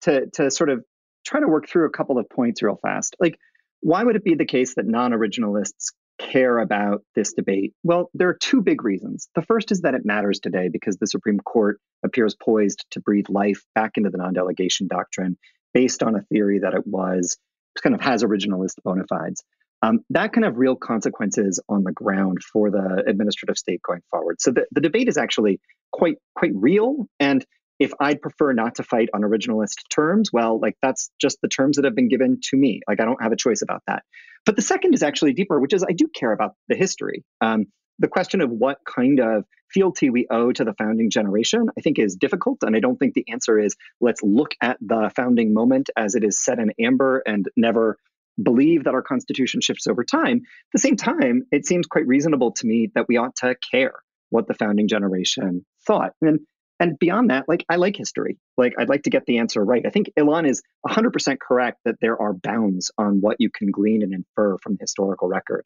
to 0.02 0.28
to 0.34 0.52
sort 0.52 0.70
of 0.70 0.84
try 1.26 1.40
to 1.40 1.48
work 1.48 1.70
through 1.70 1.86
a 1.86 1.92
couple 1.92 2.18
of 2.18 2.30
points 2.30 2.62
real 2.62 2.78
fast. 2.82 3.16
Like, 3.20 3.38
why 3.82 4.04
would 4.04 4.16
it 4.16 4.24
be 4.24 4.36
the 4.36 4.46
case 4.46 4.76
that 4.76 4.86
non-originalists 4.86 5.94
care 6.20 6.60
about 6.60 7.04
this 7.16 7.34
debate? 7.34 7.74
Well, 7.84 8.10
there 8.14 8.30
are 8.30 8.38
two 8.40 8.62
big 8.62 8.84
reasons. 8.84 9.30
The 9.36 9.42
first 9.42 9.72
is 9.72 9.82
that 9.82 9.94
it 9.94 10.06
matters 10.06 10.40
today 10.40 10.70
because 10.72 10.98
the 10.98 11.08
Supreme 11.08 11.40
Court 11.40 11.80
appears 12.04 12.36
poised 12.36 12.86
to 12.92 13.00
breathe 13.00 13.26
life 13.30 13.64
back 13.74 13.92
into 13.96 14.10
the 14.10 14.18
non-delegation 14.18 14.88
doctrine 14.88 15.38
based 15.74 16.04
on 16.04 16.16
a 16.16 16.22
theory 16.24 16.60
that 16.60 16.74
it 16.74 16.86
was 16.86 17.38
kind 17.82 17.96
of 17.96 18.02
has 18.02 18.24
originalist 18.24 18.76
bona 18.84 19.04
fides. 19.10 19.44
Um, 19.82 20.00
that 20.12 20.34
can 20.34 20.44
have 20.44 20.58
real 20.58 20.76
consequences 20.76 21.60
on 21.70 21.84
the 21.84 21.92
ground 21.92 22.40
for 22.42 22.72
the 22.72 23.04
administrative 23.06 23.58
state 23.58 23.82
going 23.84 24.02
forward. 24.10 24.42
So 24.42 24.52
the, 24.52 24.66
the 24.72 24.82
debate 24.82 25.10
is 25.10 25.18
actually 25.18 25.60
quite 25.92 26.16
quite 26.36 26.54
real. 26.56 27.08
And 27.20 27.46
if 27.78 27.92
I'd 28.00 28.22
prefer 28.22 28.54
not 28.54 28.76
to 28.76 28.84
fight 28.84 29.10
on 29.14 29.22
originalist 29.22 29.76
terms, 29.90 30.32
well, 30.32 30.60
like 30.60 30.76
that's 30.82 31.12
just 31.20 31.40
the 31.42 31.50
terms 31.50 31.76
that 31.76 31.86
have 31.86 31.96
been 31.96 32.08
given 32.08 32.40
to 32.50 32.58
me. 32.58 32.82
Like 32.88 33.02
I 33.02 33.06
don't 33.06 33.22
have 33.22 33.34
a 33.34 33.36
choice 33.36 33.62
about 33.62 33.84
that. 33.88 34.04
But 34.46 34.56
the 34.56 34.62
second 34.62 34.94
is 34.94 35.04
actually 35.04 35.34
deeper, 35.34 35.60
which 35.60 35.74
is 35.74 35.84
I 35.84 35.94
do 35.94 36.08
care 36.08 36.32
about 36.32 36.56
the 36.68 36.76
history. 36.76 37.24
Um, 37.42 37.66
the 38.00 38.08
question 38.08 38.42
of 38.42 38.50
what 38.50 38.80
kind 38.86 39.20
of 39.20 39.46
fealty 39.72 40.10
we 40.10 40.28
owe 40.30 40.52
to 40.52 40.64
the 40.64 40.74
founding 40.74 41.10
generation, 41.10 41.68
I 41.78 41.82
think, 41.82 41.98
is 41.98 42.16
difficult. 42.16 42.60
And 42.62 42.76
I 42.76 42.80
don't 42.80 42.98
think 42.98 43.14
the 43.14 43.26
answer 43.32 43.58
is 43.58 43.76
let's 44.02 44.22
look 44.22 44.54
at 44.62 44.78
the 44.82 45.12
founding 45.16 45.54
moment 45.54 45.90
as 45.98 46.16
it 46.16 46.24
is 46.24 46.44
set 46.44 46.60
in 46.60 46.72
amber 46.80 47.24
and 47.26 47.48
never 47.56 47.98
believe 48.42 48.84
that 48.84 48.94
our 48.94 49.02
Constitution 49.02 49.62
shifts 49.62 49.88
over 49.88 50.04
time. 50.04 50.38
At 50.38 50.72
the 50.74 50.80
same 50.80 50.98
time, 50.98 51.44
it 51.52 51.66
seems 51.66 51.88
quite 51.88 52.06
reasonable 52.06 52.52
to 52.54 52.68
me 52.68 52.92
that 52.96 53.08
we 53.08 53.18
ought 53.18 53.36
to 53.38 53.56
care 53.72 53.94
what 54.30 54.48
the 54.48 54.54
founding 54.54 54.88
generation 54.88 55.66
thought. 55.88 56.12
And 56.22 56.40
and 56.80 57.00
beyond 57.00 57.30
that, 57.30 57.46
like 57.48 57.66
I 57.70 57.78
like 57.78 57.96
history. 57.96 58.38
Like 58.58 58.74
I'd 58.78 58.90
like 58.90 59.04
to 59.04 59.10
get 59.10 59.26
the 59.26 59.38
answer 59.38 59.64
right. 59.64 59.86
I 59.86 59.90
think 59.90 60.12
Ilan 60.18 60.48
is 60.48 60.62
100% 60.86 61.40
correct 61.40 61.80
that 61.86 61.96
there 62.02 62.22
are 62.22 62.34
bounds 62.34 62.92
on 62.98 63.22
what 63.22 63.38
you 63.40 63.50
can 63.50 63.72
glean 63.72 64.04
and 64.04 64.14
infer 64.14 64.58
from 64.58 64.74
the 64.74 64.84
historical 64.84 65.28
record. 65.28 65.66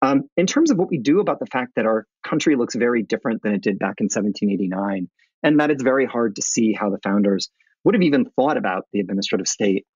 Um, 0.00 0.28
in 0.36 0.46
terms 0.46 0.70
of 0.70 0.78
what 0.78 0.90
we 0.90 0.98
do 0.98 1.20
about 1.20 1.40
the 1.40 1.46
fact 1.46 1.72
that 1.76 1.86
our 1.86 2.06
country 2.22 2.56
looks 2.56 2.74
very 2.74 3.02
different 3.02 3.42
than 3.42 3.54
it 3.54 3.62
did 3.62 3.78
back 3.78 3.96
in 4.00 4.04
1789, 4.04 5.08
and 5.42 5.60
that 5.60 5.70
it's 5.70 5.82
very 5.82 6.06
hard 6.06 6.36
to 6.36 6.42
see 6.42 6.72
how 6.72 6.90
the 6.90 7.00
founders 7.02 7.50
would 7.84 7.94
have 7.94 8.02
even 8.02 8.30
thought 8.30 8.56
about 8.56 8.86
the 8.92 9.00
administrative 9.00 9.48
state. 9.48 9.86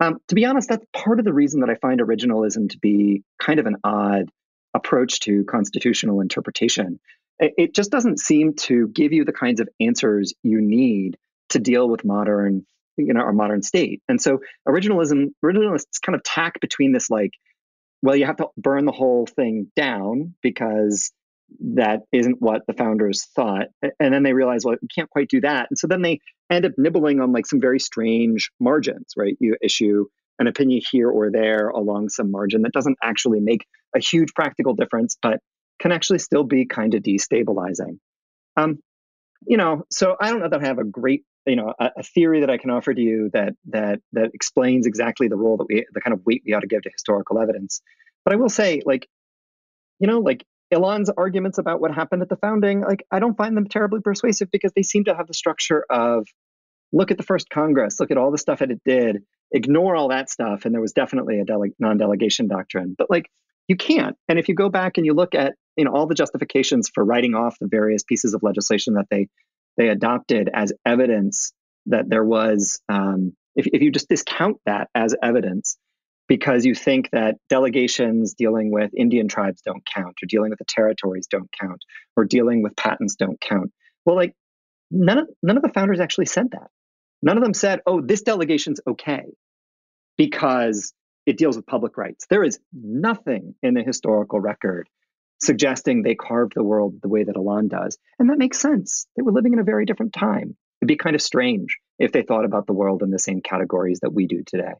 Um, 0.00 0.18
to 0.28 0.34
be 0.34 0.44
honest, 0.44 0.68
that's 0.68 0.84
part 0.92 1.18
of 1.18 1.24
the 1.24 1.32
reason 1.32 1.60
that 1.60 1.70
I 1.70 1.74
find 1.74 2.00
originalism 2.00 2.70
to 2.70 2.78
be 2.78 3.22
kind 3.40 3.58
of 3.58 3.66
an 3.66 3.76
odd 3.82 4.30
approach 4.74 5.20
to 5.20 5.44
constitutional 5.44 6.20
interpretation. 6.20 7.00
It, 7.40 7.74
just 7.74 7.90
doesn't 7.90 8.18
seem 8.18 8.54
to 8.54 8.88
give 8.88 9.12
you 9.12 9.24
the 9.24 9.32
kinds 9.32 9.60
of 9.60 9.68
answers 9.80 10.34
you 10.42 10.60
need 10.60 11.16
to 11.50 11.58
deal 11.58 11.88
with 11.88 12.04
modern, 12.04 12.66
you 12.96 13.14
know, 13.14 13.20
our 13.20 13.32
modern 13.32 13.62
state. 13.62 14.02
And 14.08 14.20
so 14.20 14.40
originalism, 14.66 15.28
originalists 15.44 16.00
kind 16.04 16.16
of 16.16 16.22
tack 16.24 16.60
between 16.60 16.92
this 16.92 17.10
like 17.10 17.32
well, 18.02 18.16
you 18.16 18.26
have 18.26 18.36
to 18.36 18.48
burn 18.56 18.84
the 18.84 18.92
whole 18.92 19.26
thing 19.26 19.70
down 19.74 20.34
because 20.42 21.12
that 21.60 22.00
isn't 22.12 22.40
what 22.40 22.62
the 22.66 22.74
founders 22.74 23.24
thought. 23.34 23.66
And 23.98 24.12
then 24.12 24.22
they 24.22 24.34
realize, 24.34 24.64
well, 24.64 24.76
we 24.80 24.88
can't 24.88 25.10
quite 25.10 25.28
do 25.28 25.40
that. 25.40 25.66
And 25.70 25.78
so 25.78 25.86
then 25.86 26.02
they 26.02 26.20
end 26.50 26.66
up 26.66 26.72
nibbling 26.76 27.20
on 27.20 27.32
like 27.32 27.46
some 27.46 27.60
very 27.60 27.80
strange 27.80 28.50
margins, 28.60 29.14
right? 29.16 29.36
You 29.40 29.56
issue 29.62 30.06
an 30.38 30.46
opinion 30.46 30.82
here 30.88 31.10
or 31.10 31.30
there 31.30 31.68
along 31.68 32.10
some 32.10 32.30
margin 32.30 32.62
that 32.62 32.72
doesn't 32.72 32.98
actually 33.02 33.40
make 33.40 33.66
a 33.96 33.98
huge 33.98 34.32
practical 34.34 34.74
difference, 34.74 35.16
but 35.20 35.40
can 35.78 35.92
actually 35.92 36.18
still 36.18 36.44
be 36.44 36.66
kind 36.66 36.94
of 36.94 37.02
destabilizing. 37.02 37.98
Um, 38.56 38.78
you 39.46 39.56
know, 39.56 39.84
so 39.90 40.16
I 40.20 40.30
don't 40.30 40.40
know 40.40 40.48
that 40.48 40.62
I 40.62 40.66
have 40.66 40.78
a 40.78 40.84
great 40.84 41.24
you 41.46 41.56
know 41.56 41.72
a, 41.78 41.90
a, 41.98 42.02
theory 42.02 42.40
that 42.40 42.50
I 42.50 42.58
can 42.58 42.70
offer 42.70 42.92
to 42.92 43.00
you 43.00 43.30
that 43.32 43.54
that 43.66 44.00
that 44.12 44.30
explains 44.34 44.86
exactly 44.86 45.28
the 45.28 45.36
role 45.36 45.56
that 45.58 45.66
we 45.68 45.86
the 45.92 46.00
kind 46.00 46.12
of 46.12 46.24
weight 46.26 46.42
we 46.44 46.52
ought 46.52 46.60
to 46.60 46.66
give 46.66 46.82
to 46.82 46.90
historical 46.90 47.38
evidence. 47.38 47.80
But 48.24 48.34
I 48.34 48.36
will 48.36 48.50
say, 48.50 48.82
like, 48.84 49.08
you 49.98 50.06
know, 50.06 50.18
like 50.18 50.44
Ilan's 50.70 51.08
arguments 51.08 51.58
about 51.58 51.80
what 51.80 51.94
happened 51.94 52.22
at 52.22 52.28
the 52.28 52.36
founding, 52.36 52.82
like 52.82 53.04
I 53.10 53.20
don't 53.20 53.36
find 53.36 53.56
them 53.56 53.66
terribly 53.66 54.00
persuasive 54.00 54.50
because 54.50 54.72
they 54.74 54.82
seem 54.82 55.04
to 55.04 55.14
have 55.14 55.26
the 55.26 55.34
structure 55.34 55.84
of 55.88 56.26
look 56.92 57.10
at 57.10 57.16
the 57.16 57.22
first 57.22 57.48
Congress, 57.48 58.00
look 58.00 58.10
at 58.10 58.18
all 58.18 58.30
the 58.30 58.38
stuff 58.38 58.58
that 58.58 58.70
it 58.70 58.80
did, 58.84 59.18
ignore 59.52 59.96
all 59.96 60.08
that 60.08 60.28
stuff, 60.30 60.64
and 60.64 60.74
there 60.74 60.80
was 60.80 60.92
definitely 60.92 61.40
a 61.40 61.44
dele- 61.44 61.74
non-delegation 61.78 62.48
doctrine. 62.48 62.94
But 62.98 63.10
like 63.10 63.30
you 63.68 63.76
can't. 63.76 64.16
And 64.28 64.38
if 64.38 64.48
you 64.48 64.54
go 64.54 64.68
back 64.68 64.96
and 64.96 65.06
you 65.06 65.14
look 65.14 65.34
at 65.34 65.54
you 65.78 65.84
know 65.84 65.92
all 65.92 66.06
the 66.06 66.14
justifications 66.14 66.90
for 66.92 67.04
writing 67.04 67.34
off 67.34 67.56
the 67.60 67.68
various 67.68 68.02
pieces 68.02 68.34
of 68.34 68.42
legislation 68.42 68.94
that 68.94 69.06
they 69.10 69.28
they 69.78 69.88
adopted 69.88 70.50
as 70.52 70.72
evidence 70.84 71.52
that 71.86 72.08
there 72.08 72.24
was, 72.24 72.80
um, 72.88 73.32
if, 73.54 73.68
if 73.72 73.80
you 73.80 73.92
just 73.92 74.08
discount 74.08 74.58
that 74.66 74.88
as 74.94 75.14
evidence, 75.22 75.78
because 76.26 76.66
you 76.66 76.74
think 76.74 77.08
that 77.12 77.36
delegations 77.48 78.34
dealing 78.34 78.72
with 78.72 78.90
Indian 78.94 79.28
tribes 79.28 79.62
don't 79.62 79.86
count, 79.86 80.16
or 80.20 80.26
dealing 80.26 80.50
with 80.50 80.58
the 80.58 80.64
territories 80.66 81.28
don't 81.30 81.48
count, 81.58 81.80
or 82.16 82.24
dealing 82.24 82.60
with 82.62 82.76
patents 82.76 83.14
don't 83.14 83.40
count. 83.40 83.72
Well, 84.04 84.16
like 84.16 84.34
none 84.90 85.18
of 85.18 85.28
none 85.42 85.56
of 85.56 85.62
the 85.62 85.72
founders 85.72 86.00
actually 86.00 86.26
said 86.26 86.50
that. 86.50 86.68
None 87.22 87.36
of 87.36 87.44
them 87.44 87.54
said, 87.54 87.80
"Oh, 87.86 88.00
this 88.00 88.22
delegation's 88.22 88.80
okay," 88.86 89.26
because 90.16 90.92
it 91.24 91.38
deals 91.38 91.56
with 91.56 91.66
public 91.66 91.96
rights. 91.96 92.26
There 92.28 92.42
is 92.42 92.58
nothing 92.72 93.54
in 93.62 93.74
the 93.74 93.82
historical 93.82 94.40
record 94.40 94.88
suggesting 95.40 96.02
they 96.02 96.14
carved 96.14 96.52
the 96.54 96.62
world 96.62 97.00
the 97.02 97.08
way 97.08 97.24
that 97.24 97.36
Ilan 97.36 97.68
does. 97.68 97.98
And 98.18 98.30
that 98.30 98.38
makes 98.38 98.60
sense. 98.60 99.06
They 99.16 99.22
were 99.22 99.32
living 99.32 99.52
in 99.52 99.58
a 99.58 99.64
very 99.64 99.84
different 99.84 100.12
time. 100.12 100.56
It'd 100.80 100.88
be 100.88 100.96
kind 100.96 101.16
of 101.16 101.22
strange 101.22 101.78
if 101.98 102.12
they 102.12 102.22
thought 102.22 102.44
about 102.44 102.66
the 102.66 102.72
world 102.72 103.02
in 103.02 103.10
the 103.10 103.18
same 103.18 103.40
categories 103.40 104.00
that 104.00 104.12
we 104.12 104.26
do 104.26 104.42
today. 104.46 104.74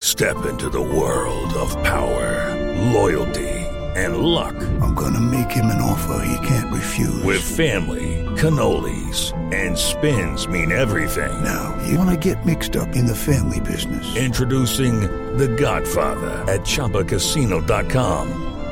Step 0.00 0.44
into 0.46 0.68
the 0.68 0.80
world 0.80 1.52
of 1.54 1.70
power, 1.82 2.92
loyalty, 2.92 3.48
and 3.96 4.18
luck. 4.18 4.54
I'm 4.82 4.94
going 4.94 5.14
to 5.14 5.20
make 5.20 5.50
him 5.50 5.66
an 5.66 5.80
offer 5.80 6.22
he 6.26 6.46
can't 6.46 6.72
refuse. 6.72 7.22
With 7.22 7.42
family, 7.42 8.24
cannolis, 8.36 9.32
and 9.54 9.76
spins 9.76 10.46
mean 10.48 10.70
everything. 10.70 11.42
Now, 11.42 11.78
you 11.86 11.98
want 11.98 12.10
to 12.10 12.34
get 12.34 12.44
mixed 12.44 12.76
up 12.76 12.94
in 12.94 13.06
the 13.06 13.14
family 13.14 13.60
business. 13.60 14.16
Introducing 14.16 15.00
The 15.38 15.48
Godfather 15.48 16.44
at 16.52 16.60
Chumbacasino.com. 16.60 18.55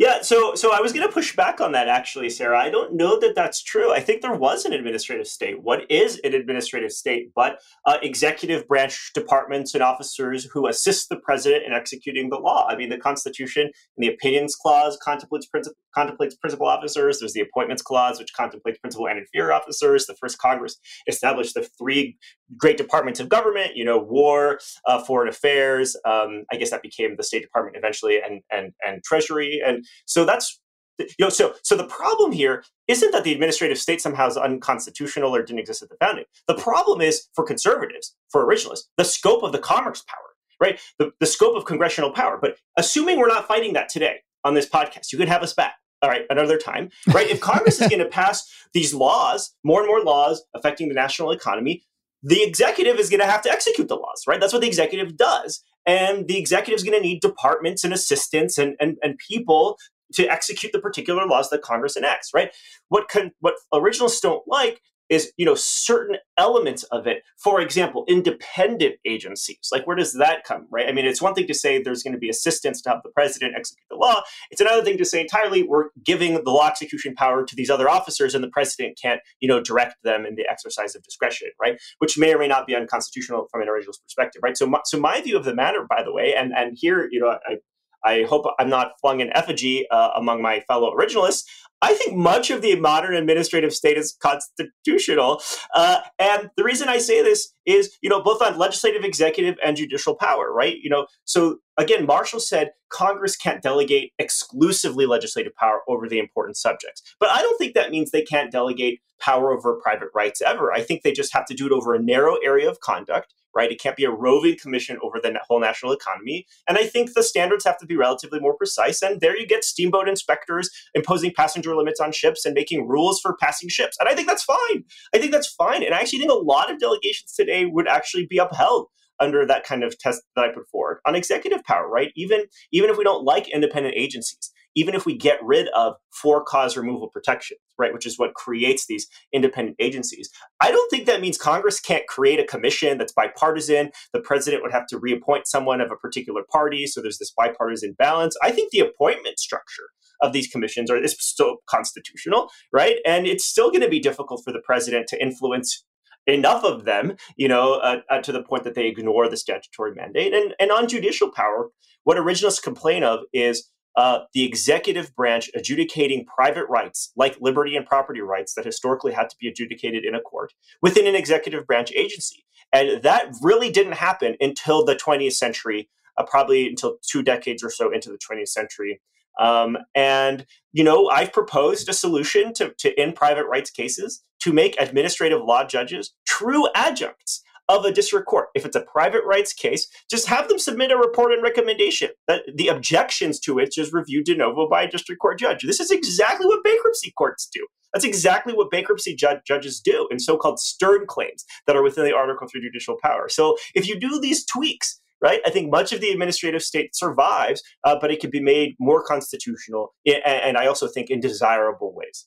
Yeah, 0.00 0.22
so 0.22 0.54
so 0.54 0.72
I 0.72 0.80
was 0.80 0.94
going 0.94 1.06
to 1.06 1.12
push 1.12 1.36
back 1.36 1.60
on 1.60 1.72
that 1.72 1.86
actually, 1.86 2.30
Sarah. 2.30 2.58
I 2.58 2.70
don't 2.70 2.94
know 2.94 3.20
that 3.20 3.34
that's 3.34 3.62
true. 3.62 3.92
I 3.92 4.00
think 4.00 4.22
there 4.22 4.32
was 4.32 4.64
an 4.64 4.72
administrative 4.72 5.26
state. 5.26 5.62
What 5.62 5.82
is 5.90 6.18
an 6.24 6.32
administrative 6.32 6.90
state 6.90 7.32
but 7.34 7.60
uh, 7.84 7.98
executive 8.00 8.66
branch 8.66 9.10
departments 9.12 9.74
and 9.74 9.82
officers 9.82 10.46
who 10.46 10.66
assist 10.68 11.10
the 11.10 11.18
president 11.18 11.64
in 11.66 11.74
executing 11.74 12.30
the 12.30 12.38
law? 12.38 12.66
I 12.66 12.76
mean, 12.76 12.88
the 12.88 12.96
Constitution 12.96 13.64
and 13.64 13.72
the 13.98 14.08
Opinions 14.08 14.56
Clause 14.56 14.98
contemplates 15.02 15.44
principal 15.44 15.76
contemplates 15.94 16.34
principal 16.36 16.66
officers. 16.66 17.20
There's 17.20 17.32
the 17.32 17.40
Appointments 17.40 17.82
Clause, 17.82 18.18
which 18.18 18.32
contemplates 18.32 18.78
principal 18.78 19.08
and 19.08 19.18
inferior 19.18 19.52
officers. 19.52 20.06
The 20.06 20.14
first 20.14 20.38
Congress 20.38 20.76
established 21.06 21.54
the 21.54 21.68
three 21.78 22.16
great 22.56 22.76
departments 22.76 23.20
of 23.20 23.28
government. 23.28 23.76
You 23.76 23.84
know, 23.84 23.98
War, 23.98 24.60
uh, 24.86 25.02
Foreign 25.04 25.28
Affairs. 25.28 25.96
Um, 26.04 26.44
I 26.52 26.56
guess 26.56 26.70
that 26.70 26.82
became 26.82 27.16
the 27.16 27.22
State 27.22 27.42
Department 27.42 27.76
eventually, 27.76 28.20
and 28.20 28.42
and 28.50 28.72
and 28.86 29.02
Treasury. 29.04 29.60
And 29.64 29.84
so 30.06 30.24
that's 30.24 30.60
you 31.00 31.06
know 31.18 31.28
so 31.28 31.54
so 31.62 31.76
the 31.76 31.86
problem 31.86 32.32
here 32.32 32.64
isn't 32.88 33.12
that 33.12 33.24
the 33.24 33.32
administrative 33.32 33.78
state 33.78 34.00
somehow 34.00 34.28
is 34.28 34.36
unconstitutional 34.36 35.34
or 35.34 35.42
didn't 35.42 35.60
exist 35.60 35.82
at 35.82 35.88
the 35.88 35.96
founding 36.00 36.24
the 36.46 36.54
problem 36.54 37.00
is 37.00 37.28
for 37.34 37.44
conservatives 37.44 38.14
for 38.30 38.46
originalists 38.46 38.84
the 38.96 39.04
scope 39.04 39.42
of 39.42 39.52
the 39.52 39.58
commerce 39.58 40.04
power 40.06 40.18
right 40.60 40.78
the, 40.98 41.10
the 41.20 41.26
scope 41.26 41.56
of 41.56 41.64
congressional 41.64 42.10
power 42.10 42.38
but 42.40 42.56
assuming 42.76 43.18
we're 43.18 43.28
not 43.28 43.48
fighting 43.48 43.72
that 43.72 43.88
today 43.88 44.16
on 44.44 44.54
this 44.54 44.68
podcast. 44.68 45.12
You 45.12 45.18
could 45.18 45.28
have 45.28 45.42
us 45.42 45.54
back. 45.54 45.74
All 46.02 46.08
right 46.08 46.22
another 46.30 46.56
time. 46.56 46.90
Right? 47.12 47.28
If 47.28 47.40
congress 47.40 47.80
is 47.80 47.88
going 47.90 48.00
to 48.00 48.08
pass 48.08 48.50
these 48.72 48.94
laws 48.94 49.54
more 49.64 49.80
and 49.80 49.88
more 49.88 50.02
laws 50.02 50.42
affecting 50.54 50.88
the 50.88 50.94
national 50.94 51.30
economy 51.30 51.82
the 52.22 52.42
executive 52.42 52.98
is 52.98 53.08
going 53.08 53.20
to 53.20 53.26
have 53.26 53.42
to 53.42 53.50
execute 53.50 53.88
the 53.88 53.96
laws 53.96 54.24
right? 54.26 54.40
That's 54.40 54.52
what 54.52 54.62
the 54.62 54.68
executive 54.68 55.16
does. 55.16 55.62
And 55.86 56.28
the 56.28 56.38
executive 56.38 56.76
is 56.76 56.84
going 56.84 57.00
to 57.00 57.06
need 57.06 57.20
departments 57.20 57.84
and 57.84 57.92
assistants 57.92 58.58
and, 58.58 58.76
and, 58.80 58.98
and 59.02 59.18
people 59.18 59.78
to 60.14 60.26
execute 60.26 60.72
the 60.72 60.80
particular 60.80 61.26
laws 61.26 61.50
that 61.50 61.62
Congress 61.62 61.96
enacts, 61.96 62.30
right? 62.34 62.50
What 62.88 63.08
can, 63.08 63.32
what 63.40 63.54
originalists 63.72 64.20
don't 64.20 64.46
like 64.46 64.82
is 65.10 65.32
you 65.36 65.44
know 65.44 65.54
certain 65.54 66.16
elements 66.38 66.84
of 66.84 67.06
it. 67.06 67.22
For 67.36 67.60
example 67.60 68.04
independent 68.08 68.94
agencies. 69.04 69.68
Like 69.72 69.86
where 69.86 69.96
does 69.96 70.14
that 70.14 70.44
come 70.44 70.66
right? 70.70 70.88
I 70.88 70.92
mean 70.92 71.04
it's 71.04 71.20
one 71.20 71.34
thing 71.34 71.46
to 71.48 71.54
say 71.54 71.82
there's 71.82 72.02
going 72.02 72.14
to 72.14 72.18
be 72.18 72.30
assistance 72.30 72.80
to 72.82 72.90
help 72.90 73.02
the 73.02 73.10
president 73.10 73.54
execute 73.56 73.84
the 73.90 73.96
law. 73.96 74.22
It's 74.50 74.60
another 74.60 74.82
thing 74.82 74.96
to 74.98 75.04
say 75.04 75.20
entirely 75.20 75.62
we're 75.62 75.88
giving 76.04 76.34
the 76.34 76.50
law 76.50 76.68
execution 76.68 77.14
power 77.14 77.44
to 77.44 77.56
these 77.56 77.70
other 77.70 77.88
officers 77.88 78.34
and 78.34 78.42
the 78.42 78.48
president 78.48 78.98
can't 79.00 79.20
you 79.40 79.48
know 79.48 79.60
direct 79.60 79.96
them 80.04 80.24
in 80.24 80.36
the 80.36 80.46
exercise 80.48 80.94
of 80.94 81.02
discretion 81.02 81.48
right? 81.60 81.78
Which 81.98 82.16
may 82.16 82.32
or 82.32 82.38
may 82.38 82.48
not 82.48 82.66
be 82.66 82.74
unconstitutional 82.74 83.48
from 83.50 83.62
an 83.62 83.68
originalist 83.68 84.02
perspective 84.02 84.40
right? 84.42 84.56
So 84.56 84.66
my, 84.66 84.80
so 84.84 84.98
my 84.98 85.20
view 85.20 85.36
of 85.36 85.44
the 85.44 85.54
matter 85.54 85.86
by 85.88 86.02
the 86.02 86.12
way 86.12 86.34
and 86.36 86.52
and 86.56 86.76
here 86.78 87.08
you 87.10 87.20
know 87.20 87.36
i 87.48 87.56
I 88.04 88.22
hope 88.22 88.46
I'm 88.58 88.70
not 88.70 88.92
flung 89.00 89.20
in 89.20 89.34
effigy 89.36 89.86
uh, 89.90 90.10
among 90.16 90.42
my 90.42 90.60
fellow 90.60 90.94
originalists. 90.94 91.44
I 91.82 91.94
think 91.94 92.14
much 92.14 92.50
of 92.50 92.60
the 92.60 92.76
modern 92.76 93.14
administrative 93.14 93.72
state 93.72 93.96
is 93.96 94.16
constitutional. 94.20 95.42
Uh, 95.74 96.00
and 96.18 96.50
the 96.56 96.64
reason 96.64 96.90
I 96.90 96.98
say 96.98 97.22
this 97.22 97.54
is, 97.64 97.96
you 98.02 98.10
know, 98.10 98.22
both 98.22 98.42
on 98.42 98.58
legislative, 98.58 99.02
executive, 99.02 99.56
and 99.64 99.76
judicial 99.76 100.14
power, 100.14 100.52
right? 100.52 100.76
You 100.82 100.90
know, 100.90 101.06
so 101.24 101.58
again, 101.78 102.04
Marshall 102.04 102.40
said 102.40 102.72
Congress 102.90 103.34
can't 103.34 103.62
delegate 103.62 104.12
exclusively 104.18 105.06
legislative 105.06 105.54
power 105.56 105.80
over 105.88 106.06
the 106.06 106.18
important 106.18 106.58
subjects. 106.58 107.02
But 107.18 107.30
I 107.30 107.40
don't 107.40 107.56
think 107.56 107.74
that 107.74 107.90
means 107.90 108.10
they 108.10 108.22
can't 108.22 108.52
delegate 108.52 109.00
power 109.18 109.50
over 109.50 109.80
private 109.82 110.08
rights 110.14 110.42
ever. 110.42 110.72
I 110.72 110.82
think 110.82 111.02
they 111.02 111.12
just 111.12 111.32
have 111.32 111.46
to 111.46 111.54
do 111.54 111.66
it 111.66 111.72
over 111.72 111.94
a 111.94 112.02
narrow 112.02 112.36
area 112.44 112.68
of 112.68 112.80
conduct 112.80 113.32
right? 113.54 113.70
It 113.70 113.80
can't 113.80 113.96
be 113.96 114.04
a 114.04 114.10
roving 114.10 114.56
commission 114.60 114.98
over 115.02 115.18
the 115.20 115.38
whole 115.46 115.60
national 115.60 115.92
economy. 115.92 116.46
And 116.68 116.78
I 116.78 116.86
think 116.86 117.14
the 117.14 117.22
standards 117.22 117.64
have 117.64 117.78
to 117.78 117.86
be 117.86 117.96
relatively 117.96 118.40
more 118.40 118.56
precise. 118.56 119.02
And 119.02 119.20
there 119.20 119.36
you 119.38 119.46
get 119.46 119.64
steamboat 119.64 120.08
inspectors 120.08 120.70
imposing 120.94 121.32
passenger 121.34 121.74
limits 121.74 122.00
on 122.00 122.12
ships 122.12 122.44
and 122.44 122.54
making 122.54 122.86
rules 122.86 123.20
for 123.20 123.36
passing 123.36 123.68
ships. 123.68 123.96
And 124.00 124.08
I 124.08 124.14
think 124.14 124.28
that's 124.28 124.44
fine. 124.44 124.84
I 125.14 125.18
think 125.18 125.32
that's 125.32 125.48
fine. 125.48 125.82
And 125.82 125.94
I 125.94 125.98
actually 125.98 126.20
think 126.20 126.30
a 126.30 126.34
lot 126.34 126.70
of 126.70 126.78
delegations 126.78 127.32
today 127.32 127.66
would 127.66 127.88
actually 127.88 128.26
be 128.26 128.38
upheld 128.38 128.88
under 129.20 129.46
that 129.46 129.64
kind 129.64 129.84
of 129.84 129.98
test 129.98 130.22
that 130.36 130.44
I 130.44 130.48
put 130.48 130.68
forward 130.70 131.00
on 131.06 131.14
executive 131.14 131.62
power, 131.64 131.88
right? 131.88 132.12
Even 132.16 132.44
even 132.72 132.90
if 132.90 132.96
we 132.96 133.04
don't 133.04 133.24
like 133.24 133.48
independent 133.48 133.94
agencies, 133.96 134.50
even 134.74 134.94
if 134.94 135.04
we 135.04 135.16
get 135.16 135.38
rid 135.42 135.68
of 135.68 135.94
for 136.22 136.42
cause 136.44 136.76
removal 136.76 137.08
protections, 137.08 137.60
right, 137.78 137.92
which 137.92 138.06
is 138.06 138.18
what 138.18 138.34
creates 138.34 138.86
these 138.86 139.06
independent 139.32 139.76
agencies, 139.80 140.30
I 140.60 140.70
don't 140.70 140.90
think 140.90 141.06
that 141.06 141.20
means 141.20 141.38
Congress 141.38 141.80
can't 141.80 142.06
create 142.06 142.40
a 142.40 142.44
commission 142.44 142.98
that's 142.98 143.12
bipartisan. 143.12 143.90
The 144.12 144.20
president 144.20 144.62
would 144.62 144.72
have 144.72 144.86
to 144.88 144.98
reappoint 144.98 145.46
someone 145.46 145.80
of 145.80 145.90
a 145.90 145.96
particular 145.96 146.42
party. 146.50 146.86
So 146.86 147.00
there's 147.00 147.18
this 147.18 147.32
bipartisan 147.36 147.94
balance. 147.98 148.36
I 148.42 148.50
think 148.50 148.70
the 148.70 148.80
appointment 148.80 149.38
structure 149.38 149.88
of 150.22 150.32
these 150.32 150.48
commissions 150.48 150.90
are 150.90 151.02
is 151.02 151.16
still 151.18 151.56
constitutional, 151.66 152.50
right? 152.72 152.96
And 153.06 153.26
it's 153.26 153.44
still 153.44 153.70
going 153.70 153.82
to 153.82 153.88
be 153.88 154.00
difficult 154.00 154.42
for 154.44 154.52
the 154.52 154.60
president 154.64 155.06
to 155.08 155.22
influence 155.22 155.84
enough 156.30 156.64
of 156.64 156.84
them, 156.84 157.16
you 157.36 157.48
know, 157.48 157.74
uh, 157.74 158.00
uh, 158.10 158.20
to 158.22 158.32
the 158.32 158.42
point 158.42 158.64
that 158.64 158.74
they 158.74 158.86
ignore 158.86 159.28
the 159.28 159.36
statutory 159.36 159.92
mandate. 159.94 160.34
And 160.34 160.54
and 160.58 160.70
on 160.70 160.88
judicial 160.88 161.30
power, 161.30 161.68
what 162.04 162.16
originalists 162.16 162.62
complain 162.62 163.04
of 163.04 163.20
is 163.32 163.70
uh, 163.96 164.20
the 164.34 164.44
executive 164.44 165.14
branch 165.16 165.50
adjudicating 165.54 166.24
private 166.24 166.66
rights, 166.68 167.12
like 167.16 167.36
liberty 167.40 167.76
and 167.76 167.84
property 167.84 168.20
rights, 168.20 168.54
that 168.54 168.64
historically 168.64 169.12
had 169.12 169.28
to 169.28 169.36
be 169.40 169.48
adjudicated 169.48 170.04
in 170.04 170.14
a 170.14 170.20
court 170.20 170.52
within 170.80 171.06
an 171.06 171.14
executive 171.14 171.66
branch 171.66 171.92
agency. 171.92 172.44
And 172.72 173.02
that 173.02 173.32
really 173.42 173.70
didn't 173.70 173.94
happen 173.94 174.36
until 174.40 174.84
the 174.84 174.94
20th 174.94 175.32
century, 175.32 175.88
uh, 176.16 176.24
probably 176.24 176.68
until 176.68 176.98
two 177.02 177.22
decades 177.22 177.64
or 177.64 177.70
so 177.70 177.90
into 177.90 178.10
the 178.10 178.18
20th 178.18 178.48
century. 178.48 179.00
Um, 179.38 179.78
and, 179.94 180.46
you 180.72 180.84
know, 180.84 181.08
I've 181.08 181.32
proposed 181.32 181.88
a 181.88 181.92
solution 181.92 182.52
to, 182.54 182.74
to 182.78 182.98
end 182.98 183.14
private 183.14 183.46
rights 183.46 183.70
cases 183.70 184.22
to 184.40 184.52
make 184.52 184.80
administrative 184.80 185.42
law 185.42 185.64
judges 185.64 186.12
true 186.26 186.68
adjuncts 186.74 187.42
of 187.68 187.84
a 187.84 187.92
district 187.92 188.26
court. 188.26 188.48
If 188.54 188.66
it's 188.66 188.76
a 188.76 188.80
private 188.80 189.22
rights 189.24 189.52
case, 189.52 189.86
just 190.10 190.26
have 190.26 190.48
them 190.48 190.58
submit 190.58 190.90
a 190.90 190.96
report 190.96 191.32
and 191.32 191.42
recommendation. 191.42 192.10
That 192.26 192.42
the 192.52 192.68
objections 192.68 193.38
to 193.40 193.58
it 193.60 193.72
just 193.72 193.92
reviewed 193.92 194.24
de 194.24 194.36
novo 194.36 194.68
by 194.68 194.82
a 194.82 194.90
district 194.90 195.20
court 195.20 195.38
judge. 195.38 195.62
This 195.62 195.78
is 195.78 195.90
exactly 195.90 196.46
what 196.46 196.64
bankruptcy 196.64 197.12
courts 197.16 197.48
do. 197.52 197.66
That's 197.92 198.04
exactly 198.04 198.54
what 198.54 198.70
bankruptcy 198.70 199.14
ju- 199.14 199.40
judges 199.46 199.80
do 199.80 200.08
in 200.10 200.18
so-called 200.18 200.60
stern 200.60 201.06
claims 201.06 201.44
that 201.66 201.76
are 201.76 201.82
within 201.82 202.04
the 202.04 202.14
Article 202.14 202.46
3 202.48 202.60
judicial 202.60 202.96
power. 203.02 203.28
So 203.28 203.56
if 203.74 203.88
you 203.88 203.98
do 203.98 204.20
these 204.20 204.44
tweaks, 204.44 205.00
right, 205.22 205.40
I 205.44 205.50
think 205.50 205.70
much 205.70 205.92
of 205.92 206.00
the 206.00 206.10
administrative 206.10 206.62
state 206.62 206.94
survives, 206.94 207.62
uh, 207.84 207.96
but 208.00 208.10
it 208.10 208.20
could 208.20 208.30
be 208.30 208.40
made 208.40 208.76
more 208.78 209.02
constitutional, 209.02 209.94
and, 210.06 210.22
and 210.24 210.56
I 210.56 210.66
also 210.66 210.88
think 210.88 211.10
in 211.10 211.20
desirable 211.20 211.94
ways. 211.94 212.26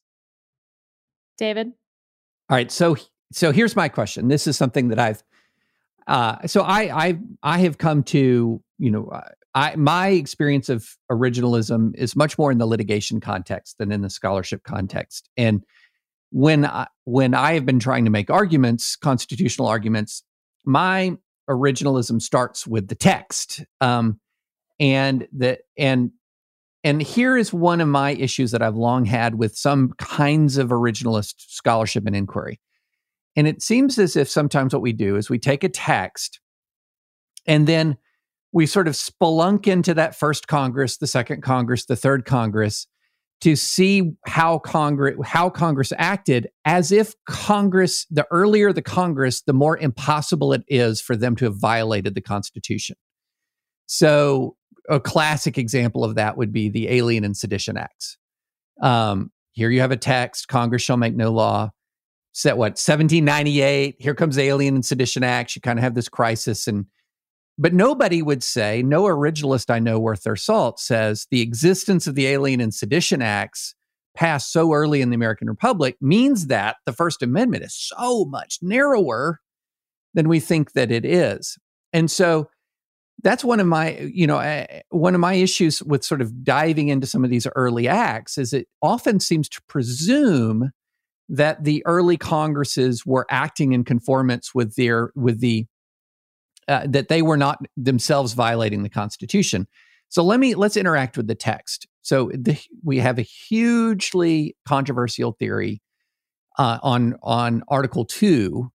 David. 1.37 1.67
All 2.49 2.57
right, 2.57 2.71
so 2.71 2.97
so 3.31 3.51
here's 3.51 3.75
my 3.75 3.89
question. 3.89 4.27
This 4.27 4.47
is 4.47 4.57
something 4.57 4.89
that 4.89 4.99
I've 4.99 5.23
uh, 6.07 6.45
so 6.47 6.61
I 6.61 7.07
I 7.07 7.19
I 7.41 7.59
have 7.59 7.77
come 7.77 8.03
to 8.03 8.61
you 8.77 8.91
know 8.91 9.07
uh, 9.07 9.21
I 9.55 9.75
my 9.75 10.09
experience 10.09 10.69
of 10.69 10.87
originalism 11.11 11.95
is 11.95 12.15
much 12.15 12.37
more 12.37 12.51
in 12.51 12.57
the 12.57 12.65
litigation 12.65 13.19
context 13.19 13.77
than 13.77 13.91
in 13.91 14.01
the 14.01 14.09
scholarship 14.09 14.63
context. 14.63 15.29
And 15.37 15.63
when 16.31 16.65
I, 16.65 16.87
when 17.05 17.33
I 17.35 17.53
have 17.53 17.65
been 17.65 17.79
trying 17.79 18.05
to 18.05 18.11
make 18.11 18.29
arguments, 18.29 18.95
constitutional 18.95 19.67
arguments, 19.67 20.23
my 20.65 21.15
originalism 21.49 22.21
starts 22.21 22.65
with 22.65 22.87
the 22.87 22.95
text. 22.95 23.63
Um, 23.81 24.19
and 24.79 25.27
the 25.31 25.59
and 25.77 26.11
and 26.83 27.01
here 27.01 27.37
is 27.37 27.53
one 27.53 27.79
of 27.79 27.87
my 27.87 28.11
issues 28.11 28.51
that 28.51 28.61
I've 28.61 28.75
long 28.75 29.05
had 29.05 29.35
with 29.35 29.55
some 29.55 29.93
kinds 29.97 30.57
of 30.57 30.69
originalist 30.69 31.35
scholarship 31.37 32.05
and 32.05 32.15
inquiry. 32.15 32.59
And 33.35 33.47
it 33.47 33.61
seems 33.61 33.97
as 33.97 34.15
if 34.15 34.29
sometimes 34.29 34.73
what 34.73 34.81
we 34.81 34.91
do 34.91 35.15
is 35.15 35.29
we 35.29 35.39
take 35.39 35.63
a 35.63 35.69
text 35.69 36.39
and 37.47 37.67
then 37.67 37.97
we 38.51 38.65
sort 38.65 38.87
of 38.87 38.93
spelunk 38.93 39.67
into 39.67 39.93
that 39.93 40.15
first 40.15 40.47
Congress, 40.47 40.97
the 40.97 41.07
second 41.07 41.41
Congress, 41.41 41.85
the 41.85 41.95
third 41.95 42.25
Congress 42.25 42.85
to 43.41 43.55
see 43.55 44.13
how 44.25 44.59
Congress 44.59 45.15
how 45.25 45.49
Congress 45.49 45.91
acted 45.97 46.47
as 46.65 46.91
if 46.91 47.13
Congress 47.25 48.05
the 48.09 48.25
earlier 48.31 48.71
the 48.71 48.81
Congress 48.81 49.41
the 49.41 49.53
more 49.53 49.77
impossible 49.77 50.53
it 50.53 50.63
is 50.67 51.01
for 51.01 51.15
them 51.15 51.35
to 51.35 51.45
have 51.45 51.57
violated 51.57 52.15
the 52.15 52.21
Constitution. 52.21 52.95
So 53.85 54.55
a 54.89 54.99
classic 54.99 55.57
example 55.57 56.03
of 56.03 56.15
that 56.15 56.37
would 56.37 56.51
be 56.51 56.69
the 56.69 56.89
Alien 56.89 57.23
and 57.23 57.35
Sedition 57.35 57.77
Acts. 57.77 58.17
Um, 58.81 59.31
here 59.51 59.69
you 59.69 59.81
have 59.81 59.91
a 59.91 59.97
text: 59.97 60.47
Congress 60.47 60.81
shall 60.81 60.97
make 60.97 61.15
no 61.15 61.31
law 61.31 61.71
set 62.33 62.57
what 62.57 62.71
1798 62.71 63.95
here 63.99 64.15
comes 64.15 64.37
alien 64.37 64.75
and 64.75 64.83
sedition 64.83 65.23
acts 65.23 65.55
you 65.55 65.61
kind 65.61 65.77
of 65.77 65.83
have 65.83 65.93
this 65.93 66.09
crisis 66.09 66.67
and 66.67 66.85
but 67.57 67.73
nobody 67.73 68.21
would 68.21 68.43
say 68.43 68.81
no 68.83 69.03
originalist 69.03 69.69
i 69.69 69.79
know 69.79 69.99
worth 69.99 70.23
their 70.23 70.35
salt 70.35 70.79
says 70.79 71.27
the 71.31 71.41
existence 71.41 72.07
of 72.07 72.15
the 72.15 72.27
alien 72.27 72.61
and 72.61 72.73
sedition 72.73 73.21
acts 73.21 73.75
passed 74.15 74.51
so 74.51 74.73
early 74.73 75.01
in 75.01 75.09
the 75.09 75.15
american 75.15 75.47
republic 75.47 75.95
means 76.01 76.47
that 76.47 76.77
the 76.85 76.93
first 76.93 77.21
amendment 77.21 77.63
is 77.63 77.75
so 77.75 78.25
much 78.25 78.59
narrower 78.61 79.39
than 80.13 80.29
we 80.29 80.39
think 80.39 80.73
that 80.73 80.91
it 80.91 81.05
is. 81.05 81.57
And 81.91 82.09
so 82.09 82.49
that's 83.21 83.43
one 83.43 83.59
of 83.59 83.67
my 83.67 83.97
you 83.99 84.27
know 84.27 84.37
uh, 84.37 84.65
one 84.89 85.13
of 85.13 85.21
my 85.21 85.35
issues 85.35 85.81
with 85.83 86.03
sort 86.03 86.21
of 86.21 86.43
diving 86.43 86.89
into 86.89 87.07
some 87.07 87.23
of 87.23 87.29
these 87.29 87.47
early 87.55 87.87
acts 87.87 88.37
is 88.37 88.53
it 88.53 88.67
often 88.81 89.19
seems 89.19 89.47
to 89.49 89.61
presume 89.69 90.71
that 91.29 91.63
the 91.63 91.83
early 91.85 92.17
congresses 92.17 93.05
were 93.05 93.25
acting 93.29 93.71
in 93.71 93.83
conformance 93.83 94.53
with 94.53 94.75
their 94.75 95.11
with 95.15 95.39
the 95.39 95.65
uh, 96.67 96.85
that 96.87 97.07
they 97.07 97.21
were 97.21 97.37
not 97.37 97.59
themselves 97.77 98.33
violating 98.33 98.83
the 98.83 98.89
constitution. 98.89 99.67
So 100.09 100.23
let 100.23 100.39
me 100.39 100.55
let's 100.55 100.77
interact 100.77 101.17
with 101.17 101.27
the 101.27 101.35
text. 101.35 101.87
So 102.01 102.29
the, 102.33 102.59
we 102.83 102.99
have 102.99 103.17
a 103.17 103.23
hugely 103.23 104.55
controversial 104.67 105.33
theory 105.33 105.81
uh, 106.57 106.79
on 106.83 107.15
on 107.23 107.63
article 107.67 108.05
2 108.05 108.69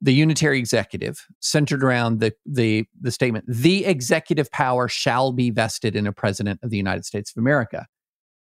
the 0.00 0.12
unitary 0.12 0.58
executive 0.58 1.26
centered 1.40 1.82
around 1.82 2.20
the 2.20 2.32
the 2.44 2.84
the 3.00 3.10
statement 3.10 3.44
the 3.48 3.86
executive 3.86 4.50
power 4.50 4.86
shall 4.86 5.32
be 5.32 5.50
vested 5.50 5.96
in 5.96 6.06
a 6.06 6.12
president 6.12 6.60
of 6.62 6.70
the 6.70 6.76
United 6.76 7.04
States 7.04 7.30
of 7.30 7.40
America. 7.40 7.86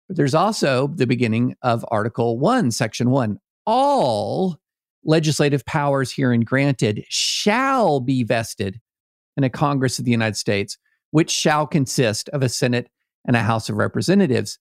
But 0.08 0.16
there's 0.16 0.34
also 0.34 0.88
the 0.88 1.06
beginning 1.06 1.54
of 1.62 1.84
article 1.90 2.38
1 2.38 2.70
section 2.70 3.10
1 3.10 3.38
all 3.66 4.56
legislative 5.04 5.64
powers 5.64 6.12
herein 6.12 6.42
granted 6.42 7.04
shall 7.08 8.00
be 8.00 8.22
vested 8.22 8.80
in 9.36 9.44
a 9.44 9.50
Congress 9.50 9.98
of 9.98 10.04
the 10.04 10.10
United 10.10 10.36
States 10.36 10.78
which 11.10 11.30
shall 11.30 11.66
consist 11.66 12.28
of 12.30 12.42
a 12.42 12.48
Senate 12.48 12.88
and 13.26 13.36
a 13.36 13.40
House 13.40 13.68
of 13.68 13.76
Representatives. 13.76 14.58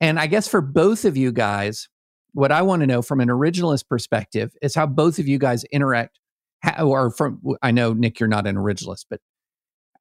And 0.00 0.20
I 0.20 0.26
guess 0.26 0.46
for 0.46 0.60
both 0.60 1.04
of 1.04 1.16
you 1.16 1.32
guys 1.32 1.88
what 2.32 2.52
I 2.52 2.62
want 2.62 2.80
to 2.80 2.86
know 2.86 3.02
from 3.02 3.20
an 3.20 3.28
originalist 3.28 3.88
perspective 3.88 4.54
is 4.62 4.74
how 4.74 4.86
both 4.86 5.18
of 5.18 5.26
you 5.26 5.38
guys 5.38 5.64
interact. 5.64 6.20
Or 6.80 7.10
from 7.10 7.40
I 7.62 7.70
know 7.70 7.92
Nick, 7.92 8.18
you're 8.18 8.28
not 8.28 8.46
an 8.46 8.56
originalist, 8.56 9.06
but 9.08 9.20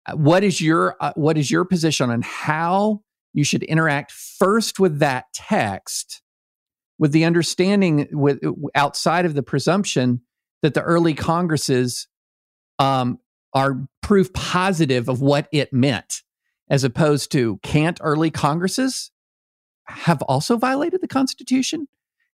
uh, 0.08 0.16
what 0.16 0.44
is 0.44 0.60
your 0.60 0.96
uh, 1.00 1.14
what 1.16 1.38
is 1.38 1.52
your 1.52 1.66
position 1.66 2.10
on 2.10 2.24
how 2.24 3.02
you 3.34 3.44
should 3.44 3.62
interact 3.64 4.12
first 4.12 4.80
with 4.80 5.00
that 5.00 5.26
text, 5.34 6.24
with 7.00 7.12
the 7.12 7.26
understanding 7.26 8.08
with 8.12 8.40
outside 8.76 9.26
of 9.26 9.34
the 9.34 9.44
presumption 9.44 10.22
that 10.62 10.74
the 10.74 10.82
early 10.82 11.14
Congresses 11.14 12.08
um, 12.80 13.20
are 13.54 13.88
proof 14.02 14.34
positive 14.34 15.10
of 15.10 15.22
what 15.22 15.48
it 15.52 15.72
meant, 15.74 16.24
as 16.70 16.84
opposed 16.84 17.32
to 17.32 17.60
can't 17.64 18.00
early 18.02 18.32
Congresses 18.32 19.12
have 19.86 20.22
also 20.24 20.58
violated 20.58 21.02
the 21.02 21.08
Constitution? 21.08 21.88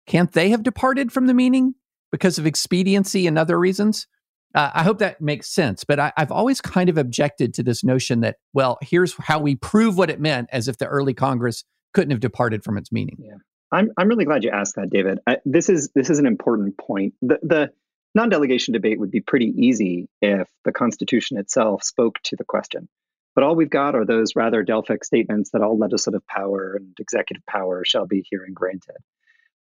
Can't 0.07 0.33
they 0.33 0.51
have 0.51 0.63
departed 0.63 1.13
from 1.13 1.27
the 1.27 1.35
meaning 1.35 1.75
because 2.11 2.39
of 2.39 2.47
expediency 2.47 3.27
and 3.27 3.39
other 3.39 3.59
reasons? 3.59 4.07
Uh, 4.55 4.71
I 4.75 4.83
hope 4.83 4.99
that 4.99 5.21
makes 5.21 5.49
sense. 5.49 5.85
But 5.85 5.99
I, 5.99 6.13
have 6.17 6.33
always 6.33 6.61
kind 6.61 6.89
of 6.89 6.99
objected 6.99 7.55
to 7.55 7.63
this 7.63 7.83
notion 7.83 8.21
that, 8.21 8.37
well, 8.53 8.79
here's 8.83 9.15
how 9.15 9.39
we 9.39 9.57
prove 9.57 9.97
what 9.97 10.11
it 10.11 10.21
meant, 10.21 10.49
as 10.53 10.69
if 10.69 10.79
the 10.79 10.87
early 10.87 11.15
Congress 11.15 11.65
couldn't 11.95 12.11
have 12.11 12.21
departed 12.21 12.65
from 12.65 12.77
its 12.77 12.93
meaning. 12.93 13.17
Yeah, 13.19 13.37
I'm 13.73 13.91
I'm 13.97 14.09
really 14.09 14.25
glad 14.27 14.45
you 14.45 14.51
asked 14.51 14.77
that, 14.77 14.91
David. 14.91 15.19
I, 15.27 15.39
this 15.45 15.69
is 15.69 15.91
this 15.95 16.11
is 16.11 16.19
an 16.19 16.27
important 16.27 16.77
point. 16.79 17.15
The 17.23 17.39
the 17.43 17.73
non-delegation 18.15 18.73
debate 18.73 19.01
would 19.01 19.11
be 19.11 19.21
pretty 19.21 19.55
easy 19.57 20.09
if 20.21 20.47
the 20.65 20.73
Constitution 20.73 21.39
itself 21.39 21.83
spoke 21.83 22.19
to 22.25 22.37
the 22.37 22.45
question. 22.45 22.89
But 23.35 23.45
all 23.45 23.57
we've 23.57 23.71
got 23.71 23.95
are 23.95 24.05
those 24.05 24.37
rather 24.37 24.63
Delphic 24.63 25.03
statements 25.03 25.51
that 25.51 25.63
all 25.63 25.79
legislative 25.79 26.27
power 26.27 26.75
and 26.75 26.95
executive 27.01 27.47
power 27.47 27.83
shall 27.87 28.07
be 28.07 28.27
herein 28.31 28.53
granted. 28.53 28.97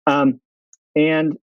Um, 0.08 0.40
and 0.96 1.38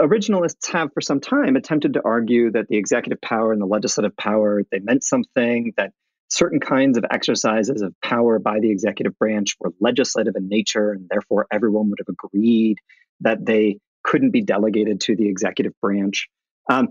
originalists 0.00 0.72
have 0.72 0.92
for 0.94 1.02
some 1.02 1.20
time 1.20 1.56
attempted 1.56 1.94
to 1.94 2.02
argue 2.02 2.50
that 2.52 2.68
the 2.68 2.78
executive 2.78 3.20
power 3.20 3.52
and 3.52 3.60
the 3.60 3.66
legislative 3.66 4.16
power 4.16 4.62
they 4.70 4.78
meant 4.78 5.04
something 5.04 5.74
that 5.76 5.92
certain 6.28 6.60
kinds 6.60 6.98
of 6.98 7.04
exercises 7.10 7.82
of 7.82 7.94
power 8.02 8.38
by 8.38 8.60
the 8.60 8.70
executive 8.70 9.18
branch 9.18 9.56
were 9.60 9.72
legislative 9.80 10.34
in 10.36 10.48
nature 10.48 10.92
and 10.92 11.08
therefore 11.08 11.46
everyone 11.52 11.88
would 11.88 11.98
have 11.98 12.14
agreed 12.14 12.78
that 13.20 13.44
they 13.44 13.78
couldn't 14.04 14.30
be 14.30 14.42
delegated 14.42 15.00
to 15.00 15.16
the 15.16 15.28
executive 15.28 15.72
branch 15.80 16.28
um, 16.70 16.88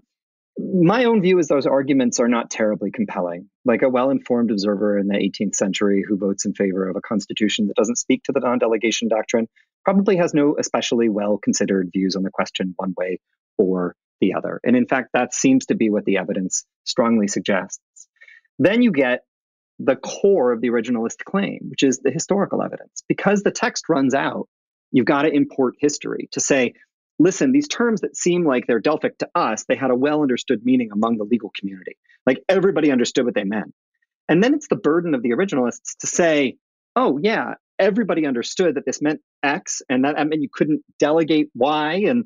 my 0.59 1.05
own 1.05 1.21
view 1.21 1.38
is 1.38 1.47
those 1.47 1.67
arguments 1.67 2.19
are 2.19 2.27
not 2.27 2.49
terribly 2.49 2.89
compelling. 2.89 3.49
Like 3.63 3.83
a 3.83 3.89
well 3.89 4.09
informed 4.09 4.49
observer 4.49 4.97
in 4.97 5.07
the 5.07 5.15
18th 5.15 5.55
century 5.55 6.03
who 6.07 6.17
votes 6.17 6.45
in 6.45 6.53
favor 6.53 6.89
of 6.89 6.95
a 6.95 7.01
constitution 7.01 7.67
that 7.67 7.75
doesn't 7.75 7.97
speak 7.97 8.23
to 8.23 8.31
the 8.31 8.39
non 8.39 8.57
delegation 8.57 9.07
doctrine 9.07 9.47
probably 9.85 10.17
has 10.17 10.33
no 10.33 10.55
especially 10.57 11.09
well 11.09 11.38
considered 11.38 11.91
views 11.93 12.15
on 12.15 12.23
the 12.23 12.31
question 12.31 12.73
one 12.77 12.93
way 12.97 13.19
or 13.57 13.95
the 14.19 14.33
other. 14.33 14.59
And 14.63 14.75
in 14.75 14.88
fact, 14.88 15.09
that 15.13 15.33
seems 15.33 15.67
to 15.67 15.75
be 15.75 15.91
what 15.91 16.05
the 16.05 16.17
evidence 16.17 16.65
strongly 16.85 17.27
suggests. 17.27 17.79
Then 18.57 18.81
you 18.81 18.91
get 18.91 19.21
the 19.80 19.95
core 19.95 20.51
of 20.51 20.61
the 20.61 20.69
originalist 20.69 21.23
claim, 21.25 21.59
which 21.69 21.84
is 21.84 21.99
the 21.99 22.11
historical 22.11 22.63
evidence. 22.63 23.03
Because 23.07 23.43
the 23.43 23.51
text 23.51 23.86
runs 23.89 24.13
out, 24.13 24.47
you've 24.91 25.05
got 25.05 25.23
to 25.23 25.32
import 25.32 25.75
history 25.80 26.30
to 26.32 26.39
say, 26.39 26.73
listen, 27.19 27.51
these 27.51 27.67
terms 27.67 28.01
that 28.01 28.15
seem 28.15 28.45
like 28.45 28.65
they're 28.67 28.80
Delphic 28.80 29.17
to 29.19 29.30
us, 29.36 29.65
they 29.67 29.75
had 29.75 29.91
a 29.91 29.95
well 29.95 30.21
understood 30.21 30.61
meaning 30.63 30.89
among 30.91 31.17
the 31.17 31.25
legal 31.25 31.51
community. 31.57 31.97
Like 32.25 32.43
everybody 32.49 32.91
understood 32.91 33.25
what 33.25 33.36
they 33.36 33.43
meant. 33.43 33.73
And 34.30 34.43
then 34.43 34.53
it's 34.53 34.67
the 34.67 34.75
burden 34.75 35.13
of 35.13 35.23
the 35.23 35.30
originalists 35.30 35.97
to 35.99 36.07
say, 36.07 36.57
oh, 36.95 37.19
yeah, 37.21 37.53
everybody 37.80 38.25
understood 38.25 38.75
that 38.75 38.86
this 38.86 39.01
meant 39.01 39.21
X 39.43 39.82
and 39.89 40.03
that 40.03 40.19
I 40.19 40.23
meant 40.23 40.41
you 40.41 40.49
couldn't 40.51 40.82
delegate 40.99 41.49
Y. 41.53 42.03
And, 42.07 42.25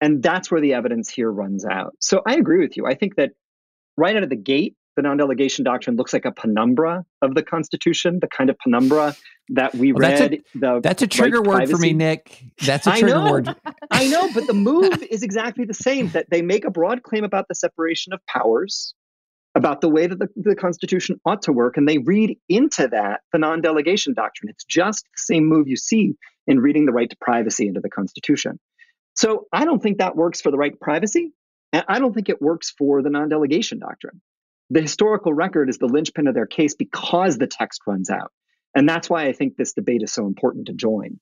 and 0.00 0.22
that's 0.22 0.50
where 0.50 0.60
the 0.60 0.74
evidence 0.74 1.08
here 1.08 1.30
runs 1.30 1.64
out. 1.64 1.94
So 2.00 2.22
I 2.26 2.34
agree 2.34 2.60
with 2.60 2.76
you. 2.76 2.86
I 2.86 2.94
think 2.94 3.16
that 3.16 3.32
right 3.96 4.16
out 4.16 4.22
of 4.22 4.30
the 4.30 4.36
gate, 4.36 4.76
the 4.96 5.02
non-delegation 5.02 5.64
doctrine 5.64 5.96
looks 5.96 6.12
like 6.12 6.24
a 6.24 6.32
penumbra 6.32 7.04
of 7.22 7.34
the 7.34 7.42
Constitution, 7.42 8.18
the 8.20 8.28
kind 8.28 8.50
of 8.50 8.58
penumbra 8.58 9.14
that 9.50 9.74
we 9.74 9.92
well, 9.92 10.10
read. 10.10 10.42
That's 10.54 10.76
a, 10.76 10.80
that's 10.82 11.02
a 11.02 11.06
trigger 11.06 11.42
word 11.42 11.56
privacy. 11.56 11.72
for 11.72 11.78
me, 11.78 11.92
Nick. 11.92 12.44
That's 12.64 12.86
a 12.86 12.92
trigger 12.92 13.16
I 13.16 13.30
word. 13.30 13.56
I 13.90 14.08
know, 14.08 14.32
but 14.32 14.46
the 14.46 14.54
move 14.54 15.02
is 15.10 15.22
exactly 15.22 15.64
the 15.64 15.74
same. 15.74 16.08
That 16.10 16.26
they 16.30 16.42
make 16.42 16.64
a 16.64 16.70
broad 16.70 17.02
claim 17.02 17.24
about 17.24 17.48
the 17.48 17.54
separation 17.54 18.12
of 18.12 18.20
powers, 18.26 18.94
about 19.54 19.80
the 19.80 19.88
way 19.88 20.06
that 20.06 20.18
the, 20.18 20.28
the 20.36 20.56
Constitution 20.56 21.20
ought 21.24 21.42
to 21.42 21.52
work, 21.52 21.76
and 21.76 21.88
they 21.88 21.98
read 21.98 22.36
into 22.48 22.88
that 22.88 23.20
the 23.32 23.38
non-delegation 23.38 24.14
doctrine. 24.14 24.50
It's 24.50 24.64
just 24.64 25.04
the 25.16 25.22
same 25.22 25.46
move 25.46 25.68
you 25.68 25.76
see 25.76 26.14
in 26.46 26.58
reading 26.60 26.86
the 26.86 26.92
right 26.92 27.08
to 27.08 27.16
privacy 27.20 27.66
into 27.68 27.80
the 27.80 27.90
Constitution. 27.90 28.58
So 29.16 29.46
I 29.52 29.64
don't 29.64 29.82
think 29.82 29.98
that 29.98 30.16
works 30.16 30.40
for 30.40 30.50
the 30.50 30.56
right 30.56 30.72
to 30.72 30.78
privacy, 30.78 31.32
and 31.72 31.84
I 31.88 31.98
don't 31.98 32.14
think 32.14 32.28
it 32.28 32.40
works 32.40 32.70
for 32.76 33.02
the 33.02 33.10
non-delegation 33.10 33.78
doctrine 33.78 34.20
the 34.70 34.80
historical 34.80 35.34
record 35.34 35.68
is 35.68 35.78
the 35.78 35.86
linchpin 35.86 36.26
of 36.26 36.34
their 36.34 36.46
case 36.46 36.74
because 36.74 37.38
the 37.38 37.46
text 37.46 37.82
runs 37.86 38.08
out. 38.08 38.32
And 38.74 38.88
that's 38.88 39.10
why 39.10 39.26
I 39.26 39.32
think 39.32 39.56
this 39.56 39.72
debate 39.72 40.02
is 40.02 40.12
so 40.12 40.26
important 40.26 40.66
to 40.66 40.72
join. 40.72 41.18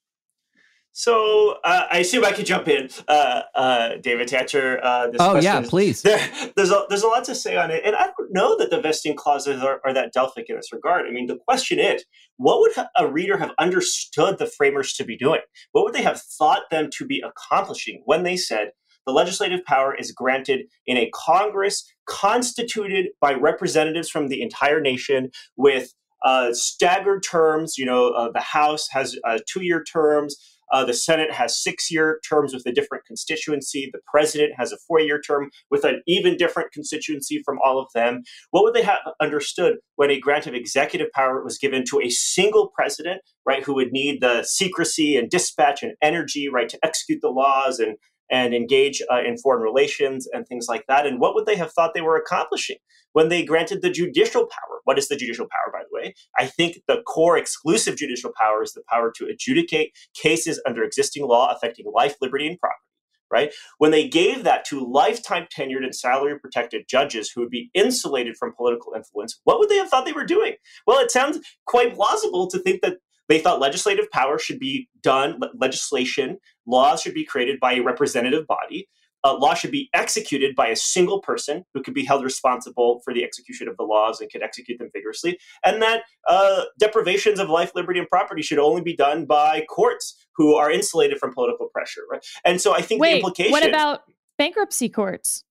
So 0.92 1.59
uh, 1.62 1.86
I 1.90 1.99
assume 1.99 2.24
I 2.24 2.32
could 2.32 2.44
jump 2.44 2.66
in, 2.66 2.90
uh, 3.07 3.42
uh, 3.55 3.90
David 4.03 4.28
Thatcher. 4.28 4.80
Uh, 4.82 5.09
oh 5.20 5.38
yeah, 5.38 5.62
please. 5.64 6.03
There, 6.03 6.18
there's 6.57 6.72
a 6.72 6.86
there's 6.88 7.05
a 7.05 7.07
lot 7.07 7.22
to 7.24 7.36
say 7.36 7.57
on 7.57 7.70
it, 7.70 7.82
and 7.84 7.94
I 7.94 8.07
don't 8.07 8.32
know 8.32 8.59
that 8.59 8.70
the 8.70 8.80
vesting 8.80 9.14
clauses 9.14 9.62
are, 9.62 9.80
are 9.84 9.94
that 9.94 10.12
Delphic 10.12 10.46
in 10.49 10.57
this 10.57 10.72
regard. 10.72 11.07
I 11.07 11.12
mean, 11.12 11.26
the 11.26 11.38
question 11.46 11.78
is, 11.78 12.05
what 12.36 12.59
would 12.61 12.72
a 12.96 13.07
reader 13.07 13.36
have 13.36 13.53
understood 13.61 14.38
the 14.38 14.46
framers 14.46 14.92
to 14.94 15.05
be 15.05 15.16
doing? 15.16 15.40
What 15.70 15.84
would 15.84 15.94
they 15.94 16.03
have 16.03 16.20
thought 16.20 16.62
them 16.70 16.90
to 16.99 17.07
be 17.07 17.22
accomplishing 17.24 18.03
when 18.05 18.24
they 18.24 18.36
said 18.36 18.72
the 19.09 19.14
legislative 19.14 19.64
power 19.64 19.94
is 19.94 20.12
granted 20.12 20.66
in 20.86 20.98
a 20.98 21.11
Congress 21.14 21.90
constituted 22.06 23.06
by 23.22 23.32
representatives 23.32 24.11
from 24.11 24.28
the 24.28 24.42
entire 24.42 24.82
nation 24.82 25.30
with 25.56 25.94
uh, 26.26 26.52
staggered 26.52 27.22
terms. 27.22 27.78
You 27.78 27.86
know, 27.86 28.11
uh, 28.11 28.30
the 28.30 28.40
House 28.40 28.86
has 28.90 29.16
uh, 29.24 29.38
two 29.50 29.64
year 29.64 29.82
terms. 29.82 30.36
Uh, 30.70 30.84
the 30.84 30.92
Senate 30.92 31.32
has 31.32 31.59
six 31.59 31.90
year 31.90 32.20
terms 32.28 32.52
with 32.52 32.66
a 32.66 32.72
different 32.72 33.06
constituency. 33.06 33.88
The 33.90 34.00
president 34.06 34.52
has 34.59 34.72
a 34.72 34.76
four 34.86 35.00
year 35.00 35.18
term 35.18 35.48
with 35.70 35.84
an 35.84 36.02
even 36.06 36.36
different 36.36 36.72
constituency 36.72 37.40
from 37.46 37.59
all 37.64 37.80
of 37.80 37.88
them. 37.94 38.24
What 38.50 38.62
would 38.64 38.74
they 38.74 38.82
have 38.82 38.98
understood 39.22 39.76
when 39.96 40.11
a 40.11 40.20
grant 40.20 40.46
of 40.46 40.52
executive 40.52 41.11
power 41.12 41.42
was 41.42 41.56
given 41.56 41.84
to 41.86 42.02
a 42.02 42.11
single 42.11 42.68
president, 42.74 43.22
right, 43.46 43.64
who 43.64 43.74
would 43.76 43.90
need 43.90 44.20
the 44.20 44.42
secrecy 44.42 45.16
and 45.16 45.30
dispatch 45.30 45.82
and 45.82 45.94
energy, 46.02 46.50
right, 46.50 46.68
to 46.68 46.78
execute 46.84 47.22
the 47.22 47.30
laws 47.30 47.78
and 47.78 47.96
and 48.31 48.55
engage 48.55 49.03
uh, 49.11 49.22
in 49.22 49.37
foreign 49.39 49.62
relations 49.62 50.29
and 50.33 50.47
things 50.47 50.66
like 50.68 50.85
that. 50.89 51.07
And 51.07 51.20
what 51.20 51.35
would 51.35 51.47
they 51.47 51.57
have 51.57 51.72
thought 51.72 51.95
they 51.95 52.01
were 52.01 52.16
accomplishing 52.16 52.76
when 53.12 53.29
they 53.29 53.45
granted 53.45 53.83
the 53.83 53.91
judicial 53.91 54.47
power? 54.47 54.81
What 54.85 54.99
is 54.99 55.09
the 55.09 55.16
judicial 55.16 55.47
power, 55.51 55.72
by 55.72 55.81
the 55.81 55.95
way? 55.95 56.14
I 56.37 56.47
think 56.47 56.81
the 56.87 57.03
core 57.03 57.37
exclusive 57.37 57.97
judicial 57.97 58.33
power 58.39 58.62
is 58.62 58.72
the 58.72 58.83
power 58.89 59.12
to 59.16 59.26
adjudicate 59.26 59.93
cases 60.14 60.61
under 60.66 60.83
existing 60.83 61.26
law 61.26 61.53
affecting 61.55 61.87
life, 61.93 62.16
liberty, 62.20 62.47
and 62.47 62.59
property. 62.59 62.83
Right? 63.31 63.53
When 63.76 63.91
they 63.91 64.09
gave 64.09 64.45
that 64.45 64.64
to 64.68 64.81
lifetime 64.81 65.49
tenured 65.55 65.85
and 65.85 65.95
salary 65.95 66.39
protected 66.39 66.89
judges 66.89 67.31
who 67.31 67.43
would 67.43 67.51
be 67.51 67.68
insulated 67.74 68.39
from 68.39 68.55
political 68.57 68.95
influence, 68.97 69.39
what 69.45 69.59
would 69.59 69.68
they 69.68 69.76
have 69.76 69.91
thought 69.91 70.07
they 70.07 70.14
were 70.14 70.24
doing? 70.24 70.55
Well, 70.87 70.99
it 71.01 71.11
sounds 71.11 71.39
quite 71.66 71.95
plausible 71.95 72.47
to 72.47 72.59
think 72.59 72.81
that 72.81 72.97
they 73.29 73.39
thought 73.39 73.61
legislative 73.61 74.11
power 74.11 74.39
should 74.39 74.59
be 74.59 74.89
done, 75.03 75.39
legislation, 75.55 76.39
laws 76.66 77.03
should 77.03 77.14
be 77.14 77.24
created 77.24 77.61
by 77.61 77.74
a 77.74 77.81
representative 77.83 78.47
body. 78.47 78.89
uh, 79.24 79.37
law 79.37 79.55
should 79.55 79.70
be 79.70 79.91
executed 79.95 80.55
by 80.55 80.68
a 80.68 80.76
single 80.76 81.20
person 81.20 81.64
who 81.74 81.83
could 81.83 81.95
be 81.95 82.05
held 82.05 82.24
responsible 82.24 83.01
for 83.05 83.12
the 83.12 83.24
execution 83.24 83.68
of 83.68 83.76
the 83.76 83.83
laws 83.83 84.20
and 84.20 84.31
could 84.31 84.43
execute 84.43 84.79
them 84.79 84.91
vigorously, 84.93 85.39
and 85.64 85.83
that 85.83 86.03
uh, 86.26 86.64
deprivations 86.79 87.41
of 87.41 87.49
life, 87.49 87.72
liberty, 87.74 87.99
and 87.99 88.09
property 88.09 88.43
should 88.43 88.59
only 88.59 88.81
be 88.81 88.95
done 88.95 89.26
by 89.26 89.64
courts 89.68 90.26
who 90.37 90.55
are 90.55 90.70
insulated 90.70 91.18
from 91.18 91.35
political 91.35 91.66
pressure. 91.68 92.03
Right? 92.11 92.24
And 92.45 92.61
so 92.61 92.74
I 92.74 92.81
think 92.83 93.01
Wait, 93.01 93.11
the 93.11 93.16
implication. 93.16 93.53
what 93.53 93.66
about 93.66 94.03
bankruptcy 94.39 94.89
courts? 94.89 95.45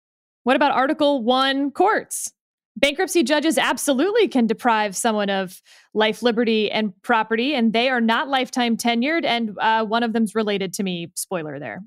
What 0.43 0.55
about 0.55 0.71
Article 0.71 1.23
1 1.23 1.71
courts? 1.71 2.31
Bankruptcy 2.79 3.23
judges 3.23 3.57
absolutely 3.57 4.27
can 4.27 4.45
deprive 4.45 4.95
someone 4.95 5.29
of 5.31 5.61
life, 5.95 6.21
liberty, 6.21 6.69
and 6.69 6.93
property, 7.01 7.55
and 7.55 7.73
they 7.73 7.89
are 7.89 7.99
not 7.99 8.29
lifetime 8.29 8.77
tenured. 8.77 9.25
And 9.25 9.57
uh, 9.59 9.83
one 9.83 10.03
of 10.03 10.13
them's 10.13 10.35
related 10.35 10.73
to 10.73 10.83
me. 10.83 11.07
Spoiler 11.15 11.57
there. 11.59 11.81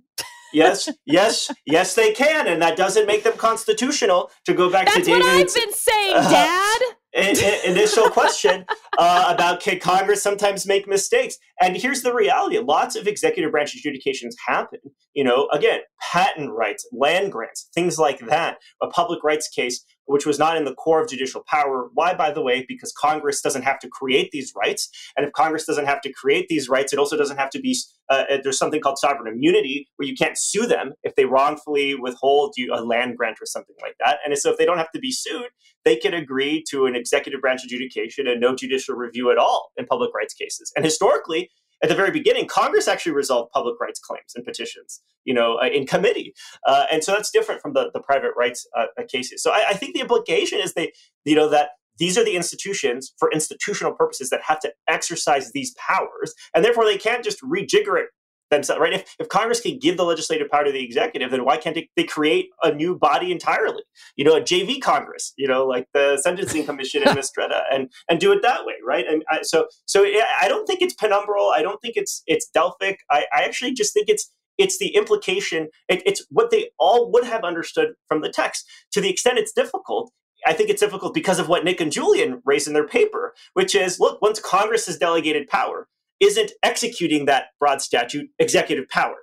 yes, 0.52 0.88
yes, 1.06 1.50
yes, 1.64 1.94
they 1.94 2.12
can, 2.12 2.48
and 2.48 2.60
that 2.60 2.76
doesn't 2.76 3.06
make 3.06 3.22
them 3.22 3.36
constitutional. 3.36 4.30
To 4.46 4.52
go 4.54 4.68
back 4.70 4.86
That's 4.86 4.98
to 4.98 5.04
David's 5.04 5.24
what 5.26 5.32
I've 5.40 5.54
been 5.54 5.72
saying, 5.72 6.14
Dad. 6.30 6.80
in- 7.12 7.38
in- 7.38 7.70
initial 7.76 8.08
question 8.10 8.64
uh, 8.98 9.32
about 9.32 9.60
can 9.60 9.78
Congress 9.78 10.22
sometimes 10.22 10.66
make 10.66 10.88
mistakes? 10.88 11.36
And 11.60 11.76
here's 11.76 12.02
the 12.02 12.12
reality: 12.12 12.58
lots 12.58 12.96
of 12.96 13.06
executive 13.06 13.52
branch 13.52 13.74
adjudications 13.76 14.34
happen. 14.44 14.80
You 15.14 15.22
know, 15.22 15.48
again, 15.52 15.80
patent 16.12 16.50
rights, 16.52 16.84
land 16.92 17.30
grants, 17.30 17.68
things 17.74 17.96
like 17.98 18.18
that. 18.26 18.58
A 18.82 18.88
public 18.88 19.22
rights 19.22 19.48
case, 19.48 19.84
which 20.10 20.26
was 20.26 20.38
not 20.40 20.56
in 20.56 20.64
the 20.64 20.74
core 20.74 21.00
of 21.00 21.08
judicial 21.08 21.42
power. 21.46 21.88
Why, 21.94 22.14
by 22.14 22.32
the 22.32 22.42
way? 22.42 22.64
Because 22.66 22.92
Congress 22.92 23.40
doesn't 23.40 23.62
have 23.62 23.78
to 23.78 23.88
create 23.88 24.30
these 24.32 24.52
rights, 24.56 24.90
and 25.16 25.24
if 25.24 25.32
Congress 25.32 25.64
doesn't 25.64 25.86
have 25.86 26.00
to 26.02 26.12
create 26.12 26.48
these 26.48 26.68
rights, 26.68 26.92
it 26.92 26.98
also 26.98 27.16
doesn't 27.16 27.36
have 27.36 27.50
to 27.50 27.60
be. 27.60 27.76
Uh, 28.08 28.24
there's 28.42 28.58
something 28.58 28.80
called 28.80 28.98
sovereign 28.98 29.32
immunity, 29.32 29.88
where 29.96 30.08
you 30.08 30.16
can't 30.16 30.36
sue 30.36 30.66
them 30.66 30.92
if 31.04 31.14
they 31.14 31.24
wrongfully 31.24 31.94
withhold 31.94 32.54
you 32.56 32.74
a 32.74 32.82
land 32.82 33.16
grant 33.16 33.38
or 33.40 33.46
something 33.46 33.76
like 33.80 33.94
that. 34.04 34.18
And 34.24 34.36
so, 34.36 34.50
if 34.50 34.58
they 34.58 34.66
don't 34.66 34.78
have 34.78 34.90
to 34.92 34.98
be 34.98 35.12
sued, 35.12 35.50
they 35.84 35.94
can 35.94 36.12
agree 36.12 36.64
to 36.70 36.86
an 36.86 36.96
executive 36.96 37.40
branch 37.40 37.62
adjudication 37.64 38.26
and 38.26 38.40
no 38.40 38.56
judicial 38.56 38.96
review 38.96 39.30
at 39.30 39.38
all 39.38 39.70
in 39.76 39.86
public 39.86 40.10
rights 40.12 40.34
cases. 40.34 40.72
And 40.74 40.84
historically, 40.84 41.50
at 41.82 41.88
the 41.88 41.94
very 41.94 42.10
beginning, 42.10 42.46
Congress 42.46 42.88
actually 42.88 43.12
resolved 43.12 43.52
public 43.52 43.80
rights 43.80 44.00
claims 44.00 44.32
and 44.34 44.44
petitions, 44.44 45.00
you 45.24 45.34
know, 45.34 45.58
uh, 45.62 45.66
in 45.66 45.86
committee, 45.86 46.34
uh, 46.66 46.86
and 46.90 47.02
so 47.02 47.12
that's 47.12 47.30
different 47.30 47.60
from 47.60 47.72
the, 47.72 47.90
the 47.94 48.00
private 48.00 48.32
rights 48.36 48.66
uh, 48.76 48.86
cases. 49.08 49.42
So 49.42 49.50
I, 49.50 49.70
I 49.70 49.74
think 49.74 49.94
the 49.94 50.00
implication 50.00 50.60
is 50.60 50.74
they, 50.74 50.92
you 51.24 51.34
know, 51.34 51.48
that 51.48 51.70
these 51.98 52.16
are 52.16 52.24
the 52.24 52.36
institutions 52.36 53.12
for 53.18 53.30
institutional 53.30 53.92
purposes 53.92 54.30
that 54.30 54.40
have 54.42 54.60
to 54.60 54.72
exercise 54.88 55.52
these 55.52 55.74
powers, 55.74 56.34
and 56.54 56.64
therefore 56.64 56.84
they 56.84 56.98
can't 56.98 57.24
just 57.24 57.40
rejigger 57.42 57.98
it 57.98 58.08
themselves, 58.50 58.80
right? 58.80 58.92
If, 58.92 59.14
if 59.18 59.28
Congress 59.28 59.60
can 59.60 59.78
give 59.78 59.96
the 59.96 60.04
legislative 60.04 60.50
power 60.50 60.64
to 60.64 60.72
the 60.72 60.82
executive, 60.82 61.30
then 61.30 61.44
why 61.44 61.56
can't 61.56 61.74
they, 61.74 61.88
they 61.96 62.04
create 62.04 62.50
a 62.62 62.72
new 62.72 62.96
body 62.96 63.32
entirely? 63.32 63.82
You 64.16 64.24
know, 64.24 64.36
a 64.36 64.40
JV 64.40 64.80
Congress, 64.80 65.32
you 65.36 65.48
know, 65.48 65.66
like 65.66 65.86
the 65.94 66.18
Sentencing 66.18 66.66
Commission 66.66 67.02
and 67.04 67.16
Mistretta, 67.18 67.62
and 67.72 67.90
and 68.08 68.20
do 68.20 68.32
it 68.32 68.42
that 68.42 68.66
way, 68.66 68.74
right? 68.84 69.06
And 69.08 69.24
I, 69.30 69.40
so 69.42 69.66
so 69.86 70.02
yeah, 70.02 70.26
I 70.40 70.48
don't 70.48 70.66
think 70.66 70.82
it's 70.82 70.94
penumbral. 70.94 71.52
I 71.52 71.62
don't 71.62 71.80
think 71.80 71.96
it's 71.96 72.22
it's 72.26 72.48
Delphic. 72.48 72.98
I, 73.10 73.26
I 73.32 73.42
actually 73.42 73.72
just 73.72 73.94
think 73.94 74.08
it's 74.08 74.30
it's 74.58 74.78
the 74.78 74.94
implication. 74.94 75.68
It, 75.88 76.02
it's 76.04 76.24
what 76.30 76.50
they 76.50 76.70
all 76.78 77.10
would 77.12 77.24
have 77.24 77.44
understood 77.44 77.94
from 78.06 78.20
the 78.20 78.30
text. 78.30 78.68
To 78.92 79.00
the 79.00 79.10
extent 79.10 79.38
it's 79.38 79.52
difficult, 79.52 80.12
I 80.46 80.52
think 80.52 80.70
it's 80.70 80.80
difficult 80.80 81.14
because 81.14 81.38
of 81.38 81.48
what 81.48 81.64
Nick 81.64 81.80
and 81.80 81.92
Julian 81.92 82.42
raised 82.44 82.66
in 82.66 82.74
their 82.74 82.86
paper, 82.86 83.34
which 83.54 83.74
is 83.74 84.00
look, 84.00 84.20
once 84.22 84.40
Congress 84.40 84.86
has 84.86 84.98
delegated 84.98 85.48
power, 85.48 85.88
isn't 86.20 86.52
executing 86.62 87.24
that 87.26 87.46
broad 87.58 87.80
statute 87.82 88.28
executive 88.38 88.88
power. 88.88 89.16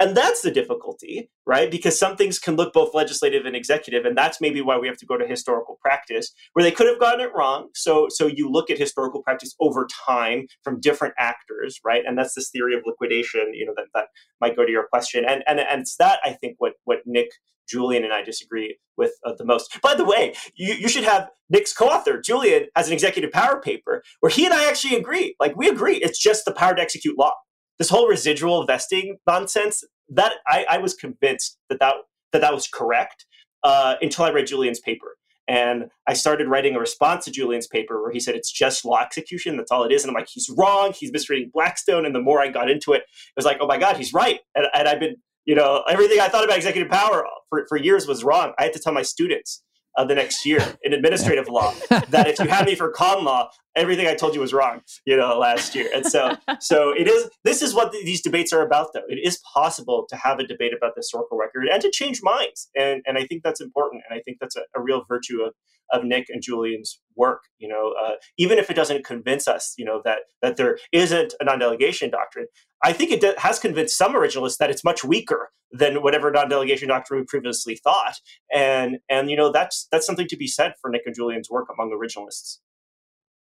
And 0.00 0.16
that's 0.16 0.42
the 0.42 0.50
difficulty, 0.50 1.30
right? 1.46 1.70
Because 1.70 1.98
some 1.98 2.16
things 2.16 2.38
can 2.38 2.56
look 2.56 2.72
both 2.72 2.94
legislative 2.94 3.46
and 3.46 3.56
executive, 3.56 4.04
and 4.04 4.16
that's 4.16 4.40
maybe 4.40 4.60
why 4.60 4.78
we 4.78 4.86
have 4.86 4.98
to 4.98 5.06
go 5.06 5.16
to 5.16 5.26
historical 5.26 5.78
practice, 5.80 6.32
where 6.52 6.62
they 6.62 6.70
could 6.70 6.86
have 6.86 7.00
gotten 7.00 7.20
it 7.20 7.30
wrong. 7.36 7.68
So, 7.74 8.06
so 8.08 8.26
you 8.26 8.50
look 8.50 8.70
at 8.70 8.78
historical 8.78 9.22
practice 9.22 9.54
over 9.60 9.86
time 10.06 10.46
from 10.62 10.80
different 10.80 11.14
actors, 11.18 11.80
right? 11.84 12.02
And 12.06 12.16
that's 12.16 12.34
this 12.34 12.50
theory 12.50 12.74
of 12.74 12.82
liquidation, 12.86 13.52
you 13.54 13.66
know, 13.66 13.72
that, 13.76 13.86
that 13.94 14.06
might 14.40 14.56
go 14.56 14.64
to 14.64 14.70
your 14.70 14.86
question. 14.88 15.24
And 15.26 15.42
and 15.46 15.60
and 15.60 15.82
it's 15.82 15.96
that 15.96 16.20
I 16.24 16.32
think 16.32 16.56
what 16.58 16.74
what 16.84 16.98
Nick 17.06 17.30
Julian 17.68 18.04
and 18.04 18.12
I 18.12 18.22
disagree 18.22 18.78
with 18.96 19.12
uh, 19.24 19.32
the 19.36 19.44
most. 19.44 19.80
By 19.80 19.94
the 19.94 20.04
way, 20.04 20.34
you, 20.54 20.74
you 20.74 20.88
should 20.88 21.04
have 21.04 21.30
Nick's 21.48 21.72
co-author, 21.72 22.20
Julian, 22.20 22.66
has 22.76 22.88
an 22.88 22.92
executive 22.92 23.32
power 23.32 23.60
paper 23.60 24.02
where 24.20 24.30
he 24.30 24.44
and 24.44 24.54
I 24.54 24.68
actually 24.68 24.96
agree. 24.96 25.34
Like 25.40 25.56
we 25.56 25.68
agree, 25.68 25.96
it's 25.96 26.18
just 26.18 26.44
the 26.44 26.52
power 26.52 26.74
to 26.74 26.82
execute 26.82 27.18
law. 27.18 27.32
This 27.78 27.88
whole 27.88 28.08
residual 28.08 28.64
vesting 28.66 29.18
nonsense, 29.26 29.82
that 30.08 30.34
I, 30.46 30.66
I 30.68 30.78
was 30.78 30.94
convinced 30.94 31.58
that 31.68 31.80
that, 31.80 31.94
that, 32.32 32.40
that 32.40 32.54
was 32.54 32.68
correct 32.68 33.26
uh, 33.64 33.96
until 34.00 34.24
I 34.24 34.30
read 34.30 34.46
Julian's 34.46 34.80
paper. 34.80 35.16
And 35.48 35.86
I 36.06 36.14
started 36.14 36.48
writing 36.48 36.76
a 36.76 36.78
response 36.78 37.24
to 37.24 37.30
Julian's 37.30 37.66
paper 37.66 38.00
where 38.00 38.12
he 38.12 38.20
said 38.20 38.36
it's 38.36 38.50
just 38.50 38.84
law 38.84 39.00
execution. 39.00 39.56
That's 39.56 39.72
all 39.72 39.84
it 39.84 39.92
is. 39.92 40.04
And 40.04 40.10
I'm 40.10 40.14
like, 40.14 40.28
he's 40.28 40.48
wrong. 40.56 40.92
He's 40.96 41.12
misreading 41.12 41.50
Blackstone. 41.52 42.06
And 42.06 42.14
the 42.14 42.20
more 42.20 42.40
I 42.40 42.48
got 42.48 42.70
into 42.70 42.92
it, 42.92 43.02
it 43.02 43.36
was 43.36 43.44
like, 43.44 43.58
oh 43.60 43.66
my 43.66 43.76
God, 43.76 43.96
he's 43.96 44.12
right. 44.12 44.40
And, 44.54 44.66
and 44.72 44.88
I've 44.88 45.00
been 45.00 45.16
you 45.44 45.54
know, 45.54 45.82
everything 45.88 46.20
I 46.20 46.28
thought 46.28 46.44
about 46.44 46.56
executive 46.56 46.90
power 46.90 47.26
for, 47.48 47.66
for 47.68 47.76
years 47.76 48.06
was 48.06 48.22
wrong. 48.22 48.52
I 48.58 48.64
had 48.64 48.72
to 48.74 48.78
tell 48.78 48.92
my 48.92 49.02
students 49.02 49.62
uh, 49.98 50.04
the 50.04 50.14
next 50.14 50.46
year 50.46 50.60
in 50.82 50.92
administrative 50.92 51.48
law 51.48 51.74
that 51.88 52.28
if 52.28 52.38
you 52.38 52.48
had 52.48 52.66
me 52.66 52.74
for 52.74 52.90
con 52.90 53.24
law, 53.24 53.50
everything 53.76 54.06
I 54.06 54.14
told 54.14 54.34
you 54.34 54.40
was 54.40 54.52
wrong, 54.52 54.82
you 55.04 55.16
know, 55.16 55.38
last 55.38 55.74
year. 55.74 55.88
And 55.94 56.06
so, 56.06 56.36
so 56.60 56.90
it 56.90 57.08
is, 57.08 57.30
this 57.44 57.62
is 57.62 57.74
what 57.74 57.92
th- 57.92 58.04
these 58.04 58.22
debates 58.22 58.52
are 58.52 58.64
about, 58.64 58.88
though. 58.94 59.02
It 59.08 59.18
is 59.22 59.40
possible 59.54 60.06
to 60.08 60.16
have 60.16 60.38
a 60.38 60.46
debate 60.46 60.72
about 60.76 60.94
the 60.94 61.00
historical 61.00 61.38
record 61.38 61.66
and 61.68 61.80
to 61.82 61.90
change 61.90 62.20
minds. 62.22 62.68
And, 62.76 63.02
and 63.06 63.18
I 63.18 63.26
think 63.26 63.42
that's 63.42 63.60
important. 63.60 64.02
And 64.08 64.18
I 64.18 64.22
think 64.22 64.38
that's 64.40 64.56
a, 64.56 64.62
a 64.76 64.82
real 64.82 65.04
virtue 65.08 65.42
of, 65.42 65.54
of 65.92 66.04
Nick 66.04 66.26
and 66.28 66.42
Julian's 66.42 67.00
work. 67.16 67.42
You 67.58 67.68
know, 67.68 67.94
uh, 68.02 68.14
even 68.38 68.58
if 68.58 68.70
it 68.70 68.74
doesn't 68.74 69.04
convince 69.04 69.46
us, 69.46 69.74
you 69.76 69.84
know, 69.84 70.00
that 70.04 70.20
that 70.40 70.56
there 70.56 70.78
isn't 70.90 71.34
a 71.40 71.44
non-delegation 71.44 72.10
doctrine, 72.10 72.46
I 72.82 72.92
think 72.92 73.10
it 73.10 73.20
de- 73.20 73.38
has 73.38 73.58
convinced 73.58 73.96
some 73.96 74.14
originalists 74.14 74.56
that 74.58 74.70
it's 74.70 74.84
much 74.84 75.04
weaker 75.04 75.50
than 75.70 76.02
whatever 76.02 76.30
non-delegation 76.30 76.88
doctrine 76.88 77.20
we 77.20 77.26
previously 77.26 77.76
thought. 77.76 78.16
And 78.52 78.98
and 79.08 79.30
you 79.30 79.36
know, 79.36 79.52
that's 79.52 79.86
that's 79.92 80.06
something 80.06 80.28
to 80.28 80.36
be 80.36 80.46
said 80.46 80.74
for 80.80 80.90
Nick 80.90 81.02
and 81.06 81.14
Julian's 81.14 81.50
work 81.50 81.68
among 81.72 81.90
originalists. 81.90 82.58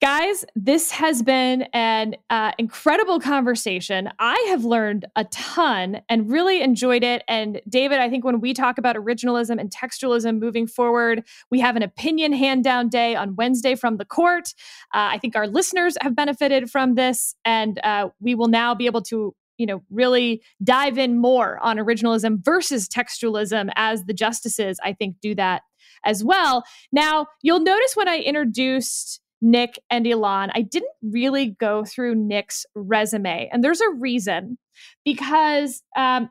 Guys, 0.02 0.46
this 0.56 0.92
has 0.92 1.22
been 1.22 1.64
an 1.74 2.16
uh, 2.30 2.54
incredible 2.58 3.20
conversation. 3.20 4.10
I 4.18 4.46
have 4.48 4.64
learned 4.64 5.06
a 5.18 5.26
ton 5.26 6.02
and 6.08 6.32
really 6.32 6.62
enjoyed 6.62 7.04
it. 7.04 7.22
And 7.28 7.62
David, 7.68 8.00
I 8.00 8.10
think 8.10 8.24
when 8.24 8.40
we 8.40 8.54
talk 8.54 8.78
about 8.78 8.96
originalism 8.96 9.60
and 9.60 9.70
textualism 9.70 10.40
moving 10.40 10.68
forward, 10.68 11.26
we 11.52 11.60
have 11.60 11.76
an 11.76 11.84
opinion 11.84 12.32
hand 12.32 12.64
down 12.64 12.88
day 12.88 13.14
on 13.14 13.36
Wednesday 13.36 13.76
from 13.76 13.98
the 13.98 14.06
court. 14.06 14.54
Uh, 14.94 15.12
I 15.12 15.18
think 15.18 15.36
our 15.36 15.48
listeners 15.48 15.98
have 16.00 16.16
benefited 16.16 16.72
from 16.72 16.96
this, 16.96 17.36
and 17.44 17.78
uh, 17.84 18.08
we 18.22 18.36
will 18.36 18.48
now 18.48 18.74
be 18.74 18.86
able 18.86 19.02
to 19.02 19.36
you 19.58 19.66
know 19.66 19.84
really 19.90 20.42
dive 20.64 20.98
in 20.98 21.18
more 21.18 21.60
on 21.62 21.76
originalism 21.76 22.38
versus 22.42 22.88
textualism 22.88 23.70
as 23.76 24.06
the 24.06 24.14
justices 24.14 24.80
i 24.86 24.94
think 24.94 25.18
do 25.22 25.36
that 25.36 25.64
as 26.06 26.24
well 26.24 26.64
now 26.94 27.28
you'll 27.42 27.60
notice 27.60 27.94
when 27.94 28.08
i 28.08 28.20
introduced 28.20 29.20
Nick 29.42 29.80
and 29.90 30.06
Ilan, 30.06 30.50
I 30.54 30.62
didn't 30.62 30.92
really 31.02 31.48
go 31.60 31.86
through 31.86 32.16
Nick's 32.16 32.66
resume. 32.76 33.50
And 33.52 33.64
there's 33.64 33.82
a 33.82 33.90
reason 33.90 34.58
because 35.06 35.82
um, 35.96 36.30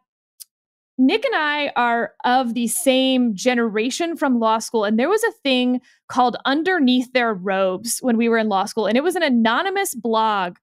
Nick 0.98 1.24
and 1.24 1.34
I 1.34 1.72
are 1.76 2.12
of 2.24 2.54
the 2.54 2.66
same 2.66 3.34
generation 3.34 4.16
from 4.16 4.40
law 4.40 4.58
school. 4.58 4.84
And 4.84 4.98
there 4.98 5.08
was 5.08 5.22
a 5.24 5.32
thing 5.42 5.80
called 6.08 6.36
Underneath 6.44 7.12
Their 7.12 7.32
Robes 7.32 7.98
when 8.00 8.16
we 8.16 8.28
were 8.28 8.38
in 8.38 8.48
law 8.48 8.64
school. 8.64 8.86
And 8.86 8.96
it 8.96 9.04
was 9.04 9.16
an 9.16 9.22
anonymous 9.22 9.94
blog, 9.94 10.56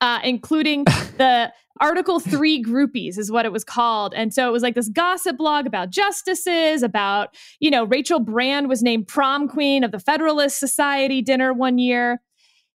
uh, 0.00 0.20
including 0.22 0.84
the 1.16 1.52
Article 1.80 2.20
3 2.20 2.62
groupies, 2.62 3.18
is 3.18 3.30
what 3.30 3.44
it 3.44 3.52
was 3.52 3.64
called. 3.64 4.14
And 4.14 4.32
so 4.32 4.48
it 4.48 4.52
was 4.52 4.62
like 4.62 4.74
this 4.74 4.88
gossip 4.88 5.36
blog 5.36 5.66
about 5.66 5.90
justices, 5.90 6.82
about, 6.82 7.34
you 7.60 7.70
know, 7.70 7.84
Rachel 7.84 8.20
Brand 8.20 8.68
was 8.68 8.82
named 8.82 9.08
prom 9.08 9.48
queen 9.48 9.84
of 9.84 9.92
the 9.92 9.98
Federalist 9.98 10.58
Society 10.58 11.22
dinner 11.22 11.52
one 11.52 11.78
year. 11.78 12.20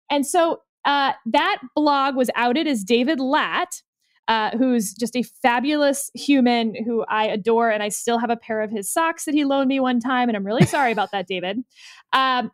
And 0.09 0.25
so 0.25 0.61
uh, 0.85 1.13
that 1.27 1.61
blog 1.75 2.15
was 2.15 2.29
outed 2.35 2.67
as 2.67 2.83
David 2.83 3.19
Lat, 3.19 3.81
uh, 4.27 4.51
who's 4.57 4.93
just 4.93 5.15
a 5.15 5.23
fabulous 5.23 6.09
human 6.13 6.75
who 6.85 7.03
I 7.09 7.27
adore. 7.27 7.69
And 7.69 7.83
I 7.83 7.89
still 7.89 8.17
have 8.17 8.29
a 8.29 8.35
pair 8.35 8.61
of 8.61 8.71
his 8.71 8.91
socks 8.91 9.25
that 9.25 9.33
he 9.33 9.45
loaned 9.45 9.67
me 9.67 9.79
one 9.79 9.99
time. 9.99 10.29
And 10.29 10.35
I'm 10.35 10.45
really 10.45 10.65
sorry 10.65 10.91
about 10.91 11.11
that, 11.11 11.27
David. 11.27 11.63
Um, 12.13 12.51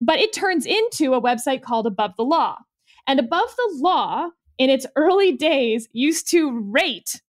but 0.00 0.20
it 0.20 0.32
turns 0.32 0.66
into 0.66 1.14
a 1.14 1.20
website 1.20 1.62
called 1.62 1.84
Above 1.84 2.12
the 2.16 2.22
Law. 2.22 2.56
And 3.08 3.18
Above 3.18 3.54
the 3.56 3.70
Law, 3.80 4.28
in 4.60 4.70
its 4.70 4.86
early 4.96 5.32
days, 5.32 5.88
used 5.92 6.30
to 6.32 6.60
rate 6.70 7.22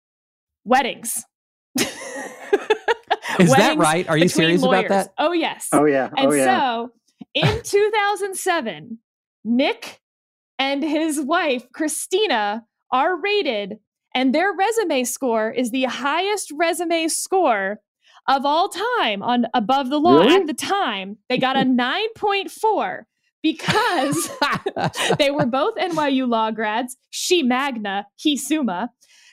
weddings. 0.64 1.24
Is 3.38 3.50
that 3.54 3.78
right? 3.78 4.08
Are 4.08 4.16
you 4.18 4.24
between 4.24 4.58
serious 4.58 4.64
about 4.64 4.88
that? 4.88 5.10
Oh, 5.18 5.32
yes. 5.32 5.68
Oh, 5.72 5.84
yeah. 5.86 6.10
And 6.16 6.28
oh, 6.28 6.32
yeah. 6.34 6.58
so 6.58 6.92
in 7.34 7.60
2007, 7.64 8.98
Nick 9.44 10.00
and 10.58 10.82
his 10.82 11.20
wife, 11.20 11.70
Christina, 11.72 12.64
are 12.92 13.20
rated 13.20 13.78
And 14.14 14.34
their 14.34 14.52
resume 14.52 15.04
score 15.04 15.50
is 15.50 15.70
the 15.70 15.84
highest 15.84 16.52
resume 16.56 17.08
score 17.08 17.80
of 18.28 18.46
all 18.46 18.68
time 18.70 19.22
on 19.22 19.46
above 19.54 19.90
the 19.90 20.00
law 20.00 20.20
Really? 20.20 20.34
at 20.36 20.46
the 20.46 20.54
time. 20.54 21.18
They 21.28 21.38
got 21.38 21.56
a 21.56 21.60
9.4 21.64 23.04
because 23.42 24.30
they 25.18 25.30
were 25.30 25.46
both 25.46 25.74
NYU 25.76 26.28
law 26.28 26.50
grads. 26.50 26.96
She 27.10 27.42
magna, 27.42 28.06
he 28.16 28.36
summa. 28.36 28.90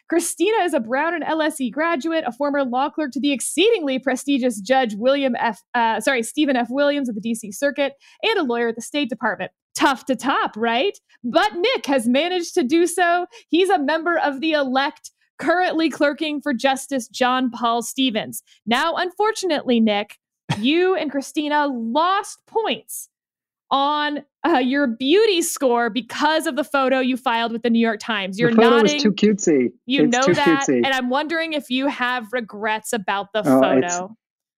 Christina 0.08 0.58
is 0.64 0.74
a 0.74 0.80
Brown 0.80 1.16
and 1.16 1.24
LSE 1.24 1.72
graduate, 1.72 2.24
a 2.28 2.32
former 2.32 2.64
law 2.64 2.90
clerk 2.90 3.12
to 3.14 3.20
the 3.20 3.32
exceedingly 3.32 3.98
prestigious 3.98 4.62
Judge 4.62 4.94
William 4.96 5.36
F. 5.38 5.62
Uh, 5.74 6.00
sorry, 6.00 6.22
Stephen 6.22 6.56
F. 6.56 6.68
Williams 6.70 7.10
of 7.10 7.16
the 7.16 7.22
D.C. 7.22 7.52
Circuit, 7.52 7.94
and 8.22 8.38
a 8.38 8.44
lawyer 8.44 8.70
at 8.70 8.76
the 8.76 8.82
State 8.82 9.10
Department. 9.10 9.52
Tough 9.76 10.06
to 10.06 10.16
top, 10.16 10.56
right? 10.56 10.98
But 11.24 11.56
Nick 11.56 11.88
has 11.88 12.08
managed 12.08 12.54
to 12.54 12.64
do 12.64 12.86
so. 12.86 13.26
He's 13.50 13.70
a 13.70 13.80
member 13.80 14.18
of 14.18 14.42
the 14.42 14.52
elect, 14.52 15.12
currently 15.40 15.90
clerking 15.90 16.40
for 16.40 16.54
Justice 16.54 17.08
John 17.08 17.50
Paul 17.50 17.82
Stevens. 17.82 18.44
Now, 18.68 18.96
unfortunately, 18.96 19.80
Nick, 19.80 20.18
you 20.60 20.96
and 20.96 21.10
Christina 21.10 21.68
lost 21.68 22.40
points 22.46 23.10
on 23.72 24.24
uh, 24.48 24.60
your 24.60 24.88
beauty 24.88 25.42
score 25.42 25.90
because 25.90 26.46
of 26.48 26.56
the 26.56 26.64
photo 26.64 27.00
you 27.00 27.18
filed 27.18 27.52
with 27.52 27.64
the 27.64 27.70
New 27.70 27.80
York 27.80 28.00
Times. 28.00 28.38
You're 28.40 28.52
the 28.52 28.58
photo 28.58 28.70
nodding. 28.78 28.94
was 28.94 29.04
too 29.04 29.12
cutesy. 29.12 29.72
You 29.86 30.04
It's 30.06 30.16
know 30.16 30.22
too 30.24 30.34
that, 30.36 30.66
cutesy. 30.68 30.78
and 30.86 30.88
I'm 30.94 31.10
wondering 31.10 31.54
if 31.54 31.70
you 31.70 31.88
have 31.88 32.28
regrets 32.32 32.94
about 32.94 33.34
the 33.34 33.42
Oh, 33.46 33.60
photo. 33.62 34.16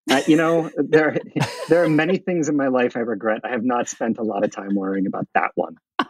Uh, 0.09 0.21
you 0.27 0.35
know, 0.37 0.69
there 0.77 1.17
there 1.69 1.83
are 1.83 1.89
many 1.89 2.17
things 2.17 2.47
in 2.49 2.55
my 2.57 2.67
life 2.67 2.95
I 2.97 3.01
regret. 3.01 3.41
I 3.43 3.49
have 3.49 3.63
not 3.63 3.87
spent 3.89 4.17
a 4.17 4.23
lot 4.23 4.43
of 4.43 4.51
time 4.51 4.75
worrying 4.75 5.05
about 5.07 5.27
that 5.35 5.51
one. 5.55 5.75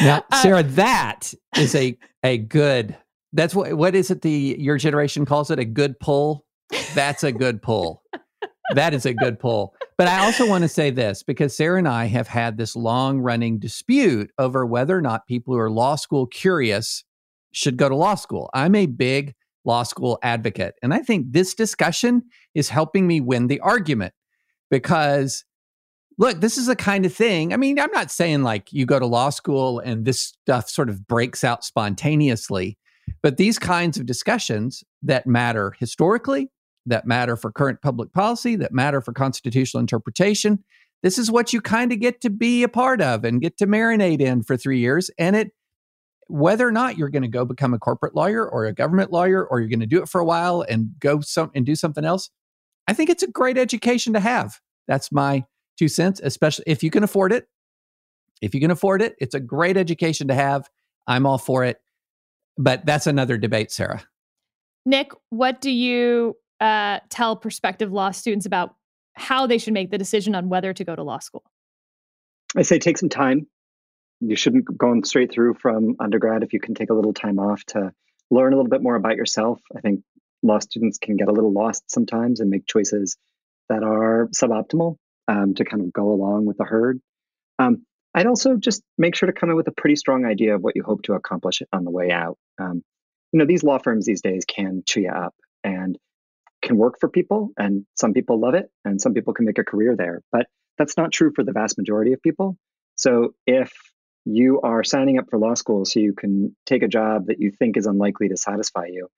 Now, 0.00 0.24
Uh, 0.30 0.42
Sarah, 0.42 0.62
that 0.62 1.34
is 1.58 1.74
a 1.74 1.98
a 2.22 2.38
good. 2.38 2.96
That's 3.32 3.54
what 3.54 3.74
what 3.74 3.94
is 3.94 4.10
it? 4.10 4.22
The 4.22 4.56
your 4.58 4.78
generation 4.78 5.24
calls 5.26 5.50
it 5.50 5.58
a 5.58 5.64
good 5.64 5.98
pull. 6.00 6.44
That's 6.94 7.24
a 7.24 7.32
good 7.32 7.60
pull. 7.62 8.02
that 8.74 8.94
is 8.94 9.06
a 9.06 9.14
good 9.14 9.38
pull. 9.38 9.74
But 9.98 10.08
I 10.08 10.24
also 10.24 10.48
want 10.48 10.62
to 10.62 10.68
say 10.68 10.90
this 10.90 11.22
because 11.22 11.56
Sarah 11.56 11.78
and 11.78 11.88
I 11.88 12.06
have 12.06 12.28
had 12.28 12.56
this 12.56 12.74
long 12.74 13.20
running 13.20 13.58
dispute 13.58 14.30
over 14.38 14.64
whether 14.66 14.96
or 14.96 15.02
not 15.02 15.26
people 15.26 15.54
who 15.54 15.60
are 15.60 15.70
law 15.70 15.96
school 15.96 16.26
curious 16.26 17.04
should 17.52 17.76
go 17.76 17.88
to 17.88 17.96
law 17.96 18.14
school. 18.14 18.50
I'm 18.54 18.74
a 18.74 18.86
big 18.86 19.34
law 19.64 19.82
school 19.82 20.18
advocate, 20.22 20.74
and 20.82 20.92
I 20.92 21.00
think 21.00 21.26
this 21.30 21.54
discussion 21.54 22.22
is 22.54 22.68
helping 22.68 23.06
me 23.06 23.20
win 23.20 23.46
the 23.46 23.60
argument 23.60 24.14
because 24.70 25.44
look, 26.18 26.40
this 26.40 26.58
is 26.58 26.66
the 26.66 26.76
kind 26.76 27.06
of 27.06 27.12
thing. 27.12 27.52
I 27.52 27.56
mean, 27.56 27.78
I'm 27.78 27.90
not 27.92 28.10
saying 28.10 28.42
like 28.42 28.72
you 28.72 28.86
go 28.86 28.98
to 28.98 29.06
law 29.06 29.30
school 29.30 29.78
and 29.80 30.04
this 30.04 30.20
stuff 30.20 30.68
sort 30.68 30.88
of 30.88 31.06
breaks 31.06 31.44
out 31.44 31.64
spontaneously, 31.64 32.78
but 33.22 33.36
these 33.36 33.58
kinds 33.58 33.98
of 33.98 34.06
discussions 34.06 34.84
that 35.02 35.26
matter 35.26 35.74
historically, 35.78 36.50
that 36.86 37.06
matter 37.06 37.36
for 37.36 37.52
current 37.52 37.80
public 37.82 38.12
policy, 38.12 38.56
that 38.56 38.72
matter 38.72 39.00
for 39.00 39.12
constitutional 39.12 39.80
interpretation, 39.80 40.62
this 41.02 41.18
is 41.18 41.30
what 41.30 41.52
you 41.52 41.60
kind 41.60 41.92
of 41.92 42.00
get 42.00 42.20
to 42.20 42.30
be 42.30 42.62
a 42.62 42.68
part 42.68 43.00
of 43.00 43.24
and 43.24 43.40
get 43.40 43.58
to 43.58 43.66
marinate 43.66 44.20
in 44.20 44.42
for 44.42 44.56
three 44.56 44.78
years. 44.78 45.10
And 45.18 45.36
it, 45.36 45.52
whether 46.28 46.66
or 46.66 46.72
not 46.72 46.96
you're 46.96 47.10
going 47.10 47.22
to 47.22 47.28
go 47.28 47.44
become 47.44 47.74
a 47.74 47.78
corporate 47.78 48.14
lawyer 48.14 48.48
or 48.48 48.64
a 48.64 48.72
government 48.72 49.12
lawyer, 49.12 49.46
or 49.46 49.60
you're 49.60 49.68
going 49.68 49.80
to 49.80 49.86
do 49.86 50.00
it 50.00 50.08
for 50.08 50.20
a 50.20 50.24
while 50.24 50.62
and 50.62 50.90
go 50.98 51.20
some 51.20 51.50
and 51.54 51.66
do 51.66 51.74
something 51.74 52.04
else, 52.04 52.30
I 52.86 52.94
think 52.94 53.10
it's 53.10 53.22
a 53.22 53.30
great 53.30 53.58
education 53.58 54.12
to 54.14 54.20
have. 54.20 54.60
That's 54.88 55.12
my 55.12 55.44
two 55.78 55.88
cents, 55.88 56.20
especially 56.22 56.64
if 56.66 56.82
you 56.82 56.90
can 56.90 57.02
afford 57.02 57.32
it. 57.32 57.48
If 58.40 58.54
you 58.54 58.60
can 58.60 58.70
afford 58.70 59.02
it, 59.02 59.14
it's 59.18 59.34
a 59.34 59.40
great 59.40 59.76
education 59.76 60.28
to 60.28 60.34
have. 60.34 60.68
I'm 61.06 61.26
all 61.26 61.38
for 61.38 61.64
it. 61.64 61.78
But 62.58 62.84
that's 62.86 63.06
another 63.06 63.38
debate, 63.38 63.70
Sarah. 63.70 64.02
Nick, 64.84 65.12
what 65.30 65.60
do 65.60 65.70
you 65.70 66.36
uh, 66.62 67.00
tell 67.10 67.34
prospective 67.34 67.92
law 67.92 68.12
students 68.12 68.46
about 68.46 68.76
how 69.14 69.46
they 69.46 69.58
should 69.58 69.74
make 69.74 69.90
the 69.90 69.98
decision 69.98 70.34
on 70.34 70.48
whether 70.48 70.72
to 70.72 70.84
go 70.84 70.94
to 70.94 71.02
law 71.02 71.18
school? 71.18 71.42
I 72.56 72.62
say 72.62 72.78
take 72.78 72.98
some 72.98 73.08
time. 73.08 73.48
You 74.20 74.36
shouldn't 74.36 74.64
go 74.78 74.90
on 74.90 75.02
straight 75.02 75.32
through 75.32 75.54
from 75.54 75.96
undergrad 75.98 76.44
if 76.44 76.52
you 76.52 76.60
can 76.60 76.74
take 76.74 76.90
a 76.90 76.94
little 76.94 77.12
time 77.12 77.40
off 77.40 77.64
to 77.66 77.92
learn 78.30 78.52
a 78.52 78.56
little 78.56 78.70
bit 78.70 78.80
more 78.80 78.94
about 78.94 79.16
yourself. 79.16 79.60
I 79.76 79.80
think 79.80 80.02
law 80.44 80.60
students 80.60 80.98
can 80.98 81.16
get 81.16 81.28
a 81.28 81.32
little 81.32 81.52
lost 81.52 81.90
sometimes 81.90 82.38
and 82.38 82.48
make 82.48 82.66
choices 82.66 83.16
that 83.68 83.82
are 83.82 84.28
suboptimal 84.28 84.96
um, 85.26 85.54
to 85.54 85.64
kind 85.64 85.82
of 85.82 85.92
go 85.92 86.12
along 86.12 86.46
with 86.46 86.58
the 86.58 86.64
herd. 86.64 87.00
Um, 87.58 87.82
I'd 88.14 88.26
also 88.26 88.56
just 88.56 88.82
make 88.98 89.16
sure 89.16 89.26
to 89.26 89.32
come 89.32 89.50
in 89.50 89.56
with 89.56 89.66
a 89.66 89.72
pretty 89.72 89.96
strong 89.96 90.24
idea 90.24 90.54
of 90.54 90.62
what 90.62 90.76
you 90.76 90.84
hope 90.84 91.02
to 91.02 91.14
accomplish 91.14 91.62
on 91.72 91.84
the 91.84 91.90
way 91.90 92.12
out. 92.12 92.38
Um, 92.58 92.84
you 93.32 93.38
know, 93.38 93.46
these 93.46 93.64
law 93.64 93.78
firms 93.78 94.06
these 94.06 94.20
days 94.20 94.44
can 94.44 94.84
chew 94.86 95.00
you 95.00 95.10
up 95.10 95.34
and 95.64 95.98
can 96.62 96.76
work 96.76 96.98
for 97.00 97.08
people, 97.08 97.50
and 97.58 97.84
some 97.96 98.12
people 98.14 98.38
love 98.40 98.54
it, 98.54 98.70
and 98.84 99.00
some 99.00 99.14
people 99.14 99.34
can 99.34 99.44
make 99.46 99.58
a 99.58 99.64
career 99.64 99.96
there. 99.96 100.22
But 100.32 100.46
that's 100.78 100.96
not 100.96 101.12
true 101.12 101.32
for 101.34 101.44
the 101.44 101.52
vast 101.52 101.76
majority 101.76 102.12
of 102.12 102.22
people. 102.22 102.56
So 102.96 103.34
if 103.46 103.72
you 104.24 104.60
are 104.62 104.84
signing 104.84 105.18
up 105.18 105.26
for 105.28 105.38
law 105.38 105.54
school 105.54 105.84
so 105.84 105.98
you 106.00 106.12
can 106.14 106.54
take 106.64 106.82
a 106.82 106.88
job 106.88 107.26
that 107.26 107.40
you 107.40 107.50
think 107.50 107.76
is 107.76 107.86
unlikely 107.86 108.28
to 108.28 108.36
satisfy 108.36 108.86
you, 108.86 109.08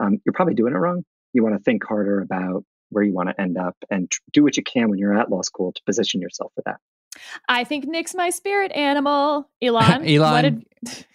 um, 0.00 0.18
you're 0.24 0.32
probably 0.32 0.54
doing 0.54 0.72
it 0.72 0.78
wrong. 0.78 1.04
You 1.32 1.42
want 1.42 1.56
to 1.56 1.62
think 1.62 1.84
harder 1.84 2.20
about 2.20 2.64
where 2.90 3.02
you 3.02 3.12
want 3.12 3.28
to 3.30 3.40
end 3.40 3.56
up 3.58 3.76
and 3.90 4.10
tr- 4.10 4.20
do 4.32 4.42
what 4.42 4.56
you 4.56 4.62
can 4.62 4.88
when 4.90 4.98
you're 4.98 5.18
at 5.18 5.30
law 5.30 5.42
school 5.42 5.72
to 5.72 5.80
position 5.84 6.20
yourself 6.20 6.52
for 6.54 6.62
that. 6.66 6.76
I 7.48 7.64
think 7.64 7.86
Nick's 7.86 8.14
my 8.14 8.30
spirit 8.30 8.70
animal. 8.72 9.48
Ilan, 9.62 10.06
Ilan, 10.06 10.64
did, 10.84 11.06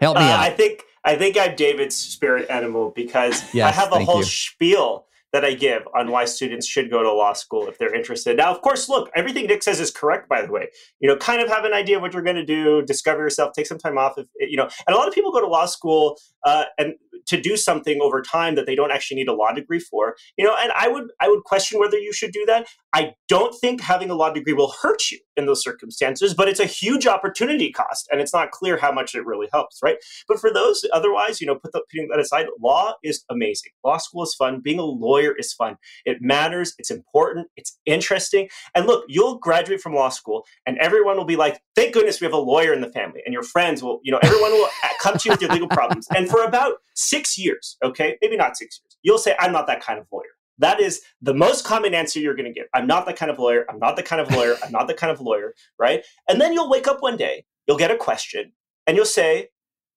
Help 0.00 0.16
me 0.16 0.22
Uh, 0.24 0.26
out. 0.28 0.40
I 0.40 0.50
think 0.50 0.82
I 1.04 1.16
think 1.16 1.36
I'm 1.36 1.56
David's 1.56 1.96
spirit 1.96 2.48
animal 2.48 2.92
because 2.94 3.42
I 3.54 3.70
have 3.70 3.92
a 3.92 4.04
whole 4.04 4.18
you. 4.18 4.24
spiel 4.24 5.06
that 5.32 5.44
I 5.44 5.54
give 5.54 5.88
on 5.94 6.10
why 6.10 6.26
students 6.26 6.66
should 6.66 6.90
go 6.90 7.02
to 7.02 7.10
law 7.10 7.32
school 7.32 7.66
if 7.66 7.78
they're 7.78 7.94
interested. 7.94 8.36
Now, 8.36 8.50
of 8.50 8.60
course, 8.60 8.88
look, 8.88 9.10
everything 9.16 9.46
Nick 9.46 9.62
says 9.62 9.80
is 9.80 9.90
correct. 9.90 10.28
By 10.28 10.42
the 10.42 10.52
way, 10.52 10.68
you 11.00 11.08
know, 11.08 11.16
kind 11.16 11.40
of 11.40 11.48
have 11.48 11.64
an 11.64 11.72
idea 11.72 11.96
of 11.96 12.02
what 12.02 12.12
you're 12.12 12.22
going 12.22 12.36
to 12.36 12.44
do, 12.44 12.82
discover 12.82 13.22
yourself, 13.22 13.52
take 13.54 13.66
some 13.66 13.78
time 13.78 13.96
off. 13.96 14.18
If 14.18 14.26
you 14.38 14.56
know, 14.56 14.68
and 14.86 14.94
a 14.94 14.98
lot 14.98 15.08
of 15.08 15.14
people 15.14 15.32
go 15.32 15.40
to 15.40 15.46
law 15.46 15.66
school 15.66 16.18
uh, 16.44 16.64
and 16.78 16.94
to 17.26 17.40
do 17.40 17.56
something 17.56 18.00
over 18.00 18.22
time 18.22 18.54
that 18.54 18.66
they 18.66 18.74
don't 18.74 18.90
actually 18.90 19.16
need 19.16 19.28
a 19.28 19.34
law 19.34 19.52
degree 19.52 19.80
for. 19.80 20.16
You 20.36 20.44
know, 20.44 20.54
and 20.58 20.72
I 20.72 20.88
would 20.88 21.10
I 21.20 21.28
would 21.28 21.44
question 21.44 21.78
whether 21.80 21.98
you 21.98 22.12
should 22.12 22.32
do 22.32 22.44
that. 22.46 22.66
I 22.92 23.14
don't 23.28 23.54
think 23.58 23.80
having 23.80 24.10
a 24.10 24.14
law 24.14 24.30
degree 24.30 24.52
will 24.52 24.74
hurt 24.82 25.10
you 25.10 25.18
in 25.36 25.46
those 25.46 25.62
circumstances, 25.62 26.34
but 26.34 26.46
it's 26.46 26.60
a 26.60 26.66
huge 26.66 27.06
opportunity 27.06 27.72
cost, 27.72 28.06
and 28.10 28.20
it's 28.20 28.34
not 28.34 28.50
clear 28.50 28.76
how 28.76 28.92
much 28.92 29.14
it 29.14 29.24
really 29.24 29.48
helps, 29.52 29.78
right? 29.82 29.96
But 30.28 30.38
for 30.38 30.52
those 30.52 30.84
otherwise, 30.92 31.40
you 31.40 31.46
know, 31.46 31.54
put 31.54 31.72
the, 31.72 31.82
putting 31.90 32.08
that 32.08 32.20
aside, 32.20 32.46
law 32.60 32.94
is 33.02 33.24
amazing. 33.30 33.72
Law 33.84 33.96
school 33.96 34.22
is 34.24 34.34
fun. 34.34 34.60
Being 34.60 34.78
a 34.78 34.84
lawyer 34.84 35.34
is 35.38 35.54
fun. 35.54 35.76
It 36.04 36.18
matters. 36.20 36.74
It's 36.78 36.90
important. 36.90 37.48
It's 37.56 37.78
interesting. 37.86 38.48
And 38.74 38.86
look, 38.86 39.04
you'll 39.08 39.38
graduate 39.38 39.80
from 39.80 39.94
law 39.94 40.10
school, 40.10 40.44
and 40.66 40.76
everyone 40.78 41.16
will 41.16 41.24
be 41.24 41.36
like, 41.36 41.60
"Thank 41.74 41.94
goodness 41.94 42.20
we 42.20 42.26
have 42.26 42.34
a 42.34 42.38
lawyer 42.38 42.72
in 42.74 42.82
the 42.82 42.90
family." 42.90 43.22
And 43.24 43.32
your 43.32 43.42
friends 43.42 43.82
will, 43.82 44.00
you 44.02 44.12
know, 44.12 44.18
everyone 44.22 44.52
will 44.52 44.68
come 45.00 45.16
to 45.16 45.28
you 45.28 45.32
with 45.32 45.40
your 45.40 45.50
legal 45.50 45.68
problems. 45.68 46.06
And 46.14 46.28
for 46.28 46.44
about 46.44 46.74
six 47.12 47.24
years, 47.44 47.64
okay, 47.88 48.08
maybe 48.22 48.36
not 48.36 48.56
six 48.56 48.70
years, 48.80 48.92
you'll 49.02 49.18
say, 49.26 49.32
"I'm 49.42 49.52
not 49.52 49.66
that 49.68 49.80
kind 49.86 49.98
of 50.00 50.06
lawyer." 50.12 50.34
That 50.58 50.78
is 50.80 50.94
the 51.28 51.34
most 51.34 51.64
common 51.64 51.92
answer 51.94 52.20
you're 52.20 52.36
going 52.40 52.52
to 52.52 52.58
get. 52.60 52.66
I'm 52.74 52.86
not 52.86 53.02
that 53.06 53.16
kind 53.16 53.30
of 53.30 53.38
lawyer. 53.38 53.62
I'm 53.70 53.78
not 53.86 53.96
the 53.96 54.02
kind 54.10 54.20
of 54.24 54.30
lawyer. 54.36 54.54
I'm 54.62 54.70
not 54.78 54.86
the 54.86 54.94
kind 54.94 55.10
of 55.10 55.20
lawyer, 55.20 55.54
right? 55.78 56.00
And 56.28 56.40
then 56.40 56.52
you'll 56.52 56.70
wake 56.70 56.86
up 56.86 57.02
one 57.02 57.16
day, 57.16 57.44
you'll 57.66 57.78
get 57.84 57.90
a 57.90 57.96
question, 57.96 58.52
and 58.86 58.96
you'll 58.96 59.06
say, 59.20 59.48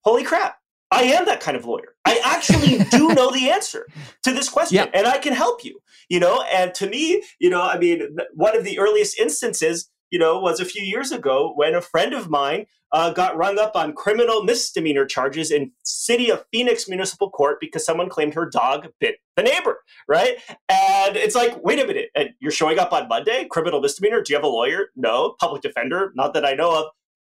Holy 0.08 0.24
crap, 0.24 0.54
I 0.92 1.04
am 1.18 1.26
that 1.26 1.42
kind 1.42 1.58
of 1.58 1.66
lawyer. 1.66 1.96
I 2.06 2.22
actually 2.24 2.78
do 2.98 3.10
know 3.18 3.32
the 3.32 3.50
answer 3.50 3.86
to 4.24 4.32
this 4.32 4.50
question, 4.50 4.76
Yeah. 4.78 4.90
and 4.94 5.06
I 5.08 5.18
can 5.18 5.34
help 5.34 5.64
you, 5.66 5.80
you 6.10 6.20
know? 6.20 6.44
And 6.52 6.74
to 6.76 6.86
me, 6.88 7.24
you 7.40 7.50
know, 7.50 7.62
I 7.62 7.78
mean, 7.78 8.16
one 8.34 8.56
of 8.56 8.64
the 8.64 8.80
earliest 8.80 9.20
instances, 9.20 9.90
you 10.12 10.20
know, 10.20 10.40
was 10.40 10.60
a 10.60 10.66
few 10.66 10.84
years 10.84 11.12
ago 11.12 11.54
when 11.56 11.76
a 11.76 11.82
friend 11.82 12.14
of 12.14 12.30
mine 12.30 12.66
uh, 12.92 13.12
got 13.12 13.36
rung 13.36 13.60
up 13.60 13.76
on 13.76 13.94
criminal 13.94 14.44
misdemeanor 14.44 15.06
charges 15.06 15.52
in 15.52 15.72
city 15.84 16.30
of 16.32 16.46
Phoenix 16.52 16.88
Municipal 16.88 17.30
Court 17.30 17.58
because 17.60 17.86
someone 17.86 18.10
claimed 18.10 18.34
her 18.34 18.50
dog 18.50 18.88
bit 19.00 19.18
the 19.36 19.44
neighbor, 19.44 19.80
right? 20.08 20.38
And 20.70 21.18
it's 21.18 21.36
like, 21.36 21.62
wait 21.64 21.80
a 21.80 21.86
minute, 21.86 22.10
and 22.16 22.30
you're 22.40 22.52
showing 22.52 22.80
up 22.80 22.94
on 22.94 23.10
Monday, 23.10 23.48
criminal 23.50 23.82
misdemeanor? 23.82 24.22
Do 24.22 24.32
you 24.32 24.38
have 24.38 24.46
a 24.46 24.50
lawyer? 24.50 24.90
No. 24.96 25.36
Public 25.40 25.62
defender? 25.62 26.14
Not 26.16 26.34
that 26.36 26.46
I 26.46 26.54
know 26.54 26.74
of. 26.80 26.86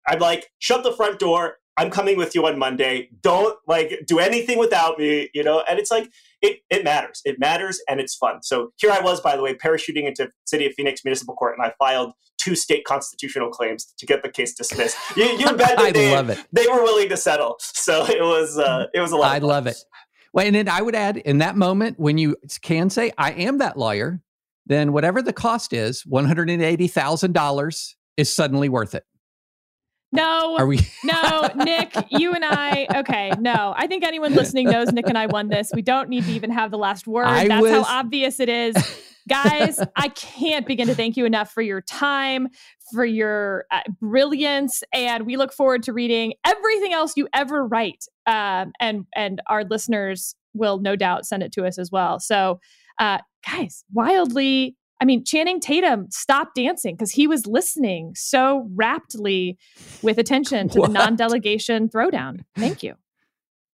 I'm 0.07 0.19
like, 0.19 0.51
shut 0.59 0.83
the 0.83 0.91
front 0.91 1.19
door. 1.19 1.57
I'm 1.77 1.89
coming 1.89 2.17
with 2.17 2.35
you 2.35 2.45
on 2.45 2.59
Monday. 2.59 3.09
Don't 3.21 3.57
like 3.67 4.03
do 4.05 4.19
anything 4.19 4.59
without 4.59 4.99
me, 4.99 5.29
you 5.33 5.43
know? 5.43 5.63
And 5.67 5.79
it's 5.79 5.89
like 5.89 6.11
it 6.41 6.59
it 6.69 6.83
matters. 6.83 7.21
It 7.25 7.39
matters 7.39 7.81
and 7.89 7.99
it's 7.99 8.15
fun. 8.15 8.43
So 8.43 8.71
here 8.77 8.91
I 8.91 8.99
was, 8.99 9.21
by 9.21 9.35
the 9.35 9.41
way, 9.41 9.55
parachuting 9.55 10.07
into 10.07 10.29
City 10.45 10.67
of 10.67 10.73
Phoenix 10.73 11.03
Municipal 11.03 11.35
Court, 11.35 11.57
and 11.57 11.65
I 11.65 11.73
filed 11.79 12.13
two 12.43 12.55
state 12.55 12.83
constitutional 12.85 13.49
claims 13.49 13.93
to 13.97 14.05
get 14.05 14.23
the 14.23 14.29
case 14.29 14.53
dismissed. 14.53 14.97
You, 15.15 15.25
you 15.25 15.45
bet 15.55 15.77
that 15.77 15.93
they, 15.93 16.13
love 16.13 16.29
it. 16.29 16.39
they 16.51 16.67
were 16.67 16.83
willing 16.83 17.09
to 17.09 17.17
settle. 17.17 17.57
So 17.59 18.05
it 18.05 18.21
was 18.21 18.57
uh, 18.57 18.87
it 18.93 18.99
was 18.99 19.11
a 19.11 19.17
lot. 19.17 19.31
I 19.31 19.37
of 19.37 19.43
love 19.43 19.67
it. 19.67 19.77
Well, 20.33 20.45
and 20.45 20.55
then 20.55 20.67
I 20.67 20.81
would 20.81 20.95
add 20.95 21.17
in 21.17 21.37
that 21.39 21.55
moment 21.55 21.99
when 21.99 22.17
you 22.17 22.35
can 22.61 22.89
say, 22.89 23.11
I 23.17 23.33
am 23.33 23.59
that 23.59 23.77
lawyer, 23.77 24.19
then 24.65 24.91
whatever 24.91 25.21
the 25.21 25.33
cost 25.33 25.73
is, 25.73 26.03
$180,000 26.05 27.93
is 28.17 28.33
suddenly 28.33 28.67
worth 28.67 28.95
it. 28.95 29.05
No, 30.11 30.57
Are 30.57 30.67
we? 30.67 30.79
no, 31.03 31.49
Nick, 31.55 31.95
you 32.09 32.33
and 32.33 32.45
I. 32.45 32.87
Okay, 32.97 33.31
no. 33.39 33.73
I 33.75 33.87
think 33.87 34.03
anyone 34.03 34.33
listening 34.33 34.69
knows 34.69 34.91
Nick 34.91 35.07
and 35.07 35.17
I 35.17 35.25
won 35.25 35.49
this. 35.49 35.71
We 35.73 35.81
don't 35.81 36.07
need 36.09 36.25
to 36.25 36.31
even 36.31 36.51
have 36.51 36.69
the 36.71 36.77
last 36.77 37.07
word. 37.07 37.25
I 37.25 37.47
That's 37.47 37.69
how 37.69 37.83
obvious 37.83 38.39
it 38.39 38.49
is. 38.49 38.75
Guys, 39.29 39.79
I 39.95 40.09
can't 40.09 40.65
begin 40.65 40.87
to 40.87 40.95
thank 40.95 41.17
you 41.17 41.25
enough 41.25 41.51
for 41.51 41.61
your 41.61 41.81
time, 41.81 42.49
for 42.93 43.05
your 43.05 43.65
uh, 43.71 43.81
brilliance, 44.01 44.83
and 44.93 45.25
we 45.25 45.37
look 45.37 45.53
forward 45.53 45.83
to 45.83 45.93
reading 45.93 46.33
everything 46.45 46.93
else 46.93 47.13
you 47.15 47.27
ever 47.33 47.65
write. 47.65 48.05
Um, 48.25 48.73
and 48.79 49.05
and 49.15 49.41
our 49.47 49.63
listeners 49.63 50.35
will 50.53 50.79
no 50.79 50.95
doubt 50.95 51.25
send 51.25 51.43
it 51.43 51.51
to 51.53 51.65
us 51.65 51.77
as 51.77 51.91
well. 51.91 52.19
So, 52.19 52.59
uh, 52.99 53.19
guys, 53.45 53.83
wildly. 53.93 54.75
I 55.01 55.05
mean, 55.05 55.25
Channing 55.25 55.59
Tatum 55.59 56.07
stopped 56.11 56.55
dancing 56.55 56.95
because 56.95 57.11
he 57.11 57.27
was 57.27 57.45
listening 57.45 58.13
so 58.15 58.69
raptly 58.73 59.57
with 60.01 60.17
attention 60.17 60.69
to 60.69 60.79
What? 60.79 60.87
the 60.87 60.93
non 60.93 61.15
delegation 61.17 61.89
throwdown. 61.89 62.41
Thank 62.55 62.83
you. 62.83 62.95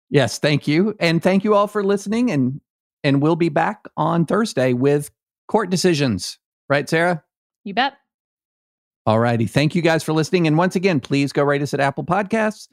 Yes, 0.10 0.38
thank 0.38 0.68
you. 0.68 0.96
And 1.00 1.24
thank 1.24 1.44
you 1.44 1.56
all 1.56 1.68
for 1.68 1.84
listening. 1.84 2.30
And 2.32 2.62
and 3.04 3.22
we'll 3.22 3.36
be 3.36 3.50
back 3.50 3.86
on 3.98 4.26
Thursday 4.26 4.74
with 4.74 5.12
court 5.48 5.70
decisions. 5.70 6.40
Right, 6.70 6.88
Sarah? 6.90 7.24
You 7.64 7.74
bet. 7.74 7.94
All 9.06 9.20
righty. 9.20 9.46
Thank 9.46 9.76
you 9.76 9.82
guys 9.82 10.04
for 10.04 10.14
listening. 10.14 10.48
And 10.48 10.58
once 10.58 10.76
again, 10.76 11.00
please 11.00 11.32
go 11.32 11.44
rate 11.44 11.62
us 11.62 11.74
at 11.74 11.80
Apple 11.80 12.04
Podcasts. 12.04 12.68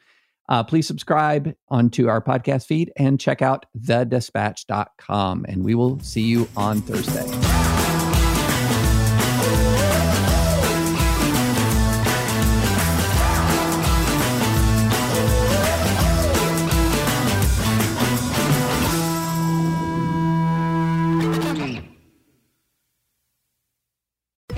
Uh, 0.49 0.62
please 0.64 0.87
subscribe 0.87 1.55
onto 1.68 2.09
our 2.09 2.20
podcast 2.20 2.66
feed 2.66 2.93
and 2.97 3.20
check 3.20 3.43
out 3.43 3.66
thedispatch.com. 3.79 5.47
And 5.49 5.64
we 5.64 5.75
will 5.75 6.01
see 6.01 6.23
you 6.23 6.49
on 6.57 6.81
Thursday. 6.83 7.62